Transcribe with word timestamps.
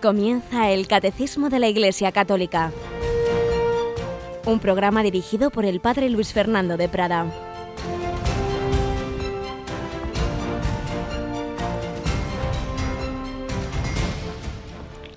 Comienza 0.00 0.70
el 0.70 0.88
Catecismo 0.88 1.50
de 1.50 1.58
la 1.58 1.68
Iglesia 1.68 2.10
Católica, 2.10 2.72
un 4.46 4.58
programa 4.58 5.02
dirigido 5.02 5.50
por 5.50 5.66
el 5.66 5.80
Padre 5.80 6.08
Luis 6.08 6.32
Fernando 6.32 6.78
de 6.78 6.88
Prada. 6.88 7.26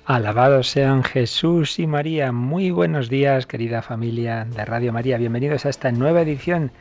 Alabados 0.04 0.68
sean 0.68 1.02
Jesús 1.02 1.78
y 1.78 1.86
María. 1.86 2.30
Muy 2.32 2.70
buenos 2.70 3.08
días, 3.08 3.46
querida 3.46 3.80
familia 3.80 4.44
de 4.44 4.66
Radio 4.66 4.92
María. 4.92 5.16
Bienvenidos 5.16 5.64
a 5.64 5.70
esta 5.70 5.92
nueva 5.92 6.20
edición 6.20 6.72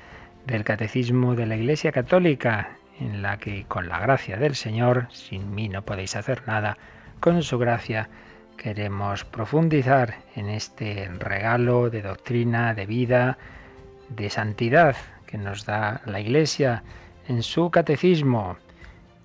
del 0.46 0.66
Catecismo 0.66 1.36
de 1.36 1.46
la 1.46 1.56
Iglesia 1.56 1.94
Católica, 1.94 2.76
en 3.00 3.22
la 3.22 3.38
que, 3.38 3.64
con 3.64 3.88
la 3.88 4.00
gracia 4.00 4.36
del 4.36 4.56
Señor, 4.56 5.08
sin 5.14 5.56
mí 5.56 5.70
no 5.70 5.84
podéis 5.84 6.18
hacer 6.18 6.46
nada, 6.48 6.78
con 7.24 7.42
su 7.42 7.58
gracia 7.58 8.10
queremos 8.58 9.24
profundizar 9.24 10.16
en 10.36 10.50
este 10.50 11.10
regalo 11.20 11.90
de 11.90 12.02
doctrina, 12.02 12.74
de 12.74 12.86
vida, 12.86 13.38
de 14.10 14.30
santidad 14.30 14.98
que 15.26 15.38
nos 15.38 15.66
da 15.66 16.02
la 16.06 16.20
Iglesia 16.20 16.84
en 17.30 17.42
su 17.42 17.72
catecismo. 17.72 18.58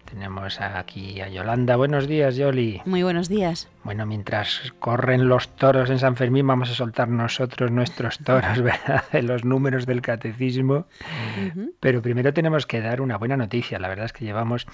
Tenemos 0.04 0.60
aquí 0.60 1.20
a 1.20 1.28
Yolanda. 1.28 1.74
Buenos 1.74 2.06
días, 2.06 2.36
Yoli. 2.36 2.80
Muy 2.86 3.02
buenos 3.02 3.28
días. 3.28 3.68
Bueno, 3.82 4.06
mientras 4.06 4.72
corren 4.78 5.28
los 5.28 5.48
toros 5.56 5.90
en 5.90 5.98
San 5.98 6.14
Fermín, 6.14 6.46
vamos 6.46 6.70
a 6.70 6.74
soltar 6.74 7.08
nosotros 7.08 7.72
nuestros 7.72 8.18
toros, 8.20 8.62
¿verdad? 8.62 9.04
De 9.10 9.22
los 9.22 9.44
números 9.44 9.86
del 9.86 10.02
catecismo. 10.02 10.86
Pero 11.80 12.00
primero 12.00 12.32
tenemos 12.32 12.64
que 12.64 12.80
dar 12.80 13.00
una 13.00 13.18
buena 13.18 13.36
noticia. 13.36 13.80
La 13.80 13.88
verdad 13.88 14.06
es 14.06 14.12
que 14.12 14.24
llevamos 14.24 14.68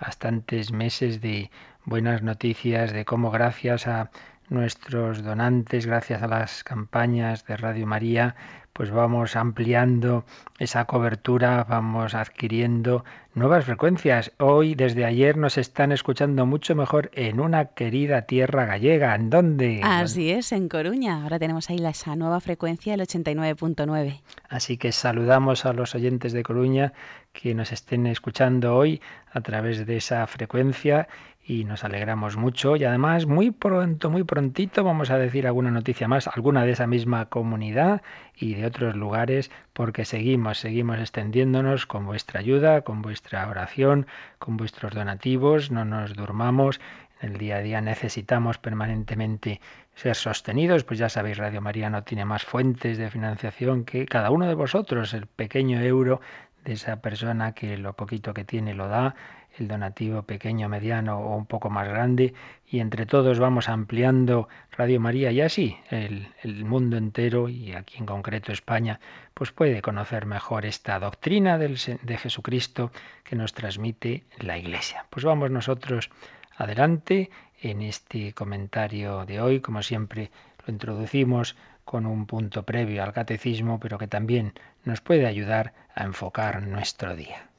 bastantes 0.00 0.72
meses 0.72 1.20
de 1.20 1.50
buenas 1.84 2.22
noticias 2.22 2.92
de 2.92 3.04
cómo 3.04 3.30
gracias 3.30 3.86
a 3.86 4.10
nuestros 4.48 5.22
donantes, 5.22 5.86
gracias 5.86 6.22
a 6.22 6.26
las 6.26 6.64
campañas 6.64 7.46
de 7.46 7.56
Radio 7.56 7.86
María, 7.86 8.34
pues 8.72 8.90
vamos 8.90 9.36
ampliando 9.36 10.24
esa 10.58 10.84
cobertura, 10.86 11.64
vamos 11.68 12.14
adquiriendo 12.14 13.04
nuevas 13.34 13.64
frecuencias. 13.64 14.32
Hoy, 14.38 14.74
desde 14.74 15.04
ayer, 15.04 15.36
nos 15.36 15.58
están 15.58 15.92
escuchando 15.92 16.46
mucho 16.46 16.74
mejor 16.74 17.10
en 17.14 17.40
una 17.40 17.66
querida 17.66 18.22
tierra 18.22 18.64
gallega. 18.64 19.14
¿En 19.14 19.28
dónde? 19.28 19.80
Así 19.82 20.30
es, 20.30 20.52
en 20.52 20.68
Coruña. 20.68 21.22
Ahora 21.22 21.38
tenemos 21.38 21.68
ahí 21.68 21.84
esa 21.84 22.16
nueva 22.16 22.40
frecuencia, 22.40 22.94
el 22.94 23.00
89.9. 23.00 24.20
Así 24.48 24.76
que 24.76 24.92
saludamos 24.92 25.66
a 25.66 25.72
los 25.72 25.94
oyentes 25.94 26.32
de 26.32 26.42
Coruña 26.42 26.92
que 27.32 27.54
nos 27.54 27.72
estén 27.72 28.06
escuchando 28.06 28.76
hoy 28.76 29.00
a 29.32 29.40
través 29.40 29.86
de 29.86 29.96
esa 29.96 30.26
frecuencia 30.26 31.08
y 31.50 31.64
nos 31.64 31.82
alegramos 31.82 32.36
mucho. 32.36 32.76
Y 32.76 32.84
además 32.84 33.26
muy 33.26 33.50
pronto, 33.50 34.08
muy 34.08 34.22
prontito 34.22 34.84
vamos 34.84 35.10
a 35.10 35.18
decir 35.18 35.48
alguna 35.48 35.72
noticia 35.72 36.06
más, 36.06 36.28
alguna 36.28 36.64
de 36.64 36.70
esa 36.70 36.86
misma 36.86 37.26
comunidad 37.26 38.02
y 38.36 38.54
de 38.54 38.66
otros 38.66 38.94
lugares 38.94 39.50
porque 39.72 40.04
seguimos, 40.04 40.58
seguimos 40.58 41.00
extendiéndonos 41.00 41.86
con 41.86 42.06
vuestra 42.06 42.38
ayuda, 42.38 42.82
con 42.82 43.02
vuestra 43.02 43.48
oración, 43.48 44.06
con 44.38 44.56
vuestros 44.56 44.94
donativos, 44.94 45.72
no 45.72 45.84
nos 45.84 46.14
durmamos, 46.14 46.80
en 47.20 47.32
el 47.32 47.38
día 47.38 47.56
a 47.56 47.60
día 47.62 47.80
necesitamos 47.80 48.58
permanentemente 48.58 49.60
ser 49.96 50.14
sostenidos, 50.14 50.84
pues 50.84 51.00
ya 51.00 51.08
sabéis, 51.08 51.36
Radio 51.36 51.60
María 51.60 51.90
no 51.90 52.04
tiene 52.04 52.24
más 52.24 52.44
fuentes 52.44 52.96
de 52.96 53.10
financiación 53.10 53.84
que 53.84 54.06
cada 54.06 54.30
uno 54.30 54.46
de 54.46 54.54
vosotros, 54.54 55.14
el 55.14 55.26
pequeño 55.26 55.80
euro 55.80 56.20
de 56.64 56.74
esa 56.74 57.00
persona 57.00 57.52
que 57.52 57.76
lo 57.76 57.94
poquito 57.94 58.34
que 58.34 58.44
tiene 58.44 58.74
lo 58.74 58.86
da, 58.86 59.16
el 59.60 59.68
donativo 59.68 60.22
pequeño, 60.22 60.68
mediano 60.68 61.20
o 61.20 61.36
un 61.36 61.46
poco 61.46 61.70
más 61.70 61.86
grande, 61.86 62.34
y 62.66 62.80
entre 62.80 63.06
todos 63.06 63.38
vamos 63.38 63.68
ampliando 63.68 64.48
Radio 64.72 65.00
María 65.00 65.30
y 65.30 65.40
así 65.40 65.76
el, 65.90 66.64
mundo 66.64 66.96
entero 66.96 67.48
y 67.48 67.72
aquí 67.72 67.98
en 67.98 68.06
concreto 68.06 68.52
España, 68.52 69.00
pues 69.34 69.52
puede 69.52 69.82
conocer 69.82 70.26
mejor 70.26 70.64
esta 70.66 70.98
doctrina 70.98 71.58
del, 71.58 71.78
de 72.02 72.16
Jesucristo 72.16 72.90
que 73.22 73.36
nos 73.36 73.52
transmite 73.52 74.24
la 74.38 74.56
Iglesia. 74.56 75.04
Pues 75.10 75.24
vamos 75.24 75.50
nosotros 75.50 76.10
adelante 76.56 77.30
en 77.60 77.82
este 77.82 78.32
comentario 78.32 79.26
de 79.26 79.40
hoy, 79.40 79.60
como 79.60 79.82
siempre 79.82 80.30
lo 80.66 80.72
introducimos 80.72 81.56
con 81.84 82.06
un 82.06 82.26
punto 82.26 82.64
previo 82.64 83.02
al 83.02 83.12
catecismo, 83.12 83.80
pero 83.80 83.98
que 83.98 84.06
también 84.06 84.54
nos 84.84 85.00
puede 85.00 85.26
ayudar 85.26 85.74
a 85.94 86.04
enfocar 86.04 86.62
nuestro 86.62 87.16
día. 87.16 87.49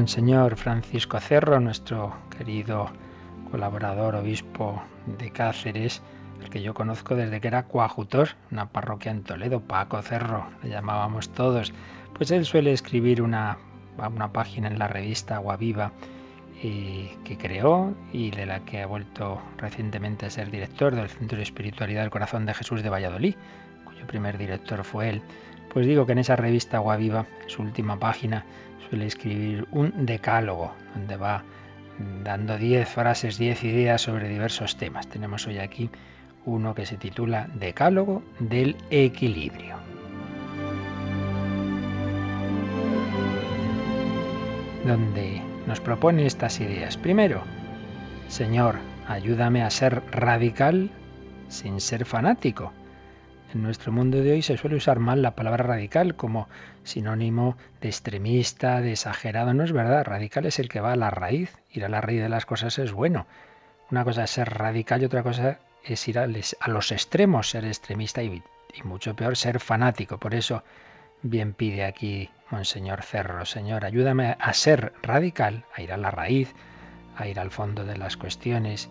Monseñor 0.00 0.56
Francisco 0.56 1.20
Cerro, 1.20 1.60
nuestro 1.60 2.16
querido 2.34 2.88
colaborador, 3.50 4.14
obispo 4.14 4.82
de 5.18 5.30
Cáceres, 5.30 6.00
el 6.42 6.48
que 6.48 6.62
yo 6.62 6.72
conozco 6.72 7.16
desde 7.16 7.38
que 7.38 7.48
era 7.48 7.64
coajutor, 7.64 8.30
una 8.50 8.70
parroquia 8.70 9.12
en 9.12 9.24
Toledo, 9.24 9.60
Paco 9.60 10.00
Cerro, 10.00 10.46
le 10.62 10.70
llamábamos 10.70 11.28
todos. 11.28 11.74
Pues 12.14 12.30
él 12.30 12.46
suele 12.46 12.72
escribir 12.72 13.20
una, 13.20 13.58
una 13.98 14.32
página 14.32 14.68
en 14.68 14.78
la 14.78 14.88
revista 14.88 15.36
Agua 15.36 15.58
Viva 15.58 15.92
eh, 16.62 17.14
que 17.22 17.36
creó 17.36 17.94
y 18.10 18.30
de 18.30 18.46
la 18.46 18.60
que 18.60 18.80
ha 18.80 18.86
vuelto 18.86 19.38
recientemente 19.58 20.24
a 20.24 20.30
ser 20.30 20.50
director 20.50 20.94
del 20.94 21.10
Centro 21.10 21.36
de 21.36 21.42
Espiritualidad 21.42 22.00
del 22.00 22.10
Corazón 22.10 22.46
de 22.46 22.54
Jesús 22.54 22.82
de 22.82 22.88
Valladolid, 22.88 23.34
cuyo 23.84 24.06
primer 24.06 24.38
director 24.38 24.82
fue 24.82 25.10
él. 25.10 25.22
Pues 25.72 25.86
digo 25.86 26.04
que 26.04 26.12
en 26.12 26.18
esa 26.18 26.36
revista 26.36 26.78
Agua 26.78 26.96
Viva, 26.96 27.26
su 27.46 27.62
última 27.62 27.98
página, 27.98 28.44
suele 28.88 29.06
escribir 29.06 29.68
un 29.70 30.04
decálogo, 30.04 30.74
donde 30.94 31.16
va 31.16 31.44
dando 32.24 32.58
10 32.58 32.88
frases, 32.88 33.38
10 33.38 33.64
ideas 33.64 34.02
sobre 34.02 34.28
diversos 34.28 34.76
temas. 34.76 35.06
Tenemos 35.08 35.46
hoy 35.46 35.58
aquí 35.58 35.90
uno 36.44 36.74
que 36.74 36.86
se 36.86 36.96
titula 36.96 37.48
Decálogo 37.54 38.22
del 38.40 38.76
Equilibrio. 38.90 39.76
Donde 44.84 45.42
nos 45.66 45.80
propone 45.80 46.26
estas 46.26 46.58
ideas. 46.60 46.96
Primero, 46.96 47.42
Señor, 48.28 48.76
ayúdame 49.06 49.62
a 49.62 49.70
ser 49.70 50.02
radical 50.10 50.90
sin 51.48 51.80
ser 51.80 52.06
fanático. 52.06 52.72
En 53.52 53.64
nuestro 53.64 53.90
mundo 53.90 54.20
de 54.22 54.30
hoy 54.30 54.42
se 54.42 54.56
suele 54.56 54.76
usar 54.76 55.00
mal 55.00 55.22
la 55.22 55.34
palabra 55.34 55.64
radical 55.64 56.14
como 56.14 56.48
sinónimo 56.84 57.56
de 57.80 57.88
extremista, 57.88 58.80
de 58.80 58.92
exagerado. 58.92 59.52
No 59.54 59.64
es 59.64 59.72
verdad, 59.72 60.04
radical 60.04 60.46
es 60.46 60.60
el 60.60 60.68
que 60.68 60.80
va 60.80 60.92
a 60.92 60.96
la 60.96 61.10
raíz. 61.10 61.58
Ir 61.72 61.84
a 61.84 61.88
la 61.88 62.00
raíz 62.00 62.22
de 62.22 62.28
las 62.28 62.46
cosas 62.46 62.78
es 62.78 62.92
bueno. 62.92 63.26
Una 63.90 64.04
cosa 64.04 64.22
es 64.22 64.30
ser 64.30 64.50
radical 64.50 65.02
y 65.02 65.06
otra 65.06 65.24
cosa 65.24 65.58
es 65.84 66.06
ir 66.06 66.20
a, 66.20 66.28
los 66.28 66.92
extremos, 66.92 67.50
ser 67.50 67.64
extremista 67.64 68.22
y, 68.22 68.40
mucho 68.84 69.16
peor 69.16 69.36
ser 69.36 69.58
fanático. 69.58 70.18
Por 70.18 70.36
eso 70.36 70.62
bien 71.22 71.52
pide 71.52 71.84
aquí 71.84 72.30
Monseñor 72.50 73.02
Cerro, 73.02 73.44
Señor, 73.46 73.84
ayúdame 73.84 74.36
a 74.38 74.52
ser 74.52 74.92
radical, 75.02 75.64
a 75.74 75.82
ir 75.82 75.92
a 75.92 75.96
la 75.96 76.12
raíz, 76.12 76.54
a 77.16 77.26
ir 77.26 77.40
al 77.40 77.50
fondo 77.50 77.84
de 77.84 77.96
las 77.96 78.16
cuestiones, 78.16 78.88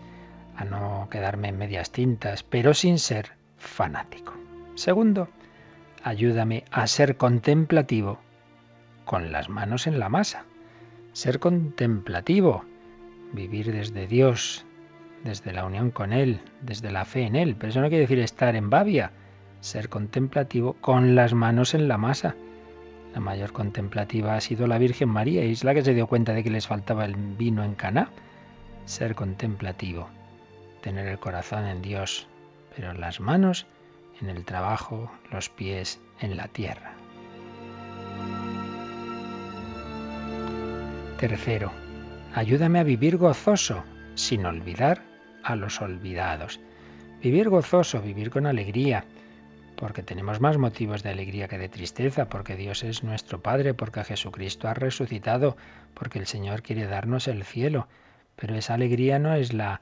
a 0.58 0.66
no 0.66 1.08
quedarme 1.09 1.47
en 1.47 1.58
medias 1.58 1.91
tintas, 1.91 2.44
pero 2.44 2.74
sin 2.74 3.00
ser 3.00 3.31
fanático. 3.58 4.39
Segundo, 4.79 5.28
ayúdame 6.03 6.64
a 6.72 6.87
ser 6.87 7.17
contemplativo 7.17 8.17
con 9.03 9.34
las 9.34 9.49
manos 9.49 9.87
en 9.87 9.99
la 9.99 10.08
masa. 10.08 10.46
Ser 11.11 11.40
contemplativo, 11.40 12.64
vivir 13.34 13.73
desde 13.73 14.08
Dios, 14.08 14.66
desde 15.26 15.52
la 15.52 15.66
unión 15.66 15.91
con 15.91 16.14
Él, 16.14 16.40
desde 16.61 16.91
la 16.91 17.03
fe 17.03 17.23
en 17.23 17.35
Él. 17.35 17.58
Pero 17.58 17.72
eso 17.72 17.81
no 17.81 17.90
quiere 17.90 18.03
decir 18.03 18.20
estar 18.20 18.55
en 18.55 18.70
babia, 18.70 19.11
ser 19.59 19.90
contemplativo 19.90 20.78
con 20.79 21.14
las 21.14 21.34
manos 21.34 21.73
en 21.73 21.90
la 21.90 21.97
masa. 21.97 22.37
La 23.14 23.20
mayor 23.20 23.52
contemplativa 23.52 24.35
ha 24.35 24.40
sido 24.40 24.66
la 24.66 24.78
Virgen 24.78 25.09
María 25.09 25.43
y 25.43 25.52
es 25.52 25.66
la 25.66 25.73
que 25.73 25.84
se 25.84 25.93
dio 25.93 26.08
cuenta 26.08 26.31
de 26.31 26.41
que 26.41 26.52
les 26.52 26.67
faltaba 26.67 27.03
el 27.03 27.17
vino 27.17 27.66
en 27.66 27.76
Caná. 27.76 28.11
Ser 28.85 29.14
contemplativo, 29.14 30.08
tener 30.79 31.05
el 31.09 31.20
corazón 31.20 31.66
en 31.66 31.81
Dios, 31.81 32.29
pero 32.73 32.93
las 32.93 33.20
manos 33.20 33.67
en 34.21 34.29
el 34.29 34.45
trabajo, 34.45 35.11
los 35.31 35.49
pies 35.49 35.99
en 36.19 36.37
la 36.37 36.47
tierra. 36.47 36.93
Tercero, 41.17 41.71
ayúdame 42.33 42.79
a 42.79 42.83
vivir 42.83 43.17
gozoso, 43.17 43.83
sin 44.16 44.45
olvidar 44.45 45.01
a 45.43 45.55
los 45.55 45.81
olvidados. 45.81 46.59
Vivir 47.21 47.49
gozoso, 47.49 48.01
vivir 48.01 48.29
con 48.29 48.45
alegría, 48.45 49.03
porque 49.75 50.03
tenemos 50.03 50.39
más 50.39 50.57
motivos 50.57 51.03
de 51.03 51.09
alegría 51.09 51.47
que 51.47 51.57
de 51.57 51.69
tristeza, 51.69 52.29
porque 52.29 52.55
Dios 52.55 52.83
es 52.83 53.03
nuestro 53.03 53.41
Padre, 53.41 53.73
porque 53.73 54.03
Jesucristo 54.03 54.67
ha 54.67 54.73
resucitado, 54.73 55.57
porque 55.93 56.19
el 56.19 56.27
Señor 56.27 56.61
quiere 56.61 56.85
darnos 56.85 57.27
el 57.27 57.43
cielo. 57.43 57.87
Pero 58.35 58.55
esa 58.55 58.75
alegría 58.75 59.19
no 59.19 59.33
es 59.33 59.53
la 59.53 59.81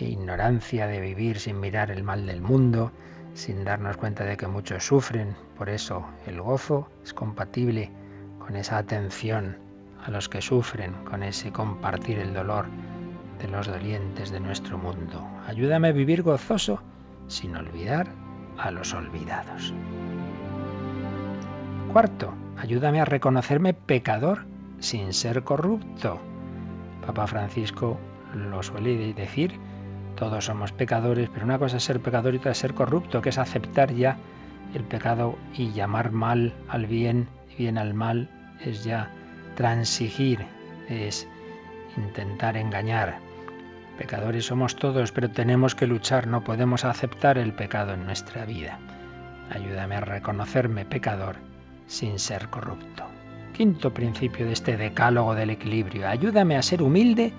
ignorancia 0.00 0.86
de 0.86 1.00
vivir 1.00 1.40
sin 1.40 1.60
mirar 1.60 1.90
el 1.90 2.02
mal 2.02 2.26
del 2.26 2.40
mundo, 2.40 2.92
sin 3.34 3.64
darnos 3.64 3.96
cuenta 3.96 4.24
de 4.24 4.36
que 4.36 4.46
muchos 4.46 4.84
sufren. 4.84 5.36
Por 5.56 5.68
eso 5.68 6.04
el 6.26 6.40
gozo 6.40 6.88
es 7.02 7.14
compatible 7.14 7.90
con 8.38 8.56
esa 8.56 8.78
atención 8.78 9.58
a 10.04 10.10
los 10.10 10.28
que 10.28 10.40
sufren, 10.40 10.92
con 11.04 11.22
ese 11.22 11.52
compartir 11.52 12.18
el 12.18 12.34
dolor 12.34 12.66
de 13.38 13.48
los 13.48 13.66
dolientes 13.66 14.30
de 14.30 14.40
nuestro 14.40 14.78
mundo. 14.78 15.26
Ayúdame 15.46 15.88
a 15.88 15.92
vivir 15.92 16.22
gozoso 16.22 16.82
sin 17.28 17.56
olvidar 17.56 18.08
a 18.58 18.70
los 18.70 18.94
olvidados. 18.94 19.72
Cuarto, 21.92 22.34
ayúdame 22.58 23.00
a 23.00 23.04
reconocerme 23.04 23.74
pecador 23.74 24.46
sin 24.78 25.12
ser 25.12 25.42
corrupto. 25.44 26.20
Papa 27.06 27.26
Francisco 27.26 27.98
lo 28.34 28.62
suele 28.62 29.14
decir, 29.14 29.58
todos 30.18 30.46
somos 30.46 30.72
pecadores, 30.72 31.30
pero 31.32 31.44
una 31.44 31.60
cosa 31.60 31.76
es 31.76 31.84
ser 31.84 32.00
pecador 32.00 32.34
y 32.34 32.38
otra 32.38 32.50
es 32.50 32.58
ser 32.58 32.74
corrupto, 32.74 33.22
que 33.22 33.28
es 33.28 33.38
aceptar 33.38 33.92
ya 33.94 34.16
el 34.74 34.82
pecado 34.82 35.38
y 35.54 35.70
llamar 35.70 36.10
mal 36.10 36.52
al 36.68 36.86
bien 36.86 37.28
y 37.52 37.62
bien 37.62 37.78
al 37.78 37.94
mal, 37.94 38.28
es 38.60 38.82
ya 38.82 39.10
transigir, 39.54 40.44
es 40.88 41.28
intentar 41.96 42.56
engañar. 42.56 43.20
Pecadores 43.96 44.46
somos 44.46 44.74
todos, 44.74 45.12
pero 45.12 45.30
tenemos 45.30 45.76
que 45.76 45.86
luchar, 45.86 46.26
no 46.26 46.42
podemos 46.42 46.84
aceptar 46.84 47.38
el 47.38 47.52
pecado 47.52 47.94
en 47.94 48.04
nuestra 48.04 48.44
vida. 48.44 48.80
Ayúdame 49.50 49.94
a 49.94 50.00
reconocerme 50.00 50.84
pecador 50.84 51.36
sin 51.86 52.18
ser 52.18 52.48
corrupto. 52.48 53.04
Quinto 53.52 53.94
principio 53.94 54.46
de 54.46 54.52
este 54.52 54.76
decálogo 54.76 55.36
del 55.36 55.50
equilibrio. 55.50 56.08
Ayúdame 56.08 56.56
a 56.56 56.62
ser 56.62 56.82
humilde 56.82 57.32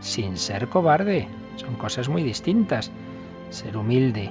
sin 0.00 0.36
ser 0.36 0.68
cobarde. 0.68 1.28
Son 1.56 1.76
cosas 1.76 2.08
muy 2.08 2.22
distintas. 2.22 2.90
Ser 3.50 3.76
humilde, 3.76 4.30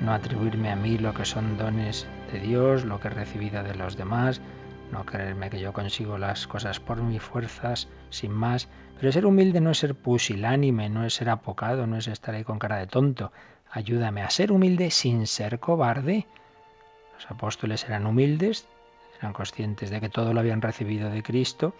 no 0.00 0.12
atribuirme 0.12 0.70
a 0.70 0.76
mí 0.76 0.98
lo 0.98 1.14
que 1.14 1.24
son 1.24 1.56
dones 1.56 2.06
de 2.32 2.40
Dios, 2.40 2.84
lo 2.84 3.00
que 3.00 3.08
he 3.08 3.10
recibido 3.10 3.62
de 3.62 3.74
los 3.74 3.96
demás, 3.96 4.40
no 4.92 5.04
creerme 5.04 5.50
que 5.50 5.60
yo 5.60 5.72
consigo 5.72 6.18
las 6.18 6.46
cosas 6.46 6.80
por 6.80 7.02
mis 7.02 7.22
fuerzas, 7.22 7.88
sin 8.10 8.32
más. 8.32 8.68
Pero 8.98 9.12
ser 9.12 9.26
humilde 9.26 9.60
no 9.60 9.70
es 9.70 9.78
ser 9.78 9.94
pusilánime, 9.94 10.88
no 10.88 11.04
es 11.04 11.14
ser 11.14 11.28
apocado, 11.28 11.86
no 11.86 11.96
es 11.96 12.08
estar 12.08 12.34
ahí 12.34 12.44
con 12.44 12.58
cara 12.58 12.76
de 12.76 12.86
tonto. 12.86 13.32
Ayúdame 13.70 14.22
a 14.22 14.30
ser 14.30 14.52
humilde 14.52 14.90
sin 14.90 15.26
ser 15.26 15.58
cobarde. 15.58 16.26
Los 17.14 17.30
apóstoles 17.30 17.84
eran 17.84 18.06
humildes, 18.06 18.68
eran 19.18 19.32
conscientes 19.32 19.90
de 19.90 20.00
que 20.00 20.08
todo 20.08 20.32
lo 20.32 20.40
habían 20.40 20.62
recibido 20.62 21.10
de 21.10 21.22
Cristo, 21.22 21.74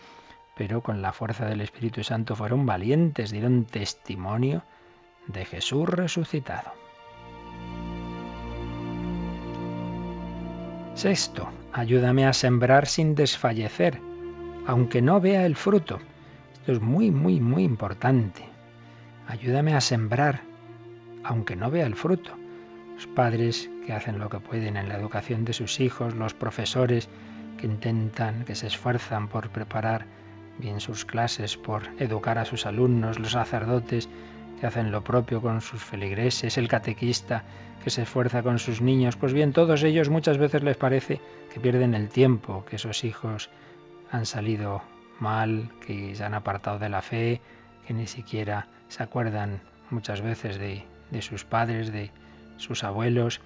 pero 0.57 0.83
con 0.83 1.03
la 1.03 1.13
fuerza 1.13 1.47
del 1.47 1.61
Espíritu 1.61 2.03
Santo 2.03 2.35
fueron 2.35 2.67
valientes, 2.67 3.31
dieron 3.31 3.67
testimonio 3.67 4.63
de 5.27 5.45
Jesús 5.45 5.89
resucitado. 5.89 6.73
Sexto, 10.95 11.49
ayúdame 11.73 12.27
a 12.27 12.33
sembrar 12.33 12.87
sin 12.87 13.15
desfallecer, 13.15 14.01
aunque 14.67 15.03
no 15.03 15.21
vea 15.21 15.45
el 15.45 15.55
fruto. 15.55 15.99
Esto 16.55 16.73
es 16.73 16.81
muy, 16.81 17.11
muy, 17.11 17.39
muy 17.39 17.65
importante. 17.65 18.45
Ayúdame 19.29 19.75
a 19.75 19.81
sembrar, 19.83 20.41
aunque 21.23 21.55
no 21.55 21.71
vea 21.71 21.87
el 21.87 21.97
fruto. 21.97 22.31
Los 22.95 23.07
padres 23.07 23.69
que 23.85 23.93
hacen 23.93 24.19
lo 24.19 24.31
que 24.31 24.41
pueden 24.41 24.79
en 24.79 24.89
la 24.89 24.97
educación 24.97 25.45
de 25.45 25.53
sus 25.53 25.81
hijos, 25.81 26.15
los 26.15 26.33
profesores 26.33 27.11
que 27.59 27.67
intentan, 27.67 28.45
que 28.45 28.55
se 28.55 28.67
esfuerzan 28.67 29.29
por 29.29 29.51
preparar 29.51 30.07
bien 30.59 30.81
sus 30.81 31.05
clases, 31.05 31.59
por 31.59 31.83
educar 31.99 32.39
a 32.39 32.47
sus 32.47 32.65
alumnos, 32.65 33.19
los 33.19 33.33
sacerdotes 33.33 34.09
que 34.61 34.67
hacen 34.67 34.91
lo 34.91 35.03
propio 35.03 35.41
con 35.41 35.61
sus 35.61 35.83
feligreses, 35.83 36.59
el 36.59 36.69
catequista 36.69 37.45
que 37.83 37.91
se 37.91 38.03
esfuerza 38.03 38.43
con 38.43 38.59
sus 38.59 38.81
niños, 38.81 39.17
pues 39.17 39.33
bien, 39.33 39.53
todos 39.53 39.83
ellos 39.83 40.09
muchas 40.09 40.39
veces 40.39 40.63
les 40.63 40.77
parece 40.77 41.21
que 41.53 41.61
pierden 41.61 41.95
el 41.95 42.09
tiempo, 42.09 42.65
que 42.65 42.77
esos 42.77 43.05
hijos 43.05 43.51
han 44.11 44.27
salido 44.27 44.83
mal, 45.21 45.71
que 45.87 46.15
se 46.15 46.25
han 46.25 46.35
apartado 46.35 46.79
de 46.79 46.89
la 46.89 47.03
fe, 47.03 47.41
que 47.87 47.95
ni 47.95 48.07
siquiera 48.07 48.67
se 48.89 49.03
acuerdan 49.03 49.61
muchas 49.91 50.21
veces 50.21 50.59
de, 50.59 50.85
de 51.11 51.23
sus 51.23 51.45
padres, 51.45 51.93
de 51.93 52.11
sus 52.57 52.83
abuelos, 52.85 53.41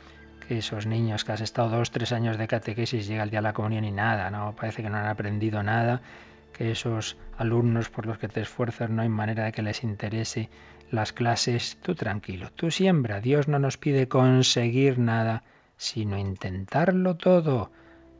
que 0.46 0.58
esos 0.58 0.86
niños 0.86 1.24
que 1.24 1.32
has 1.32 1.40
estado 1.40 1.68
dos, 1.68 1.90
tres 1.90 2.12
años 2.12 2.38
de 2.38 2.48
catequesis 2.48 3.06
llega 3.06 3.22
el 3.22 3.30
día 3.30 3.40
de 3.40 3.44
la 3.44 3.52
comunión 3.52 3.84
y 3.84 3.92
nada, 3.92 4.30
no 4.30 4.54
parece 4.56 4.82
que 4.82 4.90
no 4.90 4.98
han 4.98 5.06
aprendido 5.06 5.62
nada, 5.62 6.00
que 6.52 6.70
esos 6.70 7.16
alumnos 7.38 7.88
por 7.88 8.06
los 8.06 8.18
que 8.18 8.28
te 8.28 8.40
esfuerzas 8.40 8.90
no 8.90 9.02
hay 9.02 9.08
manera 9.08 9.44
de 9.44 9.52
que 9.52 9.62
les 9.62 9.84
interese 9.84 10.48
las 10.90 11.12
clases, 11.12 11.78
tú 11.82 11.94
tranquilo, 11.94 12.50
tú 12.54 12.70
siembra. 12.70 13.20
Dios 13.20 13.48
no 13.48 13.58
nos 13.58 13.76
pide 13.76 14.08
conseguir 14.08 14.98
nada, 14.98 15.44
sino 15.76 16.18
intentarlo 16.18 17.16
todo. 17.16 17.70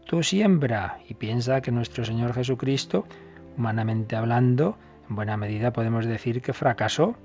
Tú 0.06 0.22
siembra 0.22 0.98
y 1.08 1.14
piensa 1.14 1.60
que 1.60 1.72
nuestro 1.72 2.04
Señor 2.04 2.32
Jesucristo, 2.32 3.06
humanamente 3.56 4.16
hablando, 4.16 4.78
en 5.08 5.16
buena 5.16 5.36
medida 5.36 5.72
podemos 5.72 6.06
decir 6.06 6.42
que 6.42 6.52
fracasó. 6.52 7.16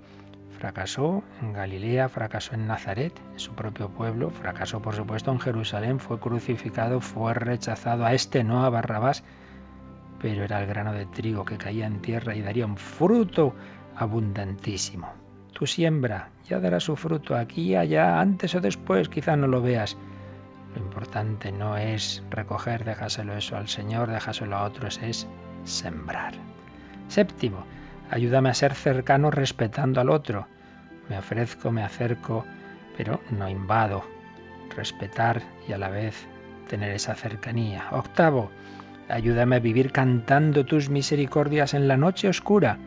Fracasó 0.58 1.24
en 1.42 1.54
Galilea, 1.54 2.10
fracasó 2.10 2.56
en 2.56 2.66
Nazaret, 2.66 3.14
en 3.34 3.40
su 3.40 3.54
propio 3.54 3.90
pueblo, 3.90 4.32
fracasó 4.32 4.82
por 4.82 4.96
supuesto 4.96 5.32
en 5.32 5.40
Jerusalén, 5.40 6.00
fue 6.00 6.20
crucificado, 6.20 7.02
fue 7.02 7.34
rechazado 7.34 8.06
a 8.06 8.14
este 8.14 8.44
no 8.44 8.66
a 8.66 8.70
Barrabás, 8.70 9.24
pero 10.22 10.44
era 10.44 10.62
el 10.62 10.68
grano 10.68 10.94
de 10.94 11.06
trigo 11.06 11.46
que 11.46 11.58
caía 11.58 11.86
en 11.86 12.02
tierra 12.02 12.36
y 12.36 12.42
daría 12.42 12.66
un 12.66 12.78
fruto 12.78 13.54
abundantísimo. 13.96 15.25
Tu 15.56 15.66
siembra 15.66 16.32
ya 16.50 16.60
dará 16.60 16.82
su 16.82 16.98
fruto 16.98 17.34
aquí 17.34 17.70
y 17.70 17.76
allá, 17.78 18.20
antes 18.20 18.54
o 18.56 18.60
después, 18.60 19.08
quizá 19.08 19.38
no 19.38 19.48
lo 19.48 19.62
veas. 19.62 19.96
Lo 20.76 20.82
importante 20.82 21.50
no 21.54 21.78
es 21.78 22.22
recoger, 22.30 22.84
déjaselo 22.84 23.38
eso 23.38 23.56
al 23.56 23.70
Señor, 23.70 24.12
déjaselo 24.12 24.58
a 24.58 24.66
otros, 24.66 25.00
es 25.02 25.26
sembrar. 25.64 26.34
Séptimo, 27.08 27.64
ayúdame 28.12 28.50
a 28.50 28.54
ser 28.54 28.74
cercano 28.74 29.32
respetando 29.32 30.02
al 30.02 30.10
otro. 30.10 30.46
Me 31.08 31.18
ofrezco, 31.18 31.72
me 31.72 31.84
acerco, 31.84 32.44
pero 32.98 33.22
no 33.32 33.48
invado. 33.48 34.04
Respetar 34.76 35.42
y 35.70 35.72
a 35.72 35.78
la 35.78 35.88
vez 35.88 36.28
tener 36.68 36.92
esa 36.92 37.16
cercanía. 37.16 37.88
Octavo, 37.92 38.52
ayúdame 39.08 39.56
a 39.56 39.60
vivir 39.60 39.94
cantando 39.94 40.66
tus 40.66 40.90
misericordias 40.90 41.74
en 41.74 41.88
la 41.88 41.96
noche 41.96 42.28
oscura. 42.28 42.78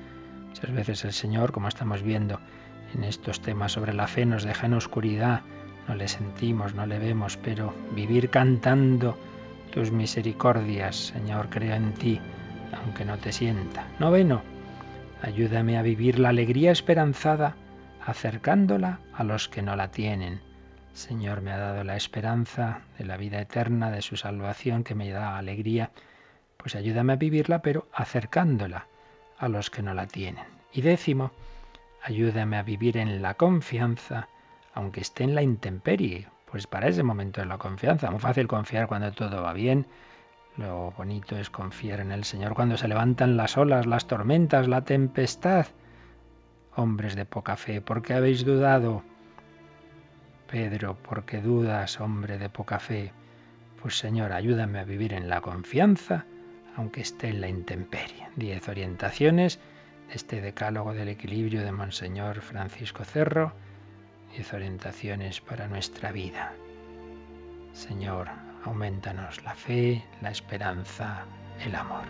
Muchas 0.48 0.70
veces 0.70 1.04
el 1.06 1.14
Señor, 1.14 1.50
como 1.52 1.68
estamos 1.68 2.02
viendo, 2.02 2.40
en 2.95 3.04
estos 3.04 3.40
temas 3.40 3.73
sobre 3.73 3.92
la 3.92 4.07
fe 4.07 4.26
nos 4.26 4.45
deja 4.45 4.66
en 4.66 4.75
oscuridad, 4.75 5.42
no 5.87 5.95
le 5.95 6.09
sentimos, 6.09 6.75
no 6.75 6.87
le 6.87 6.99
vemos, 6.99 7.37
pero 7.37 7.75
vivir 7.95 8.30
cantando 8.30 9.18
tus 9.73 9.90
misericordias, 9.90 10.97
Señor, 10.97 11.49
creo 11.50 11.75
en 11.75 11.95
ti, 11.95 12.21
aunque 12.73 13.04
no 13.04 13.18
te 13.18 13.33
sienta. 13.33 13.87
Noveno, 13.99 14.42
ayúdame 15.23 15.78
a 15.78 15.83
vivir 15.83 16.18
la 16.18 16.30
alegría 16.30 16.73
esperanzada, 16.73 17.57
acercándola 18.04 19.00
a 19.14 19.25
los 19.25 19.49
que 19.49 19.62
no 19.62 19.76
la 19.76 19.90
tienen. 19.90 20.40
Señor, 20.92 21.42
me 21.42 21.52
ha 21.52 21.59
dado 21.59 21.85
la 21.85 21.97
esperanza 21.97 22.80
de 22.99 23.04
la 23.04 23.16
vida 23.16 23.40
eterna, 23.40 23.90
de 23.90 24.02
su 24.02 24.16
salvación, 24.16 24.85
que 24.85 24.95
me 24.95 25.11
da 25.11 25.38
alegría, 25.38 25.90
pues 26.57 26.75
ayúdame 26.75 27.12
a 27.12 27.16
vivirla, 27.16 27.62
pero 27.62 27.88
acercándola 27.92 28.87
a 29.38 29.49
los 29.49 29.71
que 29.71 29.83
no 29.83 29.95
la 29.95 30.07
tienen. 30.07 30.45
Y 30.73 30.83
décimo, 30.83 31.30
Ayúdame 32.08 32.56
a 32.56 32.62
vivir 32.62 32.96
en 32.96 33.20
la 33.20 33.34
confianza, 33.34 34.28
aunque 34.72 35.02
esté 35.02 35.24
en 35.24 35.34
la 35.34 35.42
intemperie. 35.42 36.26
Pues 36.50 36.66
para 36.66 36.88
ese 36.88 37.02
momento 37.02 37.42
de 37.42 37.46
la 37.46 37.58
confianza, 37.58 38.10
muy 38.10 38.18
fácil 38.18 38.48
confiar 38.48 38.86
cuando 38.86 39.12
todo 39.12 39.42
va 39.42 39.52
bien. 39.52 39.86
Lo 40.56 40.92
bonito 40.92 41.36
es 41.36 41.50
confiar 41.50 42.00
en 42.00 42.10
el 42.10 42.24
Señor 42.24 42.54
cuando 42.54 42.78
se 42.78 42.88
levantan 42.88 43.36
las 43.36 43.58
olas, 43.58 43.84
las 43.84 44.06
tormentas, 44.06 44.68
la 44.68 44.84
tempestad. 44.84 45.66
Hombres 46.76 47.14
de 47.14 47.26
poca 47.26 47.58
fe, 47.58 47.82
¿por 47.82 48.00
qué 48.00 48.14
habéis 48.14 48.42
dudado? 48.42 49.02
Pedro, 50.50 50.94
¿por 50.94 51.26
qué 51.26 51.42
dudas, 51.42 52.00
hombre 52.00 52.38
de 52.38 52.48
poca 52.48 52.78
fe? 52.78 53.12
Pues 53.82 53.98
Señor, 53.98 54.32
ayúdame 54.32 54.78
a 54.78 54.84
vivir 54.84 55.12
en 55.12 55.28
la 55.28 55.42
confianza, 55.42 56.24
aunque 56.74 57.02
esté 57.02 57.28
en 57.28 57.42
la 57.42 57.48
intemperie. 57.48 58.28
Diez 58.34 58.66
orientaciones 58.66 59.60
este 60.12 60.40
decálogo 60.40 60.94
del 60.94 61.08
equilibrio 61.08 61.62
de 61.62 61.72
Monseñor 61.72 62.40
Francisco 62.40 63.04
Cerro, 63.04 63.52
y 64.36 64.54
orientaciones 64.54 65.40
para 65.40 65.68
nuestra 65.68 66.12
vida. 66.12 66.52
Señor, 67.72 68.28
aumentanos 68.64 69.42
la 69.44 69.54
fe, 69.54 70.04
la 70.20 70.30
esperanza, 70.30 71.24
el 71.64 71.74
amor. 71.74 72.04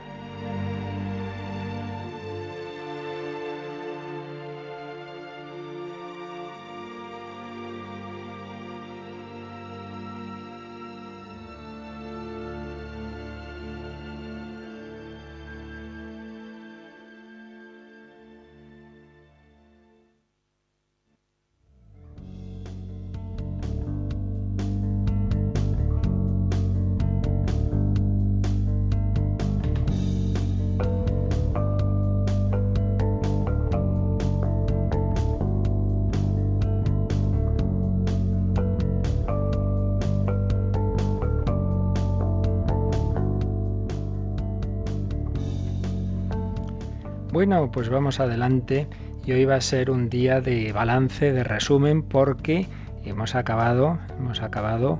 Bueno, 47.48 47.70
pues 47.70 47.88
vamos 47.88 48.20
adelante 48.20 48.86
y 49.24 49.32
hoy 49.32 49.46
va 49.46 49.54
a 49.54 49.62
ser 49.62 49.90
un 49.90 50.10
día 50.10 50.42
de 50.42 50.70
balance, 50.70 51.32
de 51.32 51.44
resumen, 51.44 52.02
porque 52.02 52.66
hemos 53.06 53.34
acabado, 53.34 53.98
hemos 54.18 54.42
acabado 54.42 54.98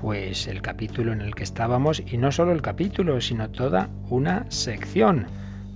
pues 0.00 0.48
el 0.48 0.62
capítulo 0.62 1.12
en 1.12 1.20
el 1.20 1.36
que 1.36 1.44
estábamos 1.44 2.02
y 2.04 2.18
no 2.18 2.32
solo 2.32 2.50
el 2.50 2.60
capítulo, 2.60 3.20
sino 3.20 3.50
toda 3.50 3.88
una 4.10 4.46
sección. 4.48 5.28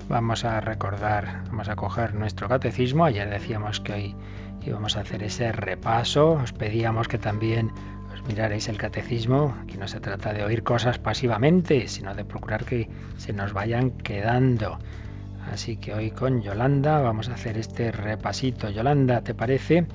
Vamos 0.08 0.44
a 0.44 0.60
recordar, 0.60 1.44
vamos 1.46 1.68
a 1.68 1.76
coger 1.76 2.16
nuestro 2.16 2.48
catecismo. 2.48 3.04
Ayer 3.04 3.30
decíamos 3.30 3.78
que 3.78 3.92
hoy 3.92 4.16
íbamos 4.66 4.96
a 4.96 5.02
hacer 5.02 5.22
ese 5.22 5.52
repaso. 5.52 6.32
Os 6.32 6.52
pedíamos 6.52 7.06
que 7.06 7.18
también 7.18 7.70
os 8.12 8.26
mirarais 8.26 8.68
el 8.68 8.78
catecismo. 8.78 9.54
Aquí 9.62 9.78
no 9.78 9.86
se 9.86 10.00
trata 10.00 10.32
de 10.32 10.42
oír 10.42 10.64
cosas 10.64 10.98
pasivamente, 10.98 11.86
sino 11.86 12.16
de 12.16 12.24
procurar 12.24 12.64
que 12.64 12.88
se 13.16 13.32
nos 13.32 13.52
vayan 13.52 13.92
quedando. 13.92 14.80
Así 15.50 15.76
que 15.76 15.94
hoy 15.94 16.10
con 16.10 16.42
Yolanda 16.42 17.00
vamos 17.00 17.28
a 17.28 17.34
hacer 17.34 17.58
este 17.58 17.92
repasito. 17.92 18.70
Yolanda, 18.70 19.22
¿te 19.22 19.34
parece? 19.34 19.86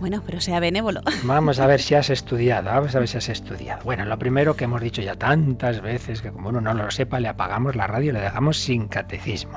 Bueno, 0.00 0.22
pero 0.26 0.40
sea 0.40 0.60
benévolo. 0.60 1.00
Vamos 1.24 1.60
a 1.60 1.66
ver 1.66 1.80
si 1.80 1.94
has 1.94 2.10
estudiado, 2.10 2.68
vamos 2.68 2.94
a 2.94 2.98
ver 2.98 3.08
si 3.08 3.16
has 3.16 3.28
estudiado. 3.28 3.82
Bueno, 3.84 4.04
lo 4.04 4.18
primero 4.18 4.56
que 4.56 4.64
hemos 4.64 4.80
dicho 4.80 5.00
ya 5.00 5.14
tantas 5.14 5.80
veces, 5.80 6.20
que 6.20 6.30
como 6.30 6.48
uno 6.48 6.60
no 6.60 6.74
lo 6.74 6.90
sepa, 6.90 7.20
le 7.20 7.28
apagamos 7.28 7.76
la 7.76 7.86
radio 7.86 8.10
y 8.10 8.12
le 8.12 8.20
dejamos 8.20 8.58
sin 8.58 8.88
catecismo. 8.88 9.52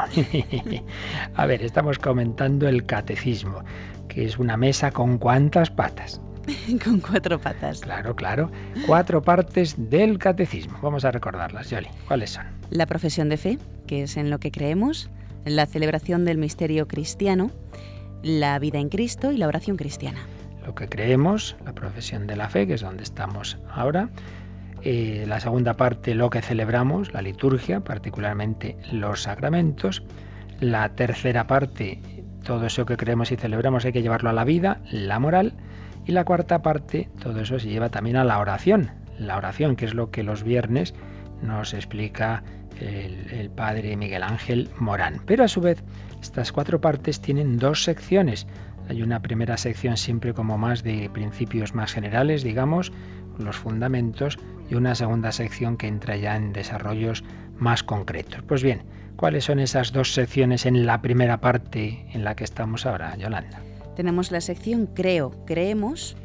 a 1.36 1.46
ver, 1.48 1.64
estamos 1.64 1.98
comentando 1.98 2.68
el 2.68 2.86
catecismo, 2.86 3.64
que 4.08 4.26
es 4.26 4.38
una 4.38 4.58
mesa 4.58 4.92
con 4.92 5.18
cuántas 5.18 5.72
patas. 5.72 6.22
con 6.84 7.00
cuatro 7.00 7.40
patas. 7.40 7.82
Claro, 7.82 8.16
claro. 8.16 8.52
Cuatro 8.86 9.22
partes 9.22 9.76
del 9.90 10.18
catecismo. 10.18 10.78
Vamos 10.82 11.04
a 11.06 11.12
recordarlas, 11.12 11.70
Yoli. 11.70 11.90
¿Cuáles 12.08 12.32
son? 12.32 12.46
La 12.70 12.86
profesión 12.86 13.30
de 13.30 13.38
fe, 13.38 13.58
que 13.86 14.04
es 14.04 14.18
en 14.18 14.30
lo 14.30 14.40
que 14.40 14.52
creemos, 14.52 15.10
la 15.50 15.66
celebración 15.66 16.26
del 16.26 16.38
misterio 16.38 16.88
cristiano, 16.88 17.52
la 18.24 18.58
vida 18.60 18.80
en 18.80 18.90
Cristo 18.90 19.32
y 19.32 19.38
la 19.38 19.48
oración 19.48 19.78
cristiana. 19.78 20.20
Lo 20.66 20.76
que 20.76 20.90
creemos, 20.90 21.56
la 21.66 21.74
profesión 21.74 22.28
de 22.28 22.36
la 22.36 22.50
fe, 22.50 22.68
que 22.68 22.74
es 22.74 22.82
donde 22.82 23.04
estamos 23.04 23.58
ahora. 23.72 24.10
Eh, 24.84 25.26
la 25.28 25.40
segunda 25.40 25.76
parte, 25.76 26.14
lo 26.14 26.30
que 26.30 26.42
celebramos, 26.42 27.14
la 27.14 27.22
liturgia, 27.22 27.80
particularmente 27.80 28.78
los 28.92 29.24
sacramentos. 29.24 30.04
La 30.60 30.90
tercera 30.90 31.48
parte, 31.48 32.02
todo 32.44 32.66
eso 32.66 32.86
que 32.86 32.98
creemos 32.98 33.32
y 33.32 33.36
celebramos 33.36 33.86
hay 33.86 33.94
que 33.94 34.02
llevarlo 34.02 34.30
a 34.30 34.34
la 34.34 34.44
vida, 34.44 34.82
la 34.92 35.20
moral. 35.20 35.54
Y 36.06 36.12
la 36.12 36.26
cuarta 36.26 36.62
parte, 36.62 37.10
todo 37.22 37.40
eso 37.40 37.60
se 37.60 37.70
lleva 37.70 37.90
también 37.90 38.18
a 38.18 38.24
la 38.24 38.40
oración. 38.40 38.92
La 39.20 39.38
oración, 39.38 39.76
que 39.76 39.86
es 39.86 39.94
lo 39.94 40.10
que 40.12 40.24
los 40.24 40.44
viernes 40.44 40.94
nos 41.42 41.74
explica 41.74 42.44
el, 42.82 43.50
padre 43.50 43.96
Miguel 43.96 44.24
Ángel 44.24 44.70
Morán. 44.78 45.22
Pero 45.26 45.44
a 45.44 45.48
su 45.48 45.62
vez, 45.62 45.84
estas 46.22 46.52
cuatro 46.52 46.82
partes 46.82 47.22
tienen 47.22 47.58
dos 47.58 47.84
secciones. 47.84 48.48
Hay 48.90 49.02
una 49.02 49.22
primera 49.22 49.58
sección 49.58 49.98
siempre 49.98 50.34
como 50.34 50.58
más 50.58 50.84
de 50.84 51.10
principios 51.12 51.74
más 51.74 51.94
generales, 51.94 52.44
digamos, 52.44 52.92
los 53.38 53.56
fundamentos, 53.56 54.38
y 54.70 54.76
una 54.76 54.96
segunda 54.96 55.32
sección 55.32 55.78
que 55.78 55.88
entra 55.88 56.18
ya 56.18 56.36
en 56.36 56.54
desarrollos 56.54 57.24
más 57.58 57.84
concretos. 57.84 58.42
Pues 58.48 58.64
bien, 58.64 58.84
¿cuáles 59.16 59.46
son 59.46 59.60
esas 59.60 59.92
dos 59.92 60.14
secciones 60.14 60.66
en 60.66 60.86
la 60.86 61.02
primera 61.02 61.40
parte 61.40 62.06
en 62.14 62.24
la 62.24 62.36
que 62.36 62.44
estamos 62.44 62.86
ahora, 62.86 63.16
Yolanda? 63.18 63.62
Tenemos 63.96 64.32
la 64.32 64.42
sección 64.42 64.88
Creo, 64.88 65.32
Creemos, 65.46 66.16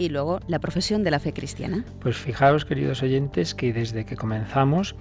y 0.00 0.08
luego 0.08 0.40
la 0.48 0.58
profesión 0.58 1.04
de 1.04 1.10
la 1.10 1.20
fe 1.20 1.32
cristiana. 1.32 1.84
Pues 2.00 2.16
fijaos, 2.16 2.64
queridos 2.64 3.02
oyentes, 3.02 3.54
que 3.54 3.72
desde 3.72 4.04
que 4.06 4.16
comenzamos 4.16 4.96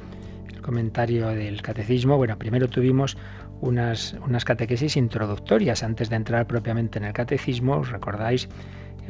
comentario 0.61 1.27
del 1.29 1.61
catecismo, 1.61 2.17
bueno, 2.17 2.37
primero 2.37 2.67
tuvimos 2.67 3.17
unas, 3.61 4.15
unas 4.25 4.45
catequesis 4.45 4.97
introductorias 4.97 5.83
antes 5.83 6.09
de 6.09 6.15
entrar 6.15 6.47
propiamente 6.47 6.99
en 6.99 7.05
el 7.05 7.13
catecismo. 7.13 7.77
Os 7.77 7.89
recordáis, 7.89 8.49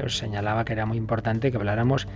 os 0.04 0.18
señalaba 0.18 0.66
que 0.66 0.74
era 0.74 0.86
muy 0.86 0.98
importante 0.98 1.52
que 1.52 1.58
habláramos 1.58 2.08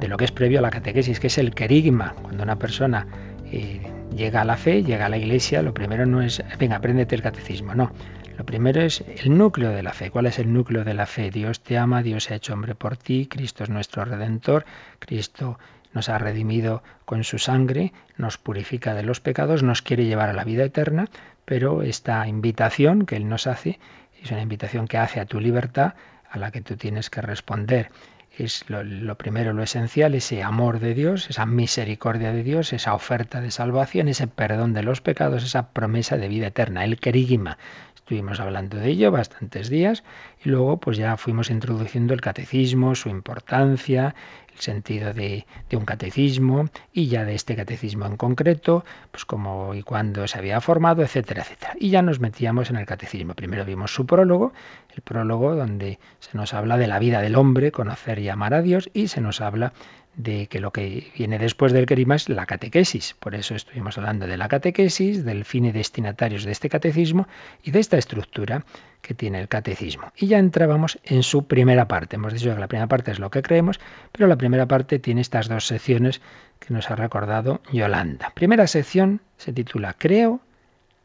de 0.00 0.08
lo 0.08 0.16
que 0.16 0.24
es 0.24 0.32
previo 0.32 0.58
a 0.58 0.62
la 0.62 0.70
catequesis, 0.70 1.20
que 1.20 1.26
es 1.28 1.38
el 1.38 1.54
querigma. 1.54 2.14
Cuando 2.22 2.42
una 2.42 2.58
persona 2.58 3.06
eh, 3.50 3.80
llega 4.14 4.40
a 4.40 4.44
la 4.44 4.56
fe, 4.56 4.82
llega 4.82 5.06
a 5.06 5.08
la 5.08 5.18
iglesia, 5.18 5.62
lo 5.62 5.74
primero 5.74 6.06
no 6.06 6.22
es, 6.22 6.42
venga, 6.58 6.76
apréndete 6.76 7.14
el 7.14 7.22
catecismo, 7.22 7.74
no. 7.74 7.92
Lo 8.38 8.46
primero 8.46 8.80
es 8.80 9.04
el 9.06 9.36
núcleo 9.36 9.70
de 9.70 9.82
la 9.82 9.92
fe. 9.92 10.10
¿Cuál 10.10 10.26
es 10.26 10.38
el 10.38 10.52
núcleo 10.52 10.84
de 10.84 10.94
la 10.94 11.06
fe? 11.06 11.30
Dios 11.30 11.60
te 11.60 11.76
ama, 11.76 12.02
Dios 12.02 12.24
se 12.24 12.32
ha 12.32 12.36
hecho 12.36 12.54
hombre 12.54 12.74
por 12.74 12.96
ti, 12.96 13.26
Cristo 13.26 13.62
es 13.62 13.70
nuestro 13.70 14.04
redentor, 14.04 14.64
Cristo 14.98 15.58
nos 15.92 16.08
ha 16.08 16.18
redimido 16.18 16.82
con 17.04 17.24
su 17.24 17.38
sangre, 17.38 17.92
nos 18.16 18.38
purifica 18.38 18.94
de 18.94 19.02
los 19.02 19.20
pecados, 19.20 19.62
nos 19.62 19.82
quiere 19.82 20.06
llevar 20.06 20.30
a 20.30 20.34
la 20.34 20.44
vida 20.44 20.64
eterna, 20.64 21.08
pero 21.44 21.82
esta 21.82 22.26
invitación 22.26 23.06
que 23.06 23.16
Él 23.16 23.28
nos 23.28 23.46
hace 23.46 23.78
es 24.22 24.30
una 24.30 24.42
invitación 24.42 24.86
que 24.86 24.98
hace 24.98 25.20
a 25.20 25.26
tu 25.26 25.40
libertad, 25.40 25.94
a 26.30 26.38
la 26.38 26.50
que 26.50 26.60
tú 26.60 26.76
tienes 26.76 27.10
que 27.10 27.20
responder. 27.20 27.90
Es 28.38 28.64
lo, 28.68 29.14
primero, 29.18 29.52
lo 29.52 29.62
esencial, 29.62 30.14
ese 30.14 30.42
amor 30.42 30.80
de 30.80 30.94
Dios, 30.94 31.28
esa 31.28 31.44
misericordia 31.44 32.32
de 32.32 32.42
Dios, 32.42 32.72
esa 32.72 32.94
oferta 32.94 33.42
de 33.42 33.50
salvación, 33.50 34.08
ese 34.08 34.26
perdón 34.26 34.72
de 34.72 34.82
los 34.82 35.02
pecados, 35.02 35.44
esa 35.44 35.72
promesa 35.72 36.16
de 36.16 36.28
vida 36.28 36.46
eterna, 36.46 36.84
el 36.84 36.98
querigma. 36.98 37.58
Estuvimos 37.94 38.40
hablando 38.40 38.78
de 38.78 38.88
ello 38.88 39.10
bastantes 39.10 39.68
días 39.68 40.02
y 40.42 40.48
luego 40.48 40.78
pues 40.78 40.96
ya 40.96 41.16
fuimos 41.18 41.50
introduciendo 41.50 42.14
el 42.14 42.20
catecismo, 42.22 42.94
su 42.94 43.10
importancia, 43.10 44.14
el 44.54 44.60
sentido 44.60 45.12
de, 45.12 45.46
un 45.72 45.84
catecismo 45.84 46.68
y 46.92 47.08
ya 47.08 47.24
de 47.24 47.34
este 47.34 47.56
catecismo 47.56 48.06
en 48.06 48.16
concreto, 48.16 48.84
pues 49.10 49.24
cómo 49.24 49.74
y 49.74 49.82
cuándo 49.82 50.26
se 50.26 50.38
había 50.38 50.60
formado, 50.60 51.02
etcétera, 51.02 51.42
etcétera. 51.42 51.74
Y 51.78 51.90
ya 51.90 52.02
nos 52.02 52.20
metíamos 52.20 52.70
en 52.70 52.76
el 52.76 52.86
catecismo. 52.86 53.34
Primero 53.34 53.64
vimos 53.64 53.94
su 53.94 54.06
prólogo, 54.06 54.52
el 54.94 55.02
prólogo 55.02 55.54
donde 55.54 55.98
se 56.20 56.36
nos 56.36 56.54
habla 56.54 56.76
de 56.76 56.86
la 56.86 56.98
vida 56.98 57.20
del 57.20 57.36
hombre, 57.36 57.72
conocer 57.72 58.18
y 58.18 58.28
amar 58.28 58.54
a 58.54 58.62
Dios, 58.62 58.90
y 58.92 59.08
se 59.08 59.20
nos 59.20 59.40
habla 59.40 59.72
de 60.14 60.46
que 60.46 60.60
lo 60.60 60.72
que 60.72 61.10
viene 61.16 61.38
después 61.38 61.72
del 61.72 61.86
querigma 61.86 62.16
es 62.16 62.28
la 62.28 62.46
catequesis. 62.46 63.14
Por 63.18 63.34
eso 63.34 63.54
estuvimos 63.54 63.96
hablando 63.96 64.26
de 64.26 64.36
la 64.36 64.48
catequesis, 64.48 65.24
del 65.24 65.44
fin 65.44 65.64
y 65.64 65.72
destinatarios 65.72 66.44
de 66.44 66.52
este 66.52 66.68
catecismo 66.68 67.26
y 67.62 67.70
de 67.70 67.80
esta 67.80 67.96
estructura 67.96 68.64
que 69.00 69.14
tiene 69.14 69.40
el 69.40 69.48
catecismo. 69.48 70.12
Y 70.16 70.26
ya 70.26 70.38
entrábamos 70.38 70.98
en 71.04 71.22
su 71.22 71.46
primera 71.46 71.88
parte. 71.88 72.16
Hemos 72.16 72.34
dicho 72.34 72.54
que 72.54 72.60
la 72.60 72.68
primera 72.68 72.88
parte 72.88 73.10
es 73.10 73.18
lo 73.18 73.30
que 73.30 73.42
creemos, 73.42 73.80
pero 74.12 74.26
la 74.28 74.36
primera 74.36 74.66
parte 74.66 74.98
tiene 74.98 75.22
estas 75.22 75.48
dos 75.48 75.66
secciones 75.66 76.20
que 76.58 76.74
nos 76.74 76.90
ha 76.90 76.96
recordado 76.96 77.60
Yolanda. 77.72 78.32
Primera 78.34 78.66
sección 78.66 79.22
se 79.38 79.52
titula 79.52 79.94
Creo, 79.98 80.40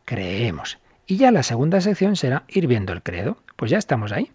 creemos. 0.05 0.79
Y 1.05 1.15
ya 1.15 1.31
la 1.31 1.43
segunda 1.43 1.79
sección 1.79 2.17
será 2.17 2.43
ir 2.49 2.67
viendo 2.67 2.91
el 2.91 3.01
credo. 3.01 3.37
Pues 3.55 3.71
ya 3.71 3.77
estamos 3.77 4.11
ahí. 4.11 4.31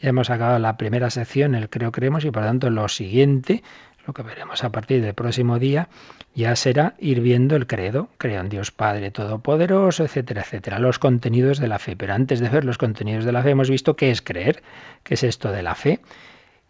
Ya 0.00 0.10
hemos 0.10 0.30
acabado 0.30 0.58
la 0.58 0.78
primera 0.78 1.10
sección, 1.10 1.54
el 1.54 1.68
creo, 1.68 1.92
creemos, 1.92 2.24
y 2.24 2.30
por 2.30 2.42
tanto 2.42 2.70
lo 2.70 2.88
siguiente 2.88 3.62
lo 4.06 4.12
que 4.12 4.22
veremos 4.22 4.64
a 4.64 4.70
partir 4.70 5.02
del 5.02 5.14
próximo 5.14 5.58
día 5.58 5.88
ya 6.34 6.54
será 6.56 6.94
ir 6.98 7.20
viendo 7.20 7.56
el 7.56 7.66
credo, 7.66 8.08
creo 8.18 8.40
en 8.40 8.48
Dios 8.48 8.70
Padre 8.70 9.10
Todopoderoso, 9.10 10.04
etcétera, 10.04 10.42
etcétera, 10.42 10.78
los 10.78 10.98
contenidos 10.98 11.58
de 11.58 11.68
la 11.68 11.78
fe. 11.78 11.96
Pero 11.96 12.14
antes 12.14 12.40
de 12.40 12.48
ver 12.48 12.64
los 12.64 12.78
contenidos 12.78 13.24
de 13.24 13.32
la 13.32 13.42
fe 13.42 13.50
hemos 13.50 13.70
visto 13.70 13.96
qué 13.96 14.10
es 14.10 14.22
creer, 14.22 14.62
qué 15.02 15.14
es 15.14 15.24
esto 15.24 15.52
de 15.52 15.62
la 15.62 15.74
fe. 15.74 16.00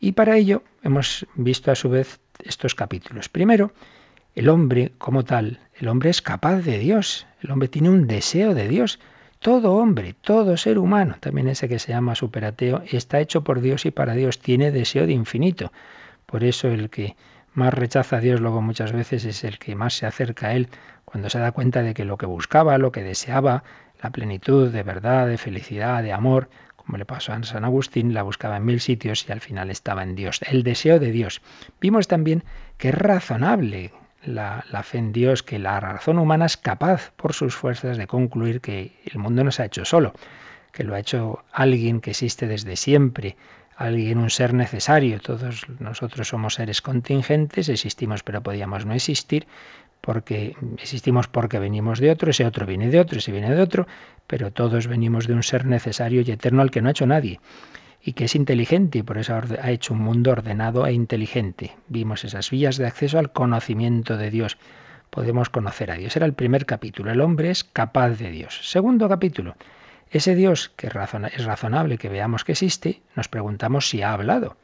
Y 0.01 0.13
para 0.13 0.37
ello 0.37 0.63
hemos 0.83 1.27
visto 1.35 1.71
a 1.71 1.75
su 1.75 1.91
vez 1.91 2.21
estos 2.43 2.75
capítulos. 2.75 3.29
Primero, 3.29 3.73
el 4.35 4.49
hombre 4.49 4.93
como 4.99 5.25
tal, 5.25 5.61
el 5.79 5.89
hombre 5.89 6.11
es 6.11 6.23
capaz 6.23 6.63
de 6.63 6.79
Dios, 6.79 7.27
el 7.43 7.51
hombre 7.51 7.69
tiene 7.69 7.91
un 7.91 8.07
deseo 8.07 8.55
de 8.55 8.69
Dios. 8.69 8.99
Todo 9.41 9.75
hombre, 9.75 10.15
todo 10.21 10.57
ser 10.57 10.79
humano, 10.79 11.17
también 11.21 11.49
ese 11.49 11.69
que 11.69 11.79
se 11.79 11.93
llama 11.93 12.15
superateo, 12.15 12.83
está 12.91 13.21
hecho 13.21 13.43
por 13.43 13.61
Dios 13.61 13.87
y 13.87 13.91
para 13.91 14.15
Dios, 14.15 14.39
tiene 14.39 14.71
deseo 14.71 15.07
de 15.07 15.13
infinito. 15.13 15.73
Por 16.31 16.45
eso 16.45 16.69
el 16.69 16.91
que 16.91 17.17
más 17.55 17.75
rechaza 17.75 18.19
a 18.19 18.21
Dios 18.21 18.41
luego 18.41 18.63
muchas 18.63 18.93
veces 18.93 19.25
es 19.25 19.43
el 19.43 19.59
que 19.59 19.75
más 19.75 19.95
se 19.95 20.07
acerca 20.07 20.47
a 20.47 20.55
Él 20.55 20.69
cuando 21.05 21.29
se 21.29 21.41
da 21.41 21.51
cuenta 21.51 21.83
de 21.83 21.93
que 21.93 22.05
lo 22.05 22.19
que 22.19 22.27
buscaba, 22.27 22.79
lo 22.79 22.93
que 22.93 23.03
deseaba, 23.03 23.65
la 24.01 24.11
plenitud 24.11 24.71
de 24.71 24.85
verdad, 24.85 25.27
de 25.27 25.39
felicidad, 25.39 26.05
de 26.05 26.13
amor, 26.13 26.49
como 26.77 26.99
le 26.99 27.05
pasó 27.05 27.33
a 27.33 27.43
San 27.43 27.65
Agustín, 27.65 28.15
la 28.15 28.23
buscaba 28.23 28.59
en 28.59 28.65
mil 28.65 28.81
sitios 28.81 29.29
y 29.29 29.33
al 29.33 29.41
final 29.41 29.71
estaba 29.71 30.05
en 30.05 30.15
Dios, 30.15 30.41
el 30.49 30.63
deseo 30.63 31.01
de 31.01 31.11
Dios. 31.11 31.43
Vimos 31.81 32.07
también 32.07 32.45
que 32.79 32.91
es 32.91 32.95
razonable 32.95 33.93
la, 34.23 34.63
fe 34.85 34.99
en 34.99 35.13
Dios, 35.13 35.43
que 35.43 35.59
la 35.59 35.81
razón 35.81 36.21
humana 36.21 36.47
es 36.47 36.57
capaz 36.57 37.11
por 37.17 37.33
sus 37.33 37.57
fuerzas 37.57 37.97
de 37.97 38.07
concluir 38.07 38.61
que 38.61 39.01
el 39.05 39.19
mundo 39.19 39.43
no 39.43 39.51
se 39.51 39.63
ha 39.63 39.67
hecho 39.67 39.85
solo, 39.85 40.15
que 40.71 40.85
lo 40.85 40.95
ha 40.95 41.01
hecho 41.01 41.43
alguien 41.51 42.01
que 42.01 42.11
existe 42.11 42.47
desde 42.47 42.77
siempre, 42.77 43.37
alguien, 43.81 44.19
un 44.19 44.31
ser 44.31 44.53
necesario. 44.53 45.21
Todos 45.21 45.67
nosotros 45.79 46.29
somos 46.29 46.55
seres 46.55 46.83
contingentes, 46.83 47.69
existimos 47.69 48.23
pero 48.23 48.43
podíamos 48.43 48.85
no 48.85 48.93
existir, 48.93 49.47
porque 50.01 50.55
existimos 50.79 51.29
porque 51.29 51.59
venimos 51.59 51.99
de 51.99 52.11
otro, 52.11 52.31
ese 52.31 52.45
otro 52.45 52.67
viene 52.67 52.89
de 52.91 53.01
otro, 53.01 53.19
ese 53.19 53.33
viene 53.33 53.55
de 53.55 53.63
otro, 53.63 53.87
pero 54.27 54.53
todos 54.53 54.87
venimos 54.87 55.27
de 55.27 55.35
un 55.35 55.43
ser 55.43 55.65
necesario 55.65 56.21
y 56.21 56.31
eterno 56.31 56.61
al 56.63 56.71
que 56.71 56.83
no 56.83 56.89
ha 56.89 56.93
hecho 56.93 57.07
nadie 57.07 57.41
y 58.03 58.13
que 58.13 58.25
es 58.25 58.35
inteligente 58.35 58.99
y 58.99 59.03
por 59.03 59.19
eso 59.19 59.35
ha 59.35 59.71
hecho 59.71 59.95
un 59.95 60.01
mundo 60.01 60.31
ordenado 60.31 60.87
e 60.87 60.93
inteligente. 60.93 61.77
Vimos 61.89 62.25
esas 62.25 62.51
vías 62.51 62.77
de 62.77 62.87
acceso 62.87 63.19
al 63.19 63.33
conocimiento 63.33 64.17
de 64.17 64.31
Dios. 64.31 64.59
podemos 65.11 65.51
conocer 65.51 65.91
a 65.91 65.97
Dios. 65.97 66.17
Era 66.17 66.25
el 66.25 66.35
primer 66.35 66.67
capítulo. 66.67 67.11
El 67.11 67.21
hombre 67.21 67.51
es 67.51 67.65
capaz 67.65 68.11
de 68.11 68.31
Dios. 68.31 68.61
Segundo 68.71 69.09
capítulo. 69.09 69.57
Ese 70.11 70.35
Dios 70.35 70.71
que 70.77 70.89
es 70.89 71.45
razonable 71.45 71.99
que 71.99 72.09
veamos 72.09 72.45
que 72.45 72.53
existe, 72.53 73.03
nos 73.15 73.29
preguntamos 73.29 73.89
si 73.89 74.03
ha 74.03 74.13
hablado. 74.13 74.57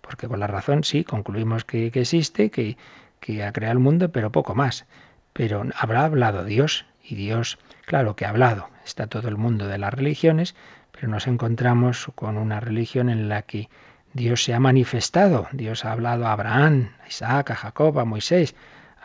Porque 0.00 0.28
con 0.28 0.40
la 0.40 0.46
razón 0.46 0.84
sí, 0.84 1.04
concluimos 1.04 1.64
que, 1.64 1.86
existe, 1.86 2.50
que, 2.50 2.76
que 3.20 3.44
ha 3.44 3.52
creado 3.52 3.74
el 3.74 3.78
mundo, 3.80 4.10
pero 4.10 4.32
poco 4.32 4.54
más. 4.54 4.86
Pero 5.32 5.64
habrá 5.76 6.04
hablado 6.04 6.44
Dios. 6.44 6.86
Y 7.04 7.14
Dios, 7.14 7.58
claro 7.86 8.16
que 8.16 8.26
ha 8.26 8.30
hablado. 8.30 8.68
Está 8.84 9.06
todo 9.06 9.28
el 9.28 9.38
mundo 9.38 9.66
de 9.66 9.78
las 9.78 9.94
religiones, 9.94 10.54
pero 10.92 11.08
nos 11.08 11.26
encontramos 11.26 12.10
con 12.14 12.36
una 12.36 12.60
religión 12.60 13.08
en 13.08 13.30
la 13.30 13.42
que 13.42 13.70
Dios 14.12 14.44
se 14.44 14.52
ha 14.52 14.60
manifestado. 14.60 15.48
Dios 15.52 15.84
ha 15.84 15.92
hablado 15.92 16.26
a 16.26 16.32
Abraham, 16.32 16.90
a 17.02 17.08
Isaac, 17.08 17.50
a 17.50 17.54
Jacob, 17.54 17.98
a 17.98 18.04
Moisés 18.04 18.54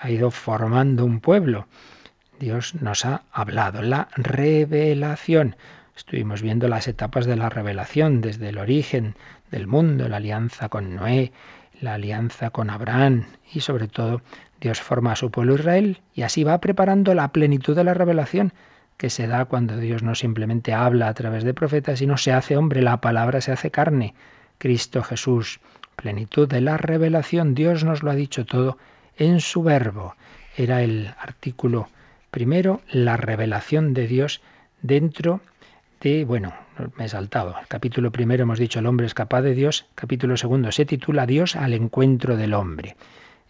ha 0.03 0.09
ido 0.09 0.31
formando 0.31 1.05
un 1.05 1.21
pueblo. 1.21 1.67
Dios 2.39 2.75
nos 2.75 3.05
ha 3.05 3.23
hablado. 3.31 3.81
La 3.81 4.07
revelación. 4.15 5.55
Estuvimos 5.95 6.41
viendo 6.41 6.67
las 6.67 6.87
etapas 6.87 7.25
de 7.25 7.35
la 7.35 7.49
revelación, 7.49 8.21
desde 8.21 8.49
el 8.49 8.57
origen 8.57 9.15
del 9.51 9.67
mundo, 9.67 10.09
la 10.09 10.17
alianza 10.17 10.69
con 10.69 10.95
Noé, 10.95 11.31
la 11.79 11.95
alianza 11.95 12.49
con 12.49 12.69
Abraham 12.69 13.25
y 13.53 13.59
sobre 13.59 13.87
todo 13.87 14.21
Dios 14.59 14.81
forma 14.81 15.11
a 15.11 15.15
su 15.15 15.29
pueblo 15.29 15.55
Israel 15.55 15.99
y 16.15 16.23
así 16.23 16.43
va 16.43 16.59
preparando 16.59 17.13
la 17.13 17.27
plenitud 17.27 17.75
de 17.75 17.83
la 17.83 17.93
revelación 17.93 18.53
que 18.97 19.09
se 19.09 19.27
da 19.27 19.45
cuando 19.45 19.77
Dios 19.77 20.01
no 20.01 20.15
simplemente 20.15 20.73
habla 20.73 21.09
a 21.09 21.13
través 21.13 21.43
de 21.43 21.53
profetas, 21.53 21.99
sino 21.99 22.17
se 22.17 22.31
hace 22.31 22.57
hombre, 22.57 22.81
la 22.81 23.01
palabra 23.01 23.41
se 23.41 23.51
hace 23.51 23.69
carne. 23.69 24.13
Cristo 24.57 25.03
Jesús, 25.03 25.59
plenitud 25.95 26.47
de 26.47 26.61
la 26.61 26.77
revelación, 26.77 27.53
Dios 27.53 27.83
nos 27.83 28.01
lo 28.01 28.11
ha 28.11 28.15
dicho 28.15 28.45
todo 28.45 28.77
en 29.17 29.41
su 29.41 29.63
verbo. 29.63 30.15
Era 30.55 30.81
el 30.83 31.13
artículo 31.19 31.89
primero, 32.33 32.81
la 32.91 33.15
revelación 33.15 33.93
de 33.93 34.07
Dios 34.07 34.41
dentro 34.81 35.41
de, 36.01 36.25
bueno, 36.25 36.51
me 36.97 37.05
he 37.05 37.09
saltado. 37.09 37.55
El 37.61 37.67
capítulo 37.67 38.11
primero 38.11 38.41
hemos 38.41 38.57
dicho 38.57 38.79
el 38.79 38.87
hombre 38.87 39.05
es 39.05 39.13
capaz 39.13 39.43
de 39.43 39.53
Dios. 39.53 39.85
Capítulo 39.93 40.35
segundo 40.35 40.71
se 40.71 40.85
titula 40.85 41.27
Dios 41.27 41.55
al 41.55 41.73
encuentro 41.73 42.35
del 42.35 42.55
hombre. 42.55 42.95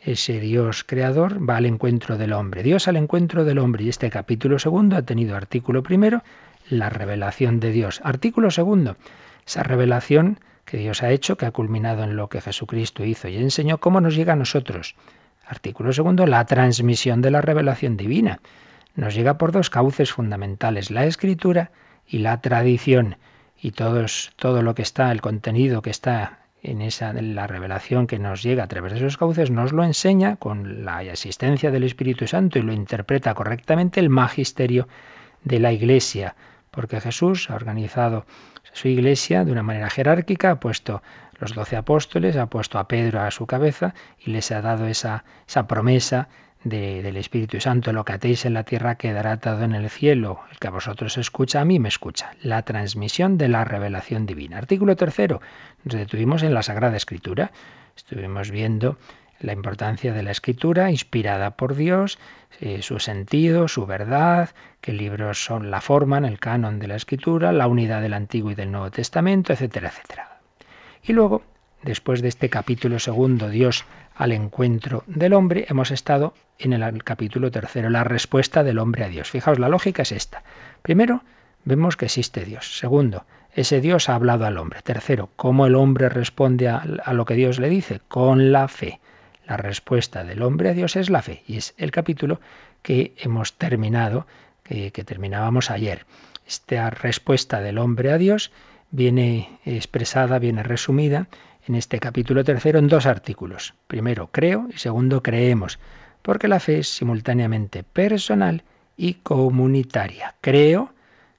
Ese 0.01 0.41
Dios 0.41 0.83
creador 0.83 1.49
va 1.49 1.55
al 1.55 1.65
encuentro 1.65 2.17
del 2.17 2.33
hombre. 2.33 2.61
Dios 2.61 2.89
al 2.89 2.97
encuentro 2.97 3.45
del 3.45 3.59
hombre. 3.59 3.85
Y 3.85 3.89
este 3.89 4.09
capítulo 4.09 4.59
segundo 4.59 4.97
ha 4.97 5.01
tenido 5.01 5.37
artículo 5.37 5.81
primero, 5.81 6.21
la 6.69 6.89
revelación 6.89 7.61
de 7.61 7.71
Dios. 7.71 8.01
Artículo 8.03 8.51
segundo, 8.51 8.97
esa 9.47 9.63
revelación 9.63 10.41
que 10.65 10.75
Dios 10.75 11.03
ha 11.03 11.11
hecho, 11.11 11.37
que 11.37 11.45
ha 11.45 11.51
culminado 11.51 12.03
en 12.03 12.17
lo 12.17 12.27
que 12.27 12.41
Jesucristo 12.41 13.05
hizo 13.05 13.29
y 13.29 13.37
enseñó, 13.37 13.77
cómo 13.77 14.01
nos 14.01 14.13
llega 14.13 14.33
a 14.33 14.35
nosotros. 14.35 14.95
Artículo 15.47 15.93
segundo, 15.93 16.27
la 16.27 16.43
transmisión 16.43 17.21
de 17.21 17.31
la 17.31 17.39
revelación 17.39 17.95
divina. 17.95 18.41
Nos 18.95 19.15
llega 19.15 19.37
por 19.37 19.51
dos 19.51 19.69
cauces 19.69 20.13
fundamentales, 20.13 20.91
la 20.91 21.05
escritura 21.05 21.71
y 22.07 22.19
la 22.19 22.41
tradición. 22.41 23.17
Y 23.59 23.71
todos, 23.71 24.33
todo 24.35 24.61
lo 24.61 24.75
que 24.75 24.81
está, 24.81 25.11
el 25.11 25.21
contenido 25.21 25.81
que 25.81 25.89
está 25.89 26.39
en 26.61 26.81
esa 26.81 27.11
la 27.13 27.45
revelación 27.45 28.07
que 28.07 28.19
nos 28.19 28.41
llega 28.41 28.63
a 28.63 28.67
través 28.67 28.93
de 28.93 28.99
esos 28.99 29.17
cauces, 29.17 29.51
nos 29.51 29.73
lo 29.73 29.83
enseña 29.83 30.37
con 30.37 30.85
la 30.85 30.99
asistencia 30.99 31.71
del 31.71 31.83
Espíritu 31.83 32.25
Santo 32.25 32.57
y 32.57 32.61
lo 32.61 32.71
interpreta 32.71 33.33
correctamente 33.33 33.99
el 33.99 34.09
magisterio 34.09 34.87
de 35.43 35.59
la 35.59 35.73
Iglesia, 35.73 36.35
porque 36.71 37.01
Jesús 37.01 37.49
ha 37.49 37.55
organizado 37.55 38.25
su 38.71 38.87
Iglesia 38.87 39.43
de 39.43 39.51
una 39.51 39.61
manera 39.61 39.89
jerárquica, 39.89 40.51
ha 40.51 40.59
puesto 40.59 41.03
los 41.37 41.53
doce 41.53 41.75
apóstoles, 41.75 42.37
ha 42.37 42.45
puesto 42.45 42.79
a 42.79 42.87
Pedro 42.87 43.19
a 43.19 43.31
su 43.31 43.45
cabeza 43.45 43.93
y 44.17 44.31
les 44.31 44.51
ha 44.51 44.61
dado 44.61 44.87
esa, 44.87 45.25
esa 45.45 45.67
promesa 45.67 46.29
del 46.63 47.17
Espíritu 47.17 47.59
Santo, 47.59 47.91
lo 47.91 48.05
que 48.05 48.13
atéis 48.13 48.45
en 48.45 48.53
la 48.53 48.63
tierra 48.63 48.95
quedará 48.95 49.33
atado 49.33 49.63
en 49.63 49.73
el 49.73 49.89
cielo. 49.89 50.39
El 50.51 50.59
que 50.59 50.67
a 50.67 50.71
vosotros 50.71 51.17
escucha, 51.17 51.61
a 51.61 51.65
mí 51.65 51.79
me 51.79 51.89
escucha. 51.89 52.31
La 52.41 52.61
transmisión 52.61 53.37
de 53.37 53.49
la 53.49 53.65
revelación 53.65 54.25
divina. 54.25 54.57
Artículo 54.57 54.95
tercero. 54.95 55.41
Nos 55.83 55.95
detuvimos 55.95 56.43
en 56.43 56.53
la 56.53 56.63
Sagrada 56.63 56.95
Escritura. 56.95 57.51
Estuvimos 57.95 58.49
viendo 58.49 58.97
la 59.39 59.53
importancia 59.53 60.13
de 60.13 60.23
la 60.23 60.31
escritura 60.31 60.89
inspirada 60.89 61.51
por 61.51 61.75
Dios, 61.75 62.17
eh, 62.61 62.81
su 62.81 62.99
sentido, 62.99 63.67
su 63.67 63.85
verdad, 63.85 64.51
qué 64.79 64.93
libros 64.93 65.43
son 65.43 65.69
la 65.69 65.81
forman, 65.81 66.23
el 66.23 66.39
canon 66.39 66.79
de 66.79 66.87
la 66.87 66.95
escritura, 66.95 67.51
la 67.51 67.67
unidad 67.67 68.01
del 68.01 68.13
Antiguo 68.13 68.51
y 68.51 68.55
del 68.55 68.71
Nuevo 68.71 68.89
Testamento, 68.89 69.51
etcétera, 69.51 69.89
etcétera. 69.89 70.39
Y 71.03 71.11
luego, 71.11 71.43
después 71.83 72.21
de 72.21 72.29
este 72.29 72.49
capítulo 72.49 72.99
segundo, 72.99 73.49
Dios 73.49 73.85
al 74.15 74.31
encuentro 74.31 75.03
del 75.07 75.33
hombre, 75.33 75.65
hemos 75.69 75.91
estado 75.91 76.33
en 76.59 76.73
el 76.73 77.03
capítulo 77.03 77.51
tercero, 77.51 77.89
la 77.89 78.03
respuesta 78.03 78.63
del 78.63 78.79
hombre 78.79 79.03
a 79.03 79.09
Dios. 79.09 79.29
Fijaos, 79.29 79.59
la 79.59 79.69
lógica 79.69 80.03
es 80.03 80.11
esta. 80.11 80.43
Primero, 80.81 81.23
vemos 81.65 81.97
que 81.97 82.05
existe 82.05 82.45
Dios. 82.45 82.77
Segundo, 82.77 83.25
ese 83.53 83.81
Dios 83.81 84.09
ha 84.09 84.15
hablado 84.15 84.45
al 84.45 84.57
hombre. 84.57 84.81
Tercero, 84.83 85.29
cómo 85.35 85.65
el 85.65 85.75
hombre 85.75 86.09
responde 86.09 86.67
a, 86.67 86.83
lo 87.13 87.25
que 87.25 87.35
Dios 87.35 87.59
le 87.59 87.69
dice, 87.69 88.01
con 88.07 88.51
la 88.51 88.67
fe. 88.67 88.99
La 89.45 89.57
respuesta 89.57 90.23
del 90.23 90.41
hombre 90.41 90.69
a 90.69 90.73
Dios 90.73 90.95
es 90.95 91.09
la 91.09 91.21
fe. 91.21 91.43
Y 91.47 91.57
es 91.57 91.73
el 91.77 91.91
capítulo 91.91 92.39
que 92.81 93.13
hemos 93.17 93.53
terminado, 93.53 94.25
que 94.63 95.03
terminábamos 95.05 95.69
ayer. 95.69 96.05
Esta 96.47 96.89
respuesta 96.89 97.61
del 97.61 97.77
hombre 97.77 98.11
a 98.11 98.17
Dios 98.17 98.51
viene 98.91 99.59
expresada, 99.65 100.39
viene 100.39 100.63
resumida 100.63 101.27
en 101.67 101.75
este 101.75 101.99
capítulo 101.99 102.43
tercero 102.43 102.79
en 102.79 102.87
dos 102.87 103.05
artículos. 103.05 103.73
Primero, 103.87 104.29
creo 104.31 104.67
y 104.73 104.77
segundo, 104.77 105.23
creemos, 105.23 105.79
porque 106.21 106.47
la 106.47 106.59
fe 106.59 106.79
es 106.79 106.89
simultáneamente 106.89 107.83
personal 107.83 108.63
y 108.97 109.15
comunitaria. 109.15 110.35
Creo, 110.41 110.93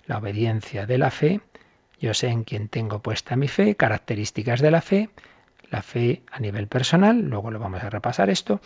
la 0.06 0.18
obediencia 0.18 0.86
de 0.86 0.98
la 0.98 1.10
fe, 1.10 1.40
yo 2.00 2.14
sé 2.14 2.28
en 2.28 2.44
quién 2.44 2.68
tengo 2.68 3.00
puesta 3.00 3.36
mi 3.36 3.48
fe, 3.48 3.74
características 3.76 4.60
de 4.60 4.70
la 4.70 4.80
fe, 4.80 5.10
la 5.70 5.82
fe 5.82 6.22
a 6.30 6.40
nivel 6.40 6.68
personal, 6.68 7.20
luego 7.20 7.50
lo 7.50 7.58
vamos 7.58 7.82
a 7.82 7.90
repasar 7.90 8.30
esto, 8.30 8.60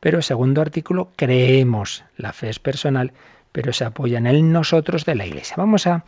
pero 0.00 0.22
segundo 0.22 0.60
artículo, 0.60 1.10
creemos, 1.16 2.04
la 2.16 2.32
fe 2.32 2.50
es 2.50 2.58
personal, 2.58 3.12
pero 3.52 3.72
se 3.72 3.84
apoya 3.84 4.18
en 4.18 4.26
el 4.26 4.52
nosotros 4.52 5.04
de 5.04 5.14
la 5.14 5.26
Iglesia. 5.26 5.54
Vamos 5.56 5.86
a 5.86 6.04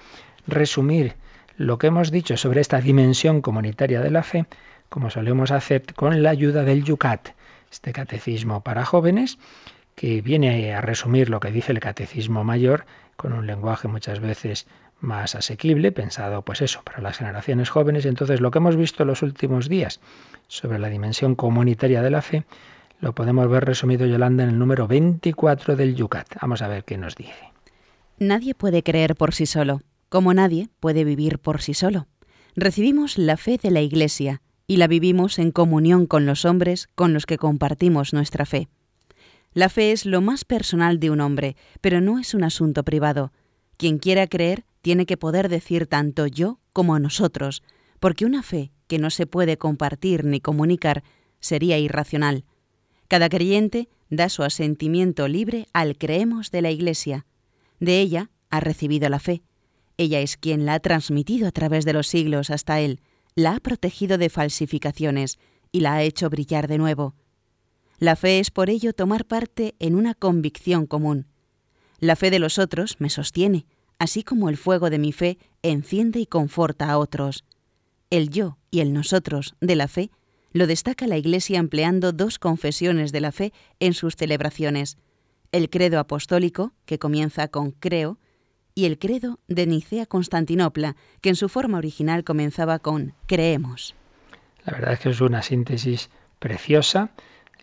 resumir 0.46 1.14
lo 1.56 1.78
que 1.78 1.86
hemos 1.86 2.10
dicho 2.10 2.36
sobre 2.36 2.60
esta 2.60 2.80
dimensión 2.80 3.40
comunitaria 3.40 4.00
de 4.00 4.10
la 4.10 4.22
fe, 4.22 4.46
como 4.88 5.10
solemos 5.10 5.50
hacer 5.50 5.94
con 5.94 6.22
la 6.22 6.30
ayuda 6.30 6.64
del 6.64 6.84
Yucat, 6.84 7.30
este 7.70 7.92
catecismo 7.92 8.62
para 8.62 8.84
jóvenes, 8.84 9.38
que 9.94 10.20
viene 10.20 10.74
a 10.74 10.80
resumir 10.80 11.30
lo 11.30 11.40
que 11.40 11.50
dice 11.50 11.72
el 11.72 11.80
catecismo 11.80 12.44
mayor 12.44 12.86
con 13.16 13.32
un 13.32 13.46
lenguaje 13.46 13.88
muchas 13.88 14.20
veces 14.20 14.66
más 15.00 15.34
asequible, 15.34 15.92
pensado 15.92 16.42
pues 16.42 16.62
eso, 16.62 16.82
para 16.84 17.00
las 17.00 17.18
generaciones 17.18 17.70
jóvenes. 17.70 18.06
Entonces 18.06 18.40
lo 18.40 18.50
que 18.50 18.58
hemos 18.58 18.76
visto 18.76 19.02
en 19.02 19.08
los 19.08 19.22
últimos 19.22 19.68
días 19.68 20.00
sobre 20.48 20.78
la 20.78 20.88
dimensión 20.88 21.34
comunitaria 21.34 22.02
de 22.02 22.10
la 22.10 22.22
fe, 22.22 22.44
lo 23.00 23.14
podemos 23.14 23.48
ver 23.48 23.64
resumido, 23.64 24.06
Yolanda, 24.06 24.44
en 24.44 24.50
el 24.50 24.58
número 24.58 24.86
24 24.86 25.76
del 25.76 25.94
Yucat. 25.94 26.36
Vamos 26.40 26.62
a 26.62 26.68
ver 26.68 26.84
qué 26.84 26.96
nos 26.96 27.14
dice. 27.14 27.52
Nadie 28.18 28.54
puede 28.54 28.82
creer 28.82 29.14
por 29.16 29.34
sí 29.34 29.44
solo 29.44 29.82
como 30.08 30.32
nadie 30.34 30.68
puede 30.80 31.04
vivir 31.04 31.38
por 31.38 31.60
sí 31.60 31.74
solo. 31.74 32.06
Recibimos 32.54 33.18
la 33.18 33.36
fe 33.36 33.58
de 33.62 33.70
la 33.70 33.80
Iglesia 33.80 34.40
y 34.66 34.76
la 34.76 34.86
vivimos 34.86 35.38
en 35.38 35.50
comunión 35.50 36.06
con 36.06 36.26
los 36.26 36.44
hombres 36.44 36.88
con 36.94 37.12
los 37.12 37.26
que 37.26 37.38
compartimos 37.38 38.12
nuestra 38.12 38.46
fe. 38.46 38.68
La 39.52 39.68
fe 39.68 39.92
es 39.92 40.04
lo 40.04 40.20
más 40.20 40.44
personal 40.44 41.00
de 41.00 41.10
un 41.10 41.20
hombre, 41.20 41.56
pero 41.80 42.00
no 42.00 42.18
es 42.18 42.34
un 42.34 42.44
asunto 42.44 42.84
privado. 42.84 43.32
Quien 43.76 43.98
quiera 43.98 44.26
creer 44.26 44.64
tiene 44.82 45.06
que 45.06 45.16
poder 45.16 45.48
decir 45.48 45.86
tanto 45.86 46.26
yo 46.26 46.58
como 46.72 46.98
nosotros, 46.98 47.62
porque 48.00 48.26
una 48.26 48.42
fe 48.42 48.72
que 48.86 48.98
no 48.98 49.10
se 49.10 49.26
puede 49.26 49.56
compartir 49.56 50.24
ni 50.24 50.40
comunicar 50.40 51.02
sería 51.40 51.78
irracional. 51.78 52.44
Cada 53.08 53.28
creyente 53.28 53.88
da 54.10 54.28
su 54.28 54.42
asentimiento 54.42 55.28
libre 55.28 55.66
al 55.72 55.96
creemos 55.96 56.50
de 56.50 56.62
la 56.62 56.70
Iglesia. 56.70 57.24
De 57.80 58.00
ella 58.00 58.30
ha 58.50 58.60
recibido 58.60 59.08
la 59.08 59.20
fe 59.20 59.42
ella 59.98 60.20
es 60.20 60.36
quien 60.36 60.66
la 60.66 60.74
ha 60.74 60.80
transmitido 60.80 61.48
a 61.48 61.52
través 61.52 61.84
de 61.84 61.92
los 61.92 62.06
siglos 62.06 62.50
hasta 62.50 62.80
él, 62.80 63.00
la 63.36 63.54
ha 63.54 63.60
protegido 63.60 64.18
de 64.18 64.30
falsificaciones 64.30 65.38
y 65.70 65.80
la 65.80 65.94
ha 65.94 66.02
hecho 66.02 66.30
brillar 66.30 66.66
de 66.66 66.78
nuevo. 66.78 67.14
La 67.98 68.16
fe 68.16 68.40
es 68.40 68.50
por 68.50 68.70
ello 68.70 68.94
tomar 68.94 69.26
parte 69.26 69.76
en 69.78 69.94
una 69.94 70.14
convicción 70.14 70.86
común. 70.86 71.26
La 72.00 72.16
fe 72.16 72.30
de 72.30 72.38
los 72.38 72.58
otros 72.58 72.96
me 72.98 73.10
sostiene, 73.10 73.66
así 73.98 74.22
como 74.22 74.48
el 74.48 74.56
fuego 74.56 74.90
de 74.90 74.98
mi 74.98 75.12
fe 75.12 75.38
enciende 75.62 76.18
y 76.18 76.26
conforta 76.26 76.90
a 76.90 76.98
otros. 76.98 77.44
El 78.10 78.30
yo 78.30 78.58
y 78.70 78.80
el 78.80 78.92
nosotros 78.92 79.54
de 79.60 79.76
la 79.76 79.88
fe 79.88 80.10
lo 80.52 80.66
destaca 80.66 81.06
la 81.06 81.18
Iglesia 81.18 81.58
empleando 81.58 82.12
dos 82.12 82.38
confesiones 82.38 83.12
de 83.12 83.20
la 83.20 83.32
fe 83.32 83.52
en 83.80 83.92
sus 83.92 84.16
celebraciones. 84.16 84.96
El 85.52 85.68
credo 85.68 85.98
apostólico, 85.98 86.72
que 86.86 86.98
comienza 86.98 87.48
con 87.48 87.72
creo, 87.72 88.18
y 88.76 88.84
el 88.84 88.98
credo 88.98 89.40
de 89.48 89.66
Nicea-Constantinopla, 89.66 90.96
que 91.22 91.30
en 91.30 91.36
su 91.36 91.48
forma 91.48 91.78
original 91.78 92.24
comenzaba 92.24 92.78
con 92.78 93.14
creemos. 93.26 93.94
La 94.64 94.74
verdad 94.74 94.92
es 94.92 95.00
que 95.00 95.08
es 95.08 95.20
una 95.22 95.40
síntesis 95.40 96.10
preciosa. 96.38 97.08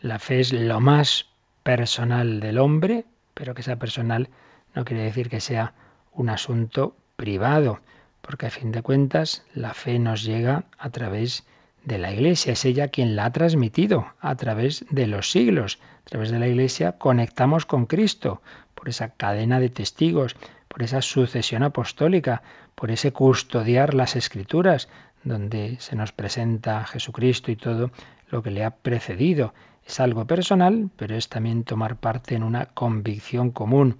La 0.02 0.18
fe 0.18 0.40
es 0.40 0.52
lo 0.52 0.82
más 0.82 1.28
personal 1.62 2.40
del 2.40 2.58
hombre, 2.58 3.06
pero 3.36 3.54
que 3.54 3.62
sea 3.62 3.78
personal 3.78 4.30
no 4.74 4.86
quiere 4.86 5.04
decir 5.04 5.30
que 5.30 5.40
sea 5.40 5.76
un 6.14 6.30
asunto 6.30 6.98
privado, 7.16 7.80
porque 8.22 8.48
a 8.48 8.50
fin 8.50 8.72
de 8.72 8.82
cuentas 8.82 9.46
la 9.54 9.76
fe 9.76 10.00
nos 10.00 10.24
llega 10.24 10.66
a 10.80 10.90
través 10.90 11.46
de 11.86 12.00
la 12.00 12.12
Iglesia, 12.12 12.54
es 12.54 12.66
ella 12.66 12.88
quien 12.88 13.16
la 13.16 13.26
ha 13.26 13.32
transmitido 13.32 14.08
a 14.20 14.36
través 14.36 14.86
de 14.90 15.06
los 15.06 15.30
siglos. 15.30 15.80
A 16.08 16.10
través 16.10 16.32
de 16.32 16.40
la 16.40 16.48
Iglesia 16.48 16.94
conectamos 16.94 17.68
con 17.68 17.86
Cristo 17.86 18.42
por 18.74 18.90
esa 18.90 19.10
cadena 19.10 19.60
de 19.60 19.70
testigos, 19.70 20.36
por 20.74 20.82
esa 20.82 21.04
sucesión 21.04 21.62
apostólica, 21.62 22.42
por 22.74 22.90
ese 22.90 23.14
custodiar 23.14 23.94
las 23.94 24.16
escrituras, 24.16 24.90
donde 25.24 25.78
se 25.80 25.96
nos 25.96 26.12
presenta 26.12 26.84
Jesucristo 26.86 27.52
y 27.52 27.56
todo 27.56 27.92
lo 28.32 28.42
que 28.42 28.50
le 28.50 28.66
ha 28.66 28.72
precedido. 28.72 29.54
Es 29.86 30.00
algo 30.00 30.26
personal, 30.26 30.90
pero 30.96 31.16
es 31.16 31.30
también 31.30 31.64
tomar 31.64 31.98
parte 31.98 32.34
en 32.34 32.42
una 32.42 32.66
convicción 32.66 33.52
común. 33.52 34.00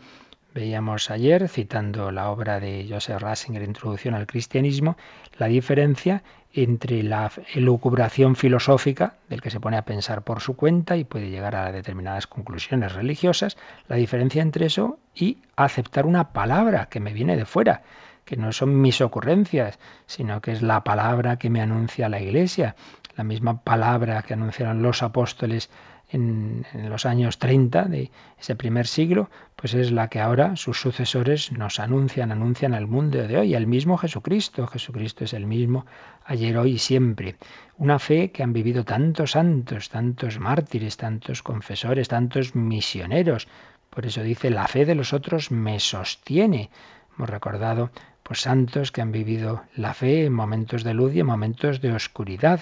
Veíamos 0.56 1.12
ayer, 1.12 1.48
citando 1.48 2.12
la 2.12 2.32
obra 2.32 2.60
de 2.60 2.88
Joseph 2.90 3.22
Ratzinger, 3.22 3.62
Introducción 3.62 4.16
al 4.16 4.26
Cristianismo, 4.26 4.98
la 5.38 5.46
diferencia 5.46 6.24
entre 6.54 7.02
la 7.02 7.32
elucubración 7.56 8.36
filosófica, 8.36 9.16
del 9.28 9.42
que 9.42 9.50
se 9.50 9.60
pone 9.60 9.78
a 9.78 9.86
pensar 9.86 10.22
por 10.22 10.40
su 10.40 10.56
cuenta 10.56 10.96
y 10.96 11.04
puede 11.04 11.32
llegar 11.32 11.56
a 11.56 11.72
determinadas 11.72 12.28
conclusiones 12.28 12.94
religiosas, 12.94 13.58
la 13.88 13.96
diferencia 13.96 14.42
entre 14.44 14.68
eso 14.68 15.00
y 15.16 15.40
aceptar 15.56 16.06
una 16.06 16.32
palabra 16.32 16.90
que 16.90 17.00
me 17.00 17.12
viene 17.12 17.36
de 17.36 17.46
fuera, 17.46 17.82
que 18.24 18.38
no 18.38 18.52
son 18.52 18.80
mis 18.82 19.02
ocurrencias, 19.02 19.80
sino 20.06 20.42
que 20.42 20.52
es 20.52 20.62
la 20.62 20.84
palabra 20.84 21.38
que 21.38 21.50
me 21.50 21.62
anuncia 21.62 22.08
la 22.08 22.22
Iglesia, 22.22 22.76
la 23.18 23.24
misma 23.24 23.62
palabra 23.62 24.22
que 24.22 24.34
anunciaron 24.34 24.84
los 24.84 25.04
apóstoles 25.04 25.70
en, 26.14 26.66
los 26.90 27.06
años 27.06 27.40
30 27.40 27.86
de 27.86 28.12
ese 28.40 28.56
primer 28.56 28.88
siglo, 28.88 29.30
pues 29.56 29.74
es 29.74 29.92
la 29.92 30.08
que 30.08 30.20
ahora 30.20 30.56
sus 30.56 30.80
sucesores 30.80 31.52
nos 31.52 31.80
anuncian, 31.80 32.32
anuncian 32.32 32.74
al 32.74 32.88
mundo 32.88 33.28
de 33.28 33.38
hoy, 33.38 33.56
el 33.56 33.68
mismo 33.68 33.98
Jesucristo. 33.98 34.68
Jesucristo 34.68 35.26
es 35.26 35.34
el 35.34 35.46
mismo 35.46 35.86
ayer, 36.24 36.58
hoy 36.58 36.74
y 36.74 36.78
siempre. 36.78 37.36
Una 37.78 38.00
fe 38.00 38.32
que 38.32 38.44
han 38.44 38.54
vivido 38.54 38.86
tantos 38.86 39.32
santos, 39.32 39.90
tantos 39.90 40.40
mártires, 40.40 40.98
tantos 40.98 41.42
confesores, 41.42 42.08
tantos 42.08 42.56
misioneros. 42.56 43.48
Por 43.90 44.06
eso 44.06 44.22
dice, 44.22 44.50
la 44.50 44.68
fe 44.68 44.86
de 44.86 44.96
los 44.96 45.14
otros 45.14 45.52
me 45.52 45.80
sostiene. 45.80 46.70
Hemos 47.16 47.30
recordado 47.30 47.92
pues 48.24 48.42
santos 48.42 48.92
que 48.92 49.02
han 49.02 49.12
vivido 49.12 49.64
la 49.76 49.94
fe 49.94 50.26
en 50.26 50.34
momentos 50.34 50.84
de 50.84 50.94
luz 50.94 51.14
y 51.14 51.20
en 51.20 51.26
momentos 51.26 51.82
de 51.82 51.92
oscuridad. 51.92 52.62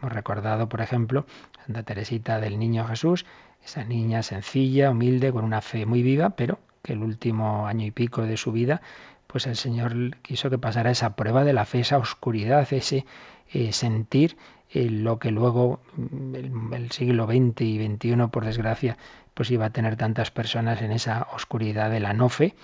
Hemos 0.00 0.12
recordado, 0.12 0.68
por 0.68 0.80
ejemplo, 0.80 1.26
Santa 1.64 1.82
Teresita 1.82 2.40
del 2.40 2.58
Niño 2.58 2.86
Jesús, 2.86 3.26
esa 3.64 3.84
niña 3.84 4.22
sencilla, 4.22 4.90
humilde, 4.90 5.32
con 5.32 5.44
una 5.44 5.60
fe 5.60 5.86
muy 5.86 6.02
viva, 6.02 6.30
pero 6.30 6.58
que 6.82 6.94
el 6.94 7.02
último 7.02 7.66
año 7.66 7.86
y 7.86 7.90
pico 7.90 8.22
de 8.22 8.36
su 8.36 8.52
vida, 8.52 8.82
pues 9.26 9.46
el 9.46 9.56
Señor 9.56 10.16
quiso 10.22 10.50
que 10.50 10.58
pasara 10.58 10.90
esa 10.90 11.14
prueba 11.14 11.44
de 11.44 11.52
la 11.52 11.64
fe, 11.64 11.80
esa 11.80 11.98
oscuridad, 11.98 12.66
ese 12.72 13.06
eh, 13.52 13.72
sentir 13.72 14.36
eh, 14.70 14.90
lo 14.90 15.18
que 15.18 15.30
luego 15.30 15.80
mm, 15.96 16.34
el, 16.34 16.52
el, 16.72 16.90
siglo 16.90 17.26
XX 17.26 17.60
y 17.60 17.86
XXI, 17.86 18.28
por 18.30 18.44
desgracia, 18.44 18.96
pues 19.34 19.50
iba 19.50 19.66
a 19.66 19.70
tener 19.70 19.96
tantas 19.96 20.30
personas 20.30 20.82
en 20.82 20.92
esa 20.92 21.28
oscuridad 21.34 21.90
de 21.90 22.00
la 22.00 22.12
no 22.14 22.28
fe. 22.28 22.54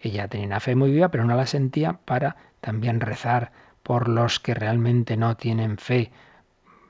Ella 0.00 0.28
tenía 0.28 0.46
una 0.46 0.60
fe 0.60 0.74
muy 0.74 0.90
viva, 0.90 1.10
pero 1.10 1.24
no 1.24 1.36
la 1.36 1.46
sentía 1.46 1.94
para 2.04 2.36
también 2.60 3.00
rezar 3.00 3.52
por 3.82 4.08
los 4.08 4.40
que 4.40 4.54
realmente 4.54 5.16
no 5.16 5.36
tienen 5.36 5.78
fe, 5.78 6.10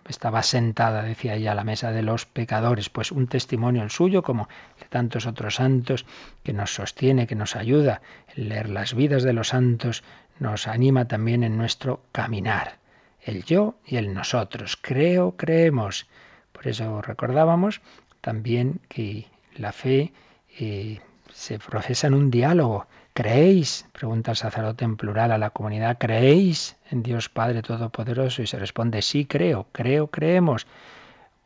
estaba 0.08 0.42
sentada, 0.42 1.02
decía 1.02 1.34
ella, 1.34 1.52
a 1.52 1.54
la 1.54 1.64
mesa 1.64 1.90
de 1.92 2.02
los 2.02 2.26
pecadores, 2.26 2.90
pues 2.90 3.12
un 3.12 3.26
testimonio 3.26 3.82
el 3.82 3.90
suyo 3.90 4.22
como 4.22 4.48
de 4.80 4.86
tantos 4.86 5.26
otros 5.26 5.56
santos 5.56 6.06
que 6.42 6.52
nos 6.52 6.74
sostiene, 6.74 7.26
que 7.26 7.34
nos 7.34 7.56
ayuda. 7.56 8.00
El 8.34 8.48
leer 8.48 8.68
las 8.68 8.94
vidas 8.94 9.22
de 9.22 9.32
los 9.32 9.48
santos 9.48 10.04
nos 10.38 10.68
anima 10.68 11.08
también 11.08 11.42
en 11.42 11.56
nuestro 11.56 12.02
caminar. 12.12 12.78
El 13.20 13.44
yo 13.44 13.74
y 13.84 13.96
el 13.96 14.14
nosotros. 14.14 14.78
Creo, 14.80 15.36
creemos. 15.36 16.06
Por 16.52 16.68
eso 16.68 17.02
recordábamos 17.02 17.80
también 18.20 18.80
que 18.88 19.26
la 19.56 19.72
fe 19.72 20.12
eh, 20.58 21.00
se 21.36 21.58
profesa 21.58 22.06
en 22.06 22.14
un 22.14 22.30
diálogo 22.30 22.86
¿Creéis? 23.16 23.86
Pregunta 23.92 24.32
el 24.32 24.36
sacerdote 24.36 24.84
en 24.84 24.98
plural 24.98 25.32
a 25.32 25.38
la 25.38 25.48
comunidad. 25.48 25.96
¿Creéis 25.96 26.76
en 26.90 27.02
Dios 27.02 27.30
Padre 27.30 27.62
Todopoderoso? 27.62 28.42
Y 28.42 28.46
se 28.46 28.58
responde, 28.58 29.00
sí, 29.00 29.24
creo, 29.24 29.68
creo, 29.72 30.08
creemos. 30.08 30.66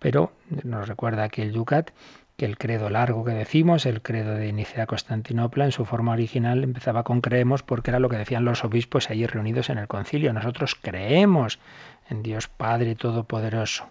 Pero 0.00 0.32
nos 0.64 0.88
recuerda 0.88 1.22
aquí 1.22 1.42
el 1.42 1.52
Yucat 1.52 1.92
que 2.36 2.44
el 2.44 2.58
credo 2.58 2.90
largo 2.90 3.24
que 3.24 3.30
decimos, 3.34 3.86
el 3.86 4.02
credo 4.02 4.34
de 4.34 4.52
Nicea 4.52 4.86
Constantinopla, 4.86 5.66
en 5.66 5.70
su 5.70 5.84
forma 5.84 6.10
original 6.10 6.64
empezaba 6.64 7.04
con 7.04 7.20
creemos 7.20 7.62
porque 7.62 7.92
era 7.92 8.00
lo 8.00 8.08
que 8.08 8.18
decían 8.18 8.44
los 8.44 8.64
obispos 8.64 9.08
allí 9.08 9.26
reunidos 9.26 9.70
en 9.70 9.78
el 9.78 9.86
concilio. 9.86 10.32
Nosotros 10.32 10.74
creemos 10.74 11.60
en 12.08 12.24
Dios 12.24 12.48
Padre 12.48 12.96
Todopoderoso. 12.96 13.86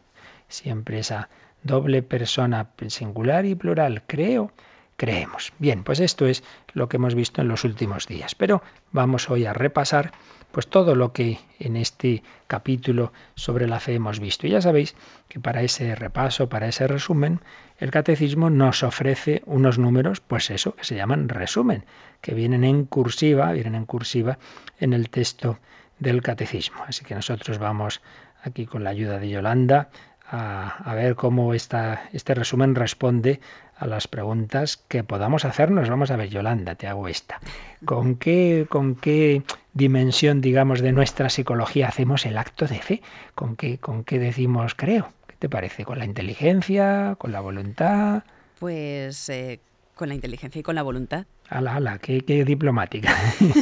Siempre 0.49 0.99
esa 0.99 1.29
doble 1.63 2.03
persona 2.03 2.67
singular 2.87 3.45
y 3.45 3.55
plural. 3.55 4.03
Creo 4.05 4.51
creemos. 4.99 5.53
Bien, 5.59 5.83
pues 5.83 6.01
esto 6.01 6.27
es 6.27 6.43
lo 6.73 6.89
que 6.89 6.97
hemos 6.97 7.15
visto 7.15 7.41
en 7.41 7.47
los 7.47 7.63
últimos 7.63 8.05
días. 8.05 8.35
Pero 8.35 8.61
vamos 8.91 9.29
hoy 9.29 9.45
a 9.45 9.53
repasar 9.53 10.11
pues 10.51 10.67
todo 10.67 10.93
lo 10.93 11.13
que 11.13 11.39
en 11.57 11.77
este 11.77 12.21
capítulo 12.47 13.13
sobre 13.33 13.65
la 13.65 13.79
fe 13.79 13.93
hemos 13.95 14.19
visto. 14.19 14.45
Y 14.45 14.49
ya 14.51 14.61
sabéis 14.61 14.95
que 15.29 15.39
para 15.39 15.61
ese 15.61 15.95
repaso, 15.95 16.49
para 16.49 16.67
ese 16.67 16.85
resumen, 16.85 17.39
el 17.77 17.91
catecismo 17.91 18.49
nos 18.49 18.83
ofrece 18.83 19.41
unos 19.45 19.79
números, 19.79 20.19
pues 20.19 20.49
eso, 20.49 20.75
que 20.75 20.83
se 20.83 20.95
llaman 20.95 21.29
resumen, 21.29 21.85
que 22.19 22.33
vienen 22.33 22.65
en 22.65 22.83
cursiva, 22.83 23.53
vienen 23.53 23.75
en 23.75 23.85
cursiva 23.85 24.37
en 24.79 24.91
el 24.91 25.09
texto 25.09 25.59
del 25.97 26.21
catecismo. 26.21 26.83
Así 26.85 27.05
que 27.05 27.15
nosotros 27.15 27.57
vamos 27.57 28.01
aquí 28.43 28.65
con 28.65 28.83
la 28.83 28.89
ayuda 28.89 29.17
de 29.17 29.29
Yolanda 29.29 29.89
a, 30.31 30.93
ver 30.95 31.15
cómo 31.15 31.53
esta, 31.53 32.03
este 32.13 32.33
resumen 32.35 32.75
responde 32.75 33.39
a 33.77 33.87
las 33.87 34.07
preguntas 34.07 34.77
que 34.87 35.03
podamos 35.03 35.45
hacernos. 35.45 35.89
Vamos 35.89 36.11
a 36.11 36.17
ver, 36.17 36.29
Yolanda, 36.29 36.75
te 36.75 36.87
hago 36.87 37.07
esta. 37.07 37.39
¿Con 37.85 38.15
qué, 38.15 38.67
con 38.69 38.95
qué 38.95 39.43
dimensión, 39.73 40.41
digamos, 40.41 40.81
de 40.81 40.91
nuestra 40.91 41.29
psicología 41.29 41.87
hacemos 41.87 42.25
el 42.25 42.37
acto 42.37 42.67
de 42.67 42.79
fe? 42.79 43.01
¿Con 43.35 43.55
qué, 43.55 43.77
con 43.77 44.03
qué 44.03 44.19
decimos 44.19 44.75
creo? 44.75 45.11
¿Qué 45.27 45.35
te 45.39 45.49
parece? 45.49 45.85
¿Con 45.85 45.99
la 45.99 46.05
inteligencia? 46.05 47.15
¿Con 47.17 47.31
la 47.31 47.39
voluntad? 47.39 48.23
Pues 48.59 49.29
eh, 49.29 49.59
con 49.99 50.07
la 50.07 50.15
inteligencia 50.15 50.59
y 50.61 50.63
con 50.63 50.75
la 50.75 50.81
voluntad. 50.81 51.25
Ala, 51.49 51.75
ala, 51.75 51.97
qué, 51.99 52.21
qué 52.21 52.45
diplomática. 52.45 53.13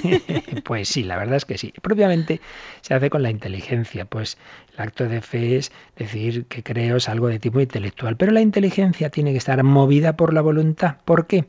pues 0.64 0.88
sí, 0.88 1.04
la 1.04 1.18
verdad 1.18 1.38
es 1.38 1.46
que 1.46 1.58
sí. 1.58 1.74
Propiamente 1.82 2.42
se 2.82 2.94
hace 2.94 3.10
con 3.10 3.24
la 3.24 3.32
inteligencia, 3.32 4.06
pues 4.06 4.38
el 4.76 4.82
acto 4.82 5.08
de 5.08 5.22
fe 5.22 5.56
es 5.56 5.72
decir 5.96 6.46
que 6.46 6.62
creo 6.62 6.98
es 6.98 7.10
algo 7.10 7.28
de 7.28 7.40
tipo 7.40 7.60
intelectual, 7.60 8.18
pero 8.18 8.32
la 8.32 8.42
inteligencia 8.42 9.10
tiene 9.10 9.32
que 9.32 9.40
estar 9.40 9.64
movida 9.64 10.16
por 10.16 10.32
la 10.32 10.42
voluntad. 10.42 10.98
¿Por 11.06 11.26
qué? 11.26 11.46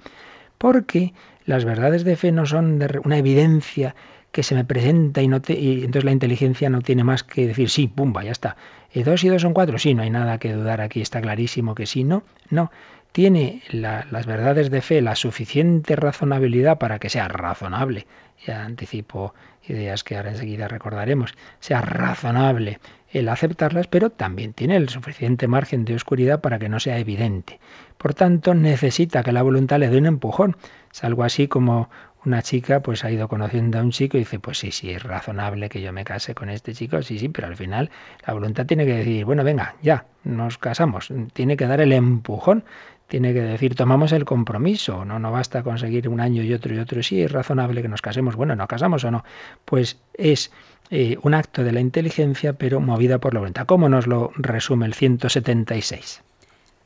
Porque 0.57 1.12
las 1.44 1.66
verdades 1.66 2.03
de 2.05 2.16
fe 2.16 2.33
no 2.33 2.46
son 2.46 2.79
de 2.79 2.98
una 3.05 3.18
evidencia 3.18 3.94
que 4.33 4.42
se 4.42 4.55
me 4.55 4.64
presenta 4.64 5.20
y, 5.20 5.29
no 5.29 5.42
te, 5.42 5.53
y 5.53 5.85
entonces 5.85 6.05
la 6.05 6.12
inteligencia 6.12 6.70
no 6.70 6.81
tiene 6.81 7.05
más 7.05 7.24
que 7.24 7.46
decir 7.46 7.68
sí, 7.68 7.88
pumba, 7.88 8.24
ya 8.24 8.33
está. 8.33 8.57
¿Y 8.94 9.03
dos 9.03 9.22
y 9.22 9.29
dos 9.29 9.42
son 9.42 9.53
cuatro? 9.53 9.79
Sí, 9.79 9.92
no 9.92 10.03
hay 10.03 10.11
nada 10.11 10.38
que 10.38 10.55
dudar 10.55 10.81
aquí, 10.81 11.03
está 11.03 11.20
clarísimo 11.20 11.74
que 11.74 11.85
sí, 11.85 12.05
no, 12.05 12.22
no 12.48 12.70
tiene 13.12 13.62
las 13.71 14.27
verdades 14.27 14.71
de 14.71 14.83
fe 14.83 15.01
la 15.01 15.16
suficiente 15.16 15.97
razonabilidad 15.97 16.79
para 16.79 16.99
que 16.99 17.09
sea 17.09 17.29
razonable, 17.29 18.07
ya 18.47 18.64
anticipo 18.64 19.35
ideas 19.64 20.05
que 20.05 20.16
ahora 20.16 20.31
enseguida 20.31 20.68
recordaremos, 20.68 21.35
sea 21.61 21.81
razonable 21.81 22.81
el 23.11 23.29
aceptarlas, 23.29 23.87
pero 23.87 24.11
también 24.11 24.53
tiene 24.53 24.77
el 24.77 24.88
suficiente 24.88 25.49
margen 25.49 25.85
de 25.85 25.94
oscuridad 25.94 26.40
para 26.40 26.59
que 26.59 26.68
no 26.68 26.79
sea 26.79 26.99
evidente. 26.99 27.59
Por 27.97 28.14
tanto, 28.14 28.55
necesita 28.55 29.23
que 29.23 29.33
la 29.33 29.42
voluntad 29.42 29.79
le 29.79 29.88
dé 29.88 29.99
un 29.99 30.07
empujón. 30.07 30.57
Es 30.92 31.05
algo 31.05 31.25
así 31.25 31.49
como 31.49 31.88
una 32.25 32.42
chica 32.42 32.81
pues 32.81 33.05
ha 33.05 33.11
ido 33.11 33.29
conociendo 33.29 33.79
a 33.79 33.83
un 33.83 33.90
chico 33.90 34.16
y 34.16 34.21
dice, 34.21 34.38
pues 34.38 34.59
sí, 34.59 34.71
sí, 34.73 34.90
es 34.90 35.03
razonable 35.03 35.68
que 35.68 35.81
yo 35.81 35.92
me 35.92 36.05
case 36.05 36.35
con 36.35 36.51
este 36.51 36.75
chico, 36.75 37.01
sí, 37.03 37.18
sí, 37.18 37.29
pero 37.29 37.47
al 37.47 37.57
final 37.57 37.90
la 38.27 38.35
voluntad 38.35 38.66
tiene 38.66 38.85
que 38.85 38.94
decir, 38.94 39.25
bueno, 39.25 39.44
venga, 39.44 39.77
ya, 39.83 40.07
nos 40.25 40.59
casamos, 40.59 41.12
tiene 41.33 41.57
que 41.57 41.66
dar 41.66 41.81
el 41.81 41.92
empujón 41.92 42.64
tiene 43.09 43.33
que 43.33 43.40
decir, 43.40 43.75
tomamos 43.75 44.12
el 44.12 44.25
compromiso, 44.25 45.05
no, 45.05 45.18
no 45.18 45.33
basta 45.33 45.62
conseguir 45.62 46.09
un 46.09 46.21
año 46.21 46.42
y 46.42 46.53
otro 46.53 46.75
y 46.75 46.79
otro, 46.79 47.03
sí, 47.03 47.23
es 47.23 47.33
razonable 47.33 47.83
que 47.83 47.88
nos 47.88 48.03
casemos, 48.03 48.37
bueno, 48.37 48.55
¿nos 48.55 48.68
casamos 48.68 49.03
o 49.05 49.11
no? 49.11 49.25
Pues 49.64 49.99
es 50.14 50.53
eh, 50.90 51.16
un 51.23 51.35
acto 51.35 51.64
de 51.64 51.73
la 51.73 51.81
inteligencia, 51.81 52.53
pero 52.53 52.81
movida 52.81 53.18
por 53.18 53.35
la 53.35 53.40
voluntad. 53.40 53.66
¿Cómo 53.66 53.88
nos 53.88 54.07
lo 54.07 54.31
resume 54.37 54.87
el 54.87 54.94
176? 54.94 56.23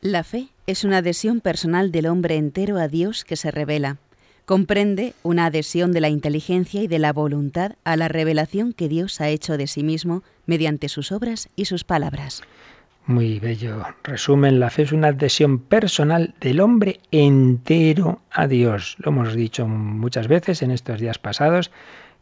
La 0.00 0.24
fe 0.24 0.48
es 0.66 0.84
una 0.84 0.98
adhesión 0.98 1.40
personal 1.40 1.92
del 1.92 2.06
hombre 2.06 2.36
entero 2.36 2.78
a 2.78 2.88
Dios 2.88 3.24
que 3.24 3.36
se 3.36 3.50
revela. 3.50 3.98
Comprende 4.44 5.14
una 5.22 5.46
adhesión 5.46 5.92
de 5.92 6.00
la 6.00 6.08
inteligencia 6.08 6.82
y 6.82 6.88
de 6.88 6.98
la 6.98 7.12
voluntad 7.12 7.76
a 7.84 7.96
la 7.96 8.08
revelación 8.08 8.72
que 8.72 8.88
Dios 8.88 9.20
ha 9.20 9.28
hecho 9.28 9.56
de 9.56 9.68
sí 9.68 9.84
mismo 9.84 10.24
mediante 10.46 10.88
sus 10.88 11.12
obras 11.12 11.48
y 11.54 11.66
sus 11.66 11.84
palabras. 11.84 12.42
Muy 13.04 13.40
bello 13.40 13.84
resumen, 14.04 14.60
la 14.60 14.70
fe 14.70 14.82
es 14.82 14.92
una 14.92 15.08
adhesión 15.08 15.58
personal 15.58 16.34
del 16.40 16.60
hombre 16.60 17.00
entero 17.10 18.22
a 18.30 18.46
Dios. 18.46 18.94
Lo 19.00 19.10
hemos 19.10 19.34
dicho 19.34 19.66
muchas 19.66 20.28
veces 20.28 20.62
en 20.62 20.70
estos 20.70 21.00
días 21.00 21.18
pasados, 21.18 21.72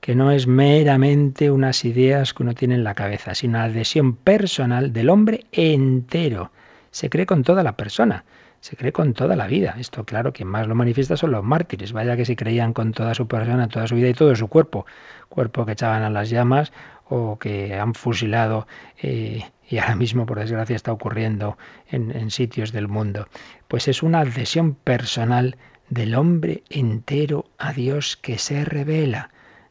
que 0.01 0.15
no 0.15 0.31
es 0.31 0.47
meramente 0.47 1.51
unas 1.51 1.85
ideas 1.85 2.33
que 2.33 2.43
uno 2.45 2.55
tiene 2.55 2.77
en 2.77 2.85
la 2.85 2.95
cabeza, 2.95 3.35
sino 3.35 3.59
una 3.59 3.65
adhesión 3.65 4.17
personal 4.17 4.95
del 4.95 5.11
hombre 5.11 5.45
entero. 5.53 6.51
Se 6.91 7.11
cree 7.11 7.27
con 7.27 7.43
toda 7.43 7.63
la 7.63 7.77
persona, 7.77 8.25
se 8.61 8.75
cree 8.77 8.93
con 8.93 9.13
toda 9.13 9.37
la 9.37 9.47
vida. 9.47 9.77
Esto, 9.79 10.05
claro, 10.05 10.33
quien 10.33 10.49
más 10.49 10.67
lo 10.67 10.75
manifiesta 10.75 11.19
son 11.19 11.33
los 11.33 11.45
mártires. 11.45 11.93
Vaya 11.93 12.17
que 12.17 12.25
si 12.25 12.37
creían 12.37 12.73
con 12.73 12.93
toda 12.93 13.13
su 13.15 13.29
persona, 13.29 13.69
toda 13.69 13.87
su 13.87 13.97
vida 13.97 14.09
y 14.09 14.15
todo 14.15 14.35
su 14.35 14.49
cuerpo, 14.49 14.87
cuerpo 15.29 15.67
que 15.67 15.73
echaban 15.73 16.03
a 16.03 16.11
las 16.11 16.31
llamas 16.31 16.73
o 17.11 17.39
que 17.39 17.75
han 17.75 17.95
fusilado 17.95 18.67
eh, 19.03 19.43
y 19.71 19.79
ahora 19.79 19.95
mismo, 19.95 20.27
por 20.27 20.41
desgracia, 20.41 20.75
está 20.75 20.93
ocurriendo 20.93 21.57
en, 21.89 22.31
sitios 22.33 22.73
del 22.73 22.89
mundo. 22.89 23.29
Pues 23.69 23.87
es 23.87 24.03
una 24.03 24.21
adhesión 24.21 24.75
personal 24.75 25.57
del 25.89 26.17
hombre 26.17 26.65
entero 26.71 27.45
a 27.57 27.73
Dios 27.73 28.17
que 28.17 28.37
se 28.39 28.65
revela. 28.65 29.31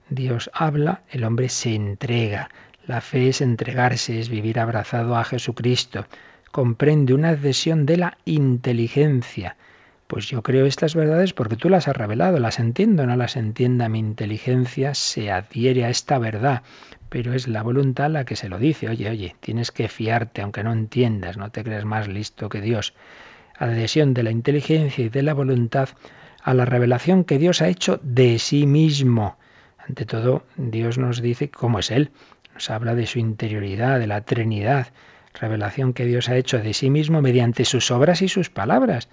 Dios 0.10 0.50
habla, 0.54 1.02
el 1.10 1.26
hombre 1.26 1.50
se 1.50 1.76
entrega. 1.76 2.50
La 2.88 3.02
fe 3.02 3.28
es 3.28 3.42
entregarse, 3.42 4.20
es 4.20 4.30
vivir 4.30 4.58
abrazado 4.60 5.18
a 5.18 5.26
Jesucristo. 5.26 6.06
Comprende 6.52 7.14
una 7.14 7.30
adhesión 7.30 7.86
de 7.86 7.98
la 7.98 8.18
inteligencia. 8.24 9.58
Pues 10.08 10.28
yo 10.28 10.42
creo 10.44 10.66
estas 10.66 10.96
verdades 10.96 11.34
porque 11.34 11.58
tú 11.58 11.70
las 11.70 11.90
has 11.90 11.96
revelado, 11.96 12.40
las 12.40 12.58
entiendo, 12.58 13.06
no 13.06 13.16
las 13.18 13.36
entienda 13.36 13.90
mi 13.90 14.00
inteligencia, 14.00 14.96
se 14.96 15.30
adhiere 15.30 15.84
a 15.86 15.90
esta 15.90 16.18
verdad 16.18 16.64
pero 17.10 17.34
es 17.34 17.48
la 17.48 17.64
voluntad 17.64 18.10
la 18.10 18.26
que 18.26 18.36
se 18.36 18.50
lo 18.50 18.60
dice. 18.60 18.88
Oye, 18.88 19.10
oye, 19.10 19.36
tienes 19.40 19.72
que 19.72 19.88
fiarte 19.88 20.42
aunque 20.42 20.64
no 20.64 20.72
entiendas, 20.72 21.38
no 21.38 21.52
te 21.52 21.64
crees 21.64 21.86
más 21.86 22.08
listo 22.08 22.50
que 22.50 22.62
Dios. 22.62 22.94
Adhesión 23.58 24.14
de 24.14 24.24
la 24.24 24.32
inteligencia 24.32 25.04
y 25.04 25.10
de 25.10 25.24
la 25.24 25.34
voluntad 25.34 25.90
a 26.44 26.54
la 26.54 26.66
revelación 26.66 27.24
que 27.26 27.38
Dios 27.38 27.62
ha 27.62 27.68
hecho 27.68 28.00
de 28.04 28.40
sí 28.40 28.66
mismo. 28.66 29.38
Ante 29.78 30.06
todo, 30.06 30.46
Dios 30.56 30.98
nos 30.98 31.22
dice 31.22 31.50
cómo 31.50 31.80
es 31.80 31.92
Él. 31.92 32.12
Nos 32.54 32.70
habla 32.70 32.96
de 32.96 33.08
su 33.08 33.20
interioridad, 33.20 34.00
de 34.00 34.08
la 34.08 34.22
Trinidad. 34.22 34.88
Revelación 35.34 35.94
que 35.94 36.06
Dios 36.06 36.30
ha 36.30 36.38
hecho 36.38 36.60
de 36.60 36.74
sí 36.74 36.90
mismo 36.90 37.22
mediante 37.22 37.66
sus 37.66 37.92
obras 37.92 38.22
y 38.22 38.28
sus 38.28 38.50
palabras. 38.50 39.10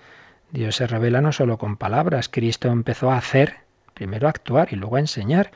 Dios 0.51 0.77
se 0.77 0.87
revela 0.87 1.21
no 1.21 1.33
solo 1.33 1.59
con 1.59 1.77
palabras. 1.77 2.29
Cristo 2.29 2.69
empezó 2.69 3.11
a 3.11 3.19
hacer, 3.19 3.57
primero 3.95 4.27
a 4.27 4.31
actuar 4.31 4.69
y 4.71 4.77
luego 4.77 4.97
a 4.97 5.01
enseñar. 5.01 5.51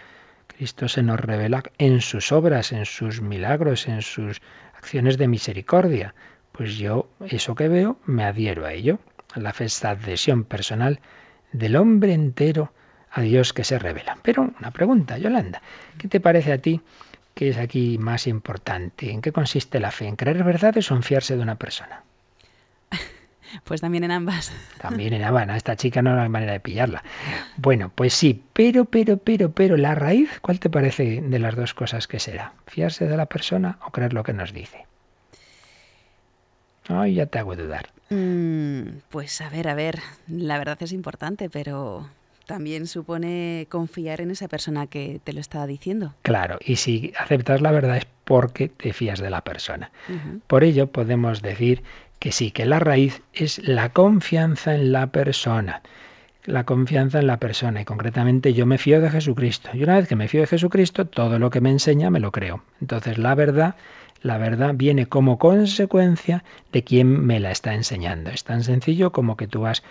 Cristo 0.60 0.88
se 0.88 1.02
nos 1.02 1.18
revela 1.18 1.62
en 1.78 2.02
sus 2.02 2.32
obras, 2.32 2.72
en 2.72 2.84
sus 2.84 3.22
milagros, 3.22 3.88
en 3.88 4.02
sus 4.02 4.42
acciones 4.76 5.16
de 5.16 5.26
misericordia. 5.26 6.14
Pues 6.52 6.76
yo, 6.76 7.08
eso 7.26 7.54
que 7.54 7.66
veo, 7.68 7.96
me 8.04 8.24
adhiero 8.24 8.66
a 8.66 8.74
ello, 8.74 8.98
a 9.32 9.40
la 9.40 9.54
fe, 9.54 9.68
adhesión 9.84 10.44
personal 10.44 11.00
del 11.50 11.76
hombre 11.76 12.12
entero 12.12 12.74
a 13.10 13.22
Dios 13.22 13.54
que 13.54 13.64
se 13.64 13.78
revela. 13.78 14.18
Pero 14.20 14.52
una 14.60 14.70
pregunta, 14.70 15.16
Yolanda, 15.16 15.62
¿qué 15.96 16.08
te 16.08 16.20
parece 16.20 16.52
a 16.52 16.58
ti 16.58 16.82
que 17.32 17.48
es 17.48 17.56
aquí 17.56 17.96
más 17.96 18.26
importante? 18.26 19.10
¿En 19.10 19.22
qué 19.22 19.32
consiste 19.32 19.80
la 19.80 19.90
fe? 19.90 20.08
¿En 20.08 20.16
creer 20.16 20.44
verdades 20.44 20.90
o 20.90 20.94
en 20.94 21.02
fiarse 21.02 21.36
de 21.38 21.42
una 21.42 21.54
persona? 21.54 22.04
Pues 23.64 23.80
también 23.80 24.04
en 24.04 24.10
ambas. 24.10 24.52
También 24.80 25.12
en 25.12 25.24
ambas. 25.24 25.48
Esta 25.56 25.76
chica 25.76 26.02
no 26.02 26.20
hay 26.20 26.28
manera 26.28 26.52
de 26.52 26.60
pillarla. 26.60 27.02
Bueno, 27.56 27.90
pues 27.94 28.14
sí, 28.14 28.42
pero, 28.52 28.84
pero, 28.84 29.16
pero, 29.16 29.52
pero, 29.52 29.76
la 29.76 29.94
raíz, 29.94 30.38
¿cuál 30.40 30.60
te 30.60 30.70
parece 30.70 31.20
de 31.20 31.38
las 31.38 31.56
dos 31.56 31.74
cosas 31.74 32.06
que 32.06 32.18
será? 32.18 32.52
¿Fiarse 32.66 33.06
de 33.06 33.16
la 33.16 33.26
persona 33.26 33.78
o 33.86 33.90
creer 33.90 34.12
lo 34.12 34.22
que 34.22 34.32
nos 34.32 34.52
dice? 34.52 34.86
Ay, 36.88 37.14
ya 37.14 37.26
te 37.26 37.38
hago 37.38 37.56
dudar. 37.56 37.90
Mm, 38.10 39.00
pues 39.08 39.40
a 39.40 39.48
ver, 39.48 39.68
a 39.68 39.74
ver, 39.74 40.00
la 40.26 40.58
verdad 40.58 40.78
es 40.82 40.92
importante, 40.92 41.48
pero 41.48 42.08
también 42.46 42.88
supone 42.88 43.68
confiar 43.68 44.20
en 44.20 44.32
esa 44.32 44.48
persona 44.48 44.88
que 44.88 45.20
te 45.22 45.32
lo 45.32 45.38
está 45.38 45.64
diciendo. 45.68 46.14
Claro, 46.22 46.58
y 46.64 46.76
si 46.76 47.12
aceptas 47.16 47.60
la 47.60 47.70
verdad 47.70 47.96
es 47.96 48.08
porque 48.24 48.68
te 48.68 48.92
fías 48.92 49.20
de 49.20 49.30
la 49.30 49.42
persona. 49.42 49.92
Por 50.48 50.64
ello 50.64 50.88
podemos 50.88 51.42
decir 51.42 51.84
que 52.20 52.32
sí, 52.32 52.52
que 52.52 52.66
la 52.66 52.78
raíz 52.78 53.22
es 53.32 53.66
la 53.66 53.88
confianza 53.88 54.74
en 54.74 54.92
la 54.92 55.08
persona. 55.08 55.82
La 56.44 56.64
confianza 56.64 57.18
en 57.18 57.26
la 57.26 57.38
persona 57.38 57.80
y 57.80 57.84
concretamente 57.84 58.52
yo 58.52 58.66
me 58.66 58.78
fío 58.78 59.00
de 59.00 59.10
Jesucristo. 59.10 59.70
Y 59.72 59.82
una 59.82 59.96
vez 59.96 60.06
que 60.06 60.16
me 60.16 60.28
fío 60.28 60.42
de 60.42 60.46
Jesucristo, 60.46 61.06
todo 61.06 61.38
lo 61.38 61.50
que 61.50 61.62
me 61.62 61.70
enseña 61.70 62.10
me 62.10 62.20
lo 62.20 62.30
creo. 62.30 62.62
Entonces 62.80 63.16
la 63.16 63.34
verdad, 63.34 63.74
la 64.20 64.36
verdad 64.36 64.74
viene 64.74 65.06
como 65.06 65.38
consecuencia 65.38 66.44
de 66.72 66.84
quien 66.84 67.26
me 67.26 67.40
la 67.40 67.50
está 67.50 67.74
enseñando. 67.74 68.30
Es 68.30 68.44
tan 68.44 68.64
sencillo 68.64 69.12
como 69.12 69.38
que 69.38 69.48
tú 69.48 69.62
vas 69.62 69.82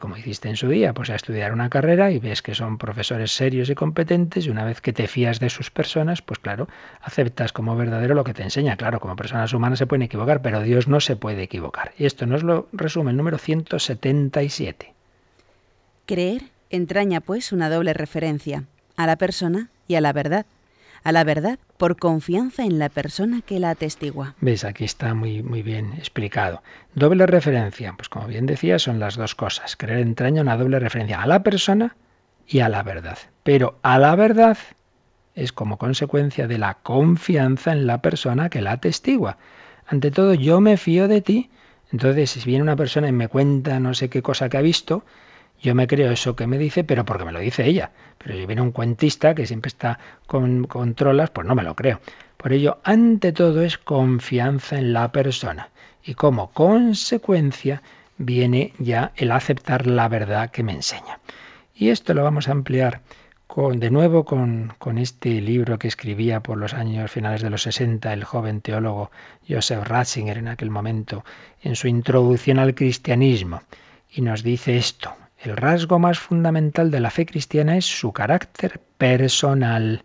como 0.00 0.16
hiciste 0.16 0.48
en 0.48 0.56
su 0.56 0.68
día, 0.68 0.92
pues 0.92 1.10
a 1.10 1.14
estudiar 1.14 1.52
una 1.52 1.68
carrera 1.68 2.10
y 2.10 2.18
ves 2.18 2.42
que 2.42 2.54
son 2.54 2.78
profesores 2.78 3.32
serios 3.32 3.68
y 3.68 3.74
competentes 3.74 4.46
y 4.46 4.50
una 4.50 4.64
vez 4.64 4.80
que 4.80 4.92
te 4.92 5.08
fías 5.08 5.40
de 5.40 5.50
sus 5.50 5.70
personas, 5.70 6.22
pues 6.22 6.38
claro, 6.38 6.68
aceptas 7.00 7.52
como 7.52 7.76
verdadero 7.76 8.14
lo 8.14 8.24
que 8.24 8.34
te 8.34 8.42
enseña. 8.42 8.76
Claro, 8.76 9.00
como 9.00 9.16
personas 9.16 9.52
humanas 9.52 9.78
se 9.78 9.86
pueden 9.86 10.02
equivocar, 10.02 10.40
pero 10.40 10.62
Dios 10.62 10.88
no 10.88 11.00
se 11.00 11.16
puede 11.16 11.42
equivocar. 11.42 11.92
Y 11.98 12.06
esto 12.06 12.26
nos 12.26 12.42
lo 12.42 12.68
resume 12.72 13.10
el 13.10 13.16
número 13.16 13.38
177. 13.38 14.94
Creer 16.06 16.42
entraña 16.70 17.20
pues 17.20 17.52
una 17.52 17.68
doble 17.68 17.92
referencia 17.92 18.64
a 18.96 19.06
la 19.06 19.16
persona 19.16 19.68
y 19.88 19.96
a 19.96 20.00
la 20.00 20.12
verdad 20.12 20.46
a 21.04 21.12
la 21.12 21.24
verdad 21.24 21.58
por 21.76 21.96
confianza 21.96 22.64
en 22.64 22.78
la 22.78 22.88
persona 22.88 23.42
que 23.42 23.58
la 23.58 23.70
atestigua. 23.70 24.34
Ves, 24.40 24.64
aquí 24.64 24.84
está 24.84 25.14
muy, 25.14 25.42
muy 25.42 25.62
bien 25.62 25.94
explicado. 25.94 26.62
Doble 26.94 27.26
referencia, 27.26 27.94
pues 27.96 28.08
como 28.08 28.26
bien 28.26 28.46
decía, 28.46 28.78
son 28.78 28.98
las 28.98 29.16
dos 29.16 29.34
cosas. 29.34 29.76
Creer 29.76 30.00
entraña 30.00 30.42
una 30.42 30.56
doble 30.56 30.78
referencia 30.78 31.22
a 31.22 31.26
la 31.26 31.42
persona 31.42 31.96
y 32.46 32.60
a 32.60 32.68
la 32.68 32.82
verdad. 32.82 33.18
Pero 33.42 33.78
a 33.82 33.98
la 33.98 34.14
verdad 34.14 34.58
es 35.34 35.52
como 35.52 35.78
consecuencia 35.78 36.46
de 36.46 36.58
la 36.58 36.74
confianza 36.74 37.72
en 37.72 37.86
la 37.86 38.02
persona 38.02 38.50
que 38.50 38.62
la 38.62 38.72
atestigua. 38.72 39.38
Ante 39.86 40.10
todo, 40.10 40.34
yo 40.34 40.60
me 40.60 40.76
fío 40.76 41.08
de 41.08 41.20
ti. 41.20 41.50
Entonces, 41.90 42.30
si 42.30 42.40
viene 42.44 42.62
una 42.62 42.76
persona 42.76 43.08
y 43.08 43.12
me 43.12 43.28
cuenta 43.28 43.80
no 43.80 43.94
sé 43.94 44.08
qué 44.08 44.22
cosa 44.22 44.48
que 44.48 44.56
ha 44.56 44.62
visto, 44.62 45.04
yo 45.62 45.76
me 45.76 45.86
creo 45.86 46.10
eso 46.10 46.34
que 46.34 46.48
me 46.48 46.58
dice, 46.58 46.82
pero 46.82 47.04
porque 47.04 47.24
me 47.24 47.30
lo 47.30 47.38
dice 47.38 47.64
ella. 47.64 47.92
Pero 48.18 48.34
si 48.34 48.46
viene 48.46 48.62
un 48.62 48.72
cuentista 48.72 49.34
que 49.34 49.46
siempre 49.46 49.68
está 49.68 49.98
con 50.26 50.64
controlas, 50.64 51.30
pues 51.30 51.46
no 51.46 51.54
me 51.54 51.62
lo 51.62 51.76
creo. 51.76 52.00
Por 52.36 52.52
ello, 52.52 52.80
ante 52.82 53.32
todo 53.32 53.62
es 53.62 53.78
confianza 53.78 54.76
en 54.76 54.92
la 54.92 55.12
persona. 55.12 55.70
Y 56.02 56.14
como 56.14 56.50
consecuencia 56.50 57.80
viene 58.18 58.72
ya 58.78 59.12
el 59.14 59.30
aceptar 59.30 59.86
la 59.86 60.08
verdad 60.08 60.50
que 60.50 60.64
me 60.64 60.72
enseña. 60.72 61.20
Y 61.76 61.90
esto 61.90 62.12
lo 62.12 62.24
vamos 62.24 62.48
a 62.48 62.52
ampliar 62.52 63.00
con, 63.46 63.78
de 63.78 63.90
nuevo 63.92 64.24
con, 64.24 64.72
con, 64.78 64.98
este 64.98 65.40
libro 65.40 65.78
que 65.78 65.86
escribía 65.86 66.40
por 66.40 66.58
los 66.58 66.74
años 66.74 67.08
finales 67.08 67.40
de 67.40 67.50
los 67.50 67.62
60 67.62 68.12
el 68.12 68.24
joven 68.24 68.62
teólogo 68.62 69.12
Joseph 69.48 69.84
Ratzinger 69.84 70.38
en 70.38 70.48
aquel 70.48 70.70
momento, 70.70 71.24
en 71.62 71.76
su 71.76 71.86
introducción 71.86 72.58
al 72.58 72.74
cristianismo. 72.74 73.62
Y 74.10 74.22
nos 74.22 74.42
dice 74.42 74.76
esto, 74.76 75.14
el 75.42 75.56
rasgo 75.56 75.98
más 75.98 76.20
fundamental 76.20 76.92
de 76.92 77.00
la 77.00 77.10
fe 77.10 77.26
cristiana 77.26 77.76
es 77.76 77.84
su 77.84 78.12
carácter 78.12 78.80
personal. 78.96 80.04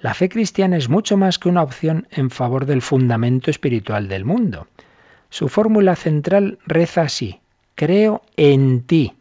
La 0.00 0.12
fe 0.12 0.28
cristiana 0.28 0.76
es 0.76 0.90
mucho 0.90 1.16
más 1.16 1.38
que 1.38 1.48
una 1.48 1.62
opción 1.62 2.06
en 2.10 2.28
favor 2.28 2.66
del 2.66 2.82
fundamento 2.82 3.50
espiritual 3.50 4.06
del 4.08 4.26
mundo. 4.26 4.68
Su 5.30 5.48
fórmula 5.48 5.96
central 5.96 6.58
reza 6.66 7.02
así, 7.02 7.40
creo 7.74 8.22
en 8.36 8.82
ti. 8.82 9.14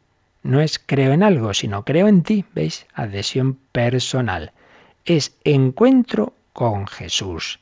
No 0.44 0.60
es 0.60 0.78
creo 0.78 1.14
en 1.14 1.24
algo, 1.24 1.54
sino 1.54 1.86
creo 1.86 2.10
en 2.10 2.24
ti, 2.24 2.44
¿veis? 2.54 2.86
Adhesión 2.94 3.58
personal. 3.72 4.52
Es 5.06 5.38
encuentro 5.46 6.34
con 6.52 6.86
Jesús. 6.86 7.60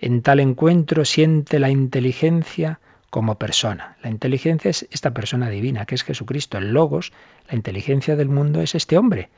En 0.00 0.22
tal 0.22 0.40
encuentro 0.40 1.04
siente 1.04 1.60
la 1.60 1.70
inteligencia 1.70 2.80
como 3.10 3.38
persona. 3.38 3.96
La 4.02 4.10
inteligencia 4.10 4.70
es 4.70 4.86
esta 4.90 5.12
persona 5.12 5.48
divina, 5.48 5.86
que 5.86 5.94
es 5.94 6.04
Jesucristo. 6.04 6.58
El 6.58 6.72
logos, 6.72 7.12
la 7.48 7.54
inteligencia 7.56 8.16
del 8.16 8.28
mundo 8.28 8.60
es 8.60 8.74
este 8.74 8.98
hombre, 8.98 9.30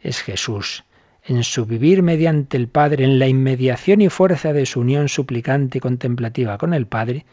es 0.00 0.20
Jesús. 0.20 0.84
En 1.24 1.42
su 1.42 1.66
vivir 1.66 2.02
mediante 2.02 2.56
el 2.56 2.68
Padre, 2.68 3.04
en 3.04 3.18
la 3.18 3.26
inmediación 3.26 4.00
y 4.00 4.08
fuerza 4.08 4.52
de 4.52 4.66
su 4.66 4.80
unión 4.80 5.08
suplicante 5.08 5.78
y 5.78 5.80
contemplativa 5.80 6.58
con 6.58 6.72
el 6.74 6.86
Padre, 6.86 7.26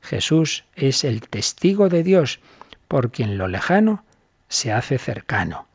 Jesús 0.00 0.64
es 0.74 1.04
el 1.04 1.20
testigo 1.28 1.88
de 1.88 2.02
Dios, 2.02 2.40
por 2.88 3.10
quien 3.10 3.36
lo 3.36 3.48
lejano 3.48 4.04
se 4.48 4.72
hace 4.72 4.98
cercano. 4.98 5.66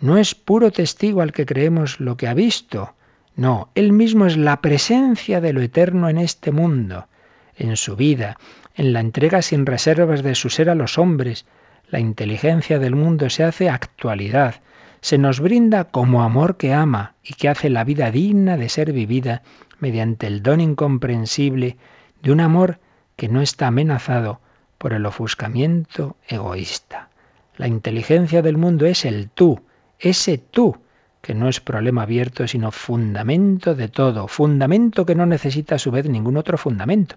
No 0.00 0.18
es 0.18 0.34
puro 0.34 0.70
testigo 0.70 1.22
al 1.22 1.32
que 1.32 1.46
creemos 1.46 2.00
lo 2.00 2.16
que 2.16 2.28
ha 2.28 2.34
visto, 2.34 2.96
no, 3.36 3.68
él 3.74 3.92
mismo 3.92 4.24
es 4.24 4.38
la 4.38 4.62
presencia 4.62 5.42
de 5.42 5.52
lo 5.52 5.60
eterno 5.60 6.08
en 6.08 6.16
este 6.16 6.52
mundo, 6.52 7.06
en 7.54 7.76
su 7.76 7.94
vida, 7.94 8.38
en 8.76 8.92
la 8.92 9.00
entrega 9.00 9.42
sin 9.42 9.66
reservas 9.66 10.22
de 10.22 10.34
su 10.34 10.50
ser 10.50 10.70
a 10.70 10.74
los 10.74 10.98
hombres. 10.98 11.46
La 11.88 11.98
inteligencia 11.98 12.78
del 12.78 12.94
mundo 12.94 13.30
se 13.30 13.42
hace 13.42 13.70
actualidad, 13.70 14.56
se 15.00 15.18
nos 15.18 15.40
brinda 15.40 15.84
como 15.84 16.22
amor 16.22 16.56
que 16.56 16.74
ama 16.74 17.14
y 17.22 17.34
que 17.34 17.48
hace 17.48 17.70
la 17.70 17.84
vida 17.84 18.10
digna 18.10 18.56
de 18.56 18.68
ser 18.68 18.92
vivida 18.92 19.42
mediante 19.80 20.26
el 20.26 20.42
don 20.42 20.60
incomprensible 20.60 21.76
de 22.22 22.32
un 22.32 22.40
amor 22.40 22.78
que 23.16 23.28
no 23.28 23.40
está 23.40 23.68
amenazado 23.68 24.40
por 24.78 24.92
el 24.92 25.06
ofuscamiento 25.06 26.16
egoísta. 26.28 27.08
La 27.56 27.68
inteligencia 27.68 28.42
del 28.42 28.58
mundo 28.58 28.84
es 28.86 29.04
el 29.04 29.30
tú, 29.30 29.62
ese 29.98 30.38
tú, 30.38 30.76
que 31.22 31.34
no 31.34 31.48
es 31.48 31.60
problema 31.60 32.02
abierto, 32.02 32.46
sino 32.46 32.70
fundamento 32.70 33.74
de 33.74 33.88
todo, 33.88 34.28
fundamento 34.28 35.06
que 35.06 35.14
no 35.14 35.24
necesita 35.24 35.76
a 35.76 35.78
su 35.78 35.90
vez 35.90 36.08
ningún 36.08 36.36
otro 36.36 36.58
fundamento. 36.58 37.16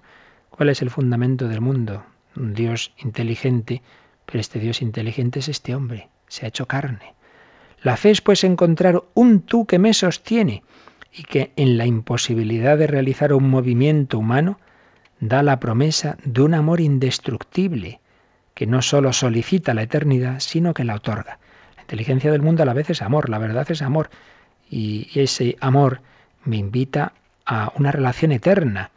¿Cuál 0.60 0.72
es 0.72 0.82
el 0.82 0.90
fundamento 0.90 1.48
del 1.48 1.62
mundo? 1.62 2.04
Un 2.36 2.54
Dios 2.54 2.92
inteligente, 2.98 3.82
pero 4.26 4.42
este 4.42 4.60
Dios 4.60 4.82
inteligente 4.82 5.40
es 5.40 5.48
este 5.48 5.74
hombre, 5.74 6.10
se 6.28 6.44
ha 6.44 6.50
hecho 6.50 6.66
carne. 6.66 7.14
La 7.82 7.96
fe 7.96 8.12
es 8.12 8.20
pues 8.20 8.44
encontrar 8.44 9.02
un 9.14 9.40
tú 9.40 9.66
que 9.66 9.80
me 9.80 9.94
sostiene 9.94 10.64
y 11.14 11.24
que 11.24 11.54
en 11.56 11.78
la 11.78 11.86
imposibilidad 11.86 12.78
de 12.78 12.88
realizar 12.88 13.32
un 13.32 13.50
movimiento 13.50 14.20
humano 14.20 14.60
da 15.22 15.44
la 15.44 15.62
promesa 15.62 16.18
de 16.26 16.42
un 16.42 16.54
amor 16.54 16.82
indestructible, 16.82 18.02
que 18.54 18.68
no 18.68 18.82
sólo 18.82 19.14
solicita 19.14 19.74
la 19.74 19.84
eternidad, 19.84 20.42
sino 20.42 20.74
que 20.74 20.84
la 20.84 20.96
otorga. 20.96 21.40
La 21.78 21.84
inteligencia 21.84 22.34
del 22.34 22.42
mundo 22.42 22.64
a 22.64 22.66
la 22.66 22.74
vez 22.74 22.90
es 22.90 23.02
amor, 23.02 23.30
la 23.30 23.38
verdad 23.38 23.72
es 23.72 23.82
amor, 23.82 24.10
y 24.70 25.08
ese 25.18 25.56
amor 25.62 26.02
me 26.44 26.58
invita 26.58 27.14
a 27.46 27.72
una 27.78 27.94
relación 27.94 28.34
eterna. 28.34 28.92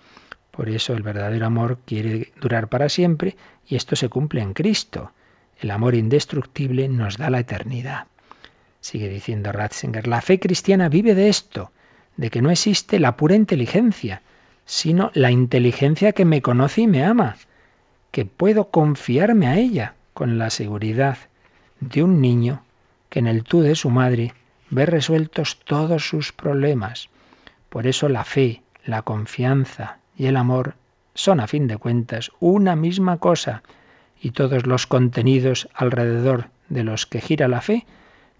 Por 0.52 0.68
eso 0.68 0.92
el 0.92 1.02
verdadero 1.02 1.46
amor 1.46 1.78
quiere 1.86 2.30
durar 2.38 2.68
para 2.68 2.90
siempre 2.90 3.36
y 3.66 3.74
esto 3.74 3.96
se 3.96 4.10
cumple 4.10 4.42
en 4.42 4.52
Cristo. 4.52 5.12
El 5.58 5.70
amor 5.70 5.94
indestructible 5.94 6.88
nos 6.88 7.16
da 7.16 7.30
la 7.30 7.40
eternidad. 7.40 8.06
Sigue 8.82 9.08
diciendo 9.08 9.50
Ratzinger, 9.50 10.06
la 10.06 10.20
fe 10.20 10.38
cristiana 10.38 10.90
vive 10.90 11.14
de 11.14 11.30
esto, 11.30 11.72
de 12.18 12.28
que 12.28 12.42
no 12.42 12.50
existe 12.50 13.00
la 13.00 13.16
pura 13.16 13.34
inteligencia, 13.34 14.20
sino 14.66 15.10
la 15.14 15.30
inteligencia 15.30 16.12
que 16.12 16.26
me 16.26 16.42
conoce 16.42 16.82
y 16.82 16.86
me 16.86 17.02
ama, 17.02 17.36
que 18.10 18.26
puedo 18.26 18.68
confiarme 18.68 19.46
a 19.46 19.56
ella 19.56 19.94
con 20.12 20.36
la 20.36 20.50
seguridad 20.50 21.16
de 21.80 22.02
un 22.02 22.20
niño 22.20 22.62
que 23.08 23.20
en 23.20 23.26
el 23.26 23.42
tú 23.42 23.62
de 23.62 23.74
su 23.74 23.88
madre 23.88 24.34
ve 24.68 24.84
resueltos 24.84 25.60
todos 25.64 26.06
sus 26.06 26.30
problemas. 26.32 27.08
Por 27.70 27.86
eso 27.86 28.10
la 28.10 28.24
fe, 28.24 28.62
la 28.84 29.00
confianza 29.00 30.01
y 30.16 30.26
el 30.26 30.36
amor 30.36 30.74
son 31.14 31.40
a 31.40 31.46
fin 31.46 31.66
de 31.66 31.76
cuentas 31.76 32.30
una 32.40 32.76
misma 32.76 33.18
cosa 33.18 33.62
y 34.20 34.30
todos 34.30 34.66
los 34.66 34.86
contenidos 34.86 35.68
alrededor 35.74 36.48
de 36.68 36.84
los 36.84 37.06
que 37.06 37.20
gira 37.20 37.48
la 37.48 37.60
fe 37.60 37.86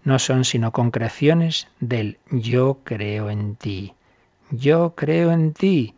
no 0.04 0.18
son 0.18 0.44
sino 0.44 0.72
concreciones 0.72 1.68
del 1.80 2.18
yo 2.30 2.80
creo 2.85 3.30
en 3.30 3.56
ti. 3.56 3.94
Yo 4.50 4.94
creo 4.94 5.32
en 5.32 5.52
ti 5.52 5.94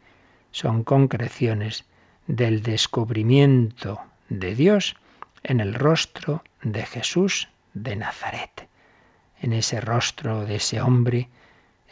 son 0.50 0.84
concreciones 0.84 1.84
del 2.26 2.62
descubrimiento 2.62 4.00
de 4.28 4.54
Dios 4.54 4.96
en 5.42 5.60
el 5.60 5.74
rostro 5.74 6.42
de 6.62 6.84
Jesús 6.84 7.48
de 7.74 7.96
Nazaret. 7.96 8.68
En 9.40 9.52
ese 9.52 9.80
rostro 9.80 10.44
de 10.46 10.56
ese 10.56 10.80
hombre, 10.80 11.28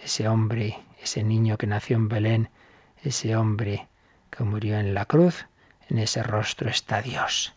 ese 0.02 0.28
hombre, 0.28 0.78
ese 1.02 1.22
niño 1.22 1.58
que 1.58 1.66
nació 1.66 1.96
en 1.96 2.08
Belén, 2.08 2.48
ese 3.02 3.36
hombre 3.36 3.88
que 4.30 4.44
murió 4.44 4.78
en 4.78 4.94
la 4.94 5.04
cruz, 5.04 5.46
en 5.88 5.98
ese 5.98 6.22
rostro 6.22 6.70
está 6.70 7.02
Dios. 7.02 7.52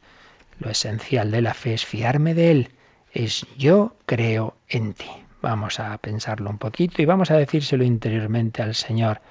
Lo 0.60 0.70
esencial 0.70 1.32
de 1.32 1.42
la 1.42 1.54
fe 1.54 1.74
es 1.74 1.86
fiarme 1.86 2.34
de 2.34 2.52
Él, 2.52 2.70
es 3.12 3.46
yo 3.58 3.96
creo 4.06 4.56
en 4.68 4.94
ti. 4.94 5.10
Vamos 5.42 5.80
a 5.80 5.98
pensarlo 5.98 6.50
un 6.50 6.58
poquito 6.58 7.02
y 7.02 7.06
vamos 7.06 7.32
a 7.32 7.38
decírselo 7.38 7.84
interiormente 7.84 8.62
al 8.62 8.74
Señor 8.74 9.22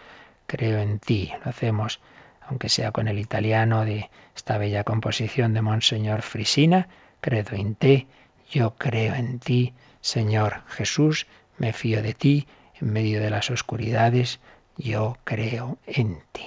creo 0.47 0.79
en 0.79 0.99
ti. 0.99 1.33
Lo 1.45 1.51
hacemos, 1.51 2.01
aunque 2.47 2.69
sea 2.69 2.93
con 2.93 3.09
el 3.09 3.19
italiano 3.19 3.85
de 3.85 4.11
esta 4.37 4.59
bella 4.59 4.85
composición 4.85 5.55
de 5.55 5.63
Monseñor 5.63 6.23
Frisina, 6.23 6.89
credo 7.21 7.57
in 7.57 7.75
te, 7.75 8.07
yo 8.51 8.75
creo 8.77 9.15
en 9.15 9.39
ti, 9.39 9.75
Señor 10.01 10.63
Jesús, 10.69 11.27
me 11.59 11.73
fío 11.73 12.03
de 12.03 12.15
ti, 12.15 12.47
en 12.81 12.93
medio 12.93 13.21
de 13.21 13.31
las 13.31 13.51
oscuridades, 13.51 14.41
yo 14.77 15.17
creo 15.25 15.79
en 15.87 16.19
ti. 16.33 16.43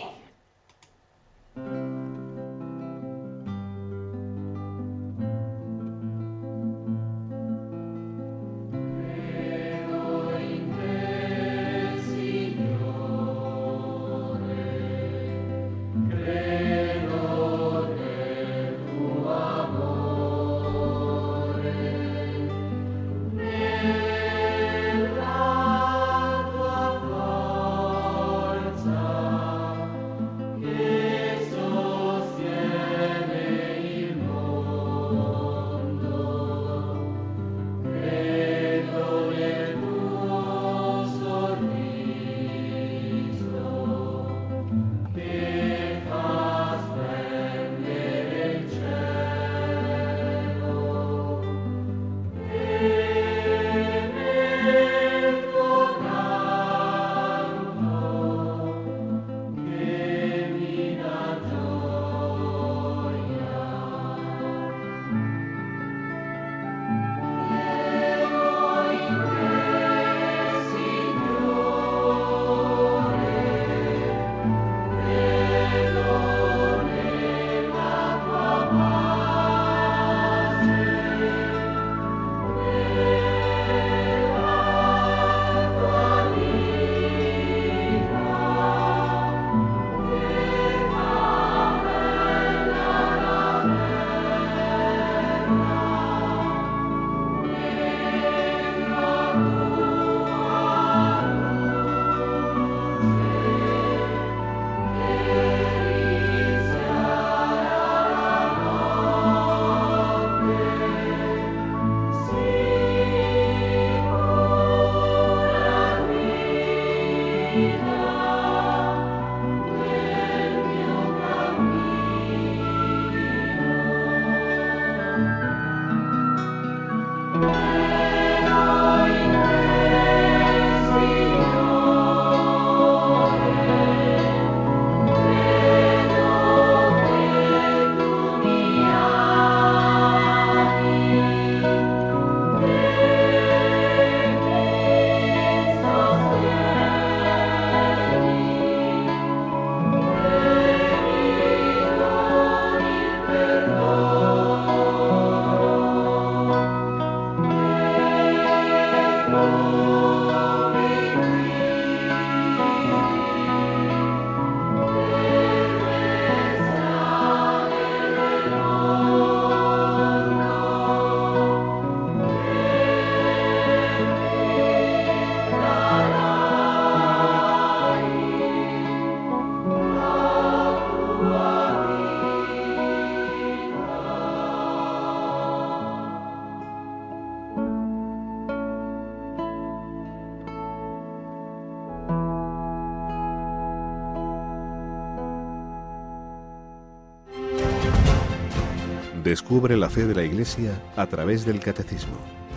Descubre 199.28 199.75
la 199.75 199.90
fe 199.90 200.06
de 200.06 200.15
la 200.15 200.23
Iglesia 200.23 200.82
a 200.96 201.06
través 201.06 201.46
del 201.46 201.60
Catecismo, 201.60 202.15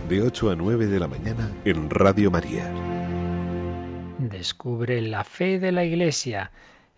de 0.09 0.23
8 0.23 0.53
a 0.53 0.55
9 0.55 0.87
de 0.87 1.01
la 1.01 1.09
mañana 1.09 1.51
en 1.65 1.91
Radio 1.91 2.31
María. 2.31 2.73
Descubre 4.21 5.03
la 5.03 5.25
fe 5.25 5.59
de 5.59 5.73
la 5.73 5.83
Iglesia, 5.83 6.53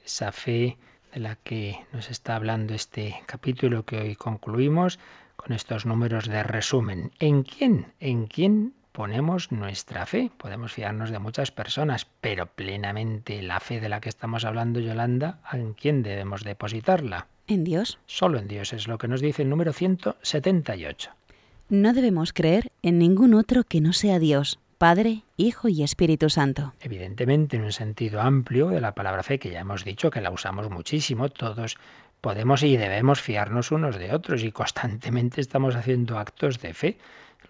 esa 0.04 0.30
fe 0.30 0.76
de 1.14 1.20
la 1.20 1.36
que 1.36 1.86
nos 1.90 2.10
está 2.10 2.36
hablando 2.36 2.74
este 2.74 3.22
capítulo 3.24 3.86
que 3.86 3.96
hoy 3.96 4.14
concluimos 4.14 4.98
con 5.36 5.54
estos 5.54 5.86
números 5.86 6.28
de 6.28 6.42
resumen. 6.42 7.10
¿En 7.18 7.42
quién? 7.42 7.94
¿En 7.98 8.26
quién 8.26 8.74
ponemos 8.92 9.52
nuestra 9.52 10.04
fe. 10.04 10.30
Podemos 10.36 10.70
fiarnos 10.70 11.10
de 11.10 11.18
muchas 11.18 11.50
personas, 11.50 12.06
pero 12.20 12.44
plenamente 12.44 13.40
la 13.40 13.58
fe 13.58 13.80
de 13.80 13.88
la 13.88 14.02
que 14.02 14.10
estamos 14.10 14.44
hablando, 14.44 14.80
Yolanda, 14.80 15.40
¿en 15.50 15.72
quién 15.72 16.02
debemos 16.02 16.44
depositarla? 16.44 17.26
En 17.46 17.64
Dios. 17.64 17.98
Solo 18.06 18.38
en 18.38 18.48
Dios 18.48 18.72
es 18.72 18.88
lo 18.88 18.98
que 18.98 19.08
nos 19.08 19.20
dice 19.20 19.42
el 19.42 19.48
número 19.48 19.72
178. 19.72 21.10
No 21.68 21.92
debemos 21.92 22.32
creer 22.32 22.70
en 22.82 22.98
ningún 22.98 23.34
otro 23.34 23.64
que 23.64 23.80
no 23.80 23.92
sea 23.92 24.18
Dios, 24.18 24.58
Padre, 24.78 25.22
Hijo 25.36 25.68
y 25.68 25.82
Espíritu 25.82 26.28
Santo. 26.28 26.74
Evidentemente, 26.80 27.56
en 27.56 27.62
un 27.62 27.72
sentido 27.72 28.20
amplio 28.20 28.68
de 28.68 28.80
la 28.80 28.94
palabra 28.94 29.22
fe, 29.22 29.38
que 29.38 29.50
ya 29.50 29.60
hemos 29.60 29.84
dicho 29.84 30.10
que 30.10 30.20
la 30.20 30.30
usamos 30.30 30.70
muchísimo, 30.70 31.28
todos 31.28 31.78
podemos 32.20 32.62
y 32.62 32.76
debemos 32.76 33.20
fiarnos 33.20 33.70
unos 33.70 33.96
de 33.96 34.14
otros 34.14 34.42
y 34.42 34.52
constantemente 34.52 35.40
estamos 35.40 35.76
haciendo 35.76 36.18
actos 36.18 36.60
de 36.60 36.74
fe. 36.74 36.98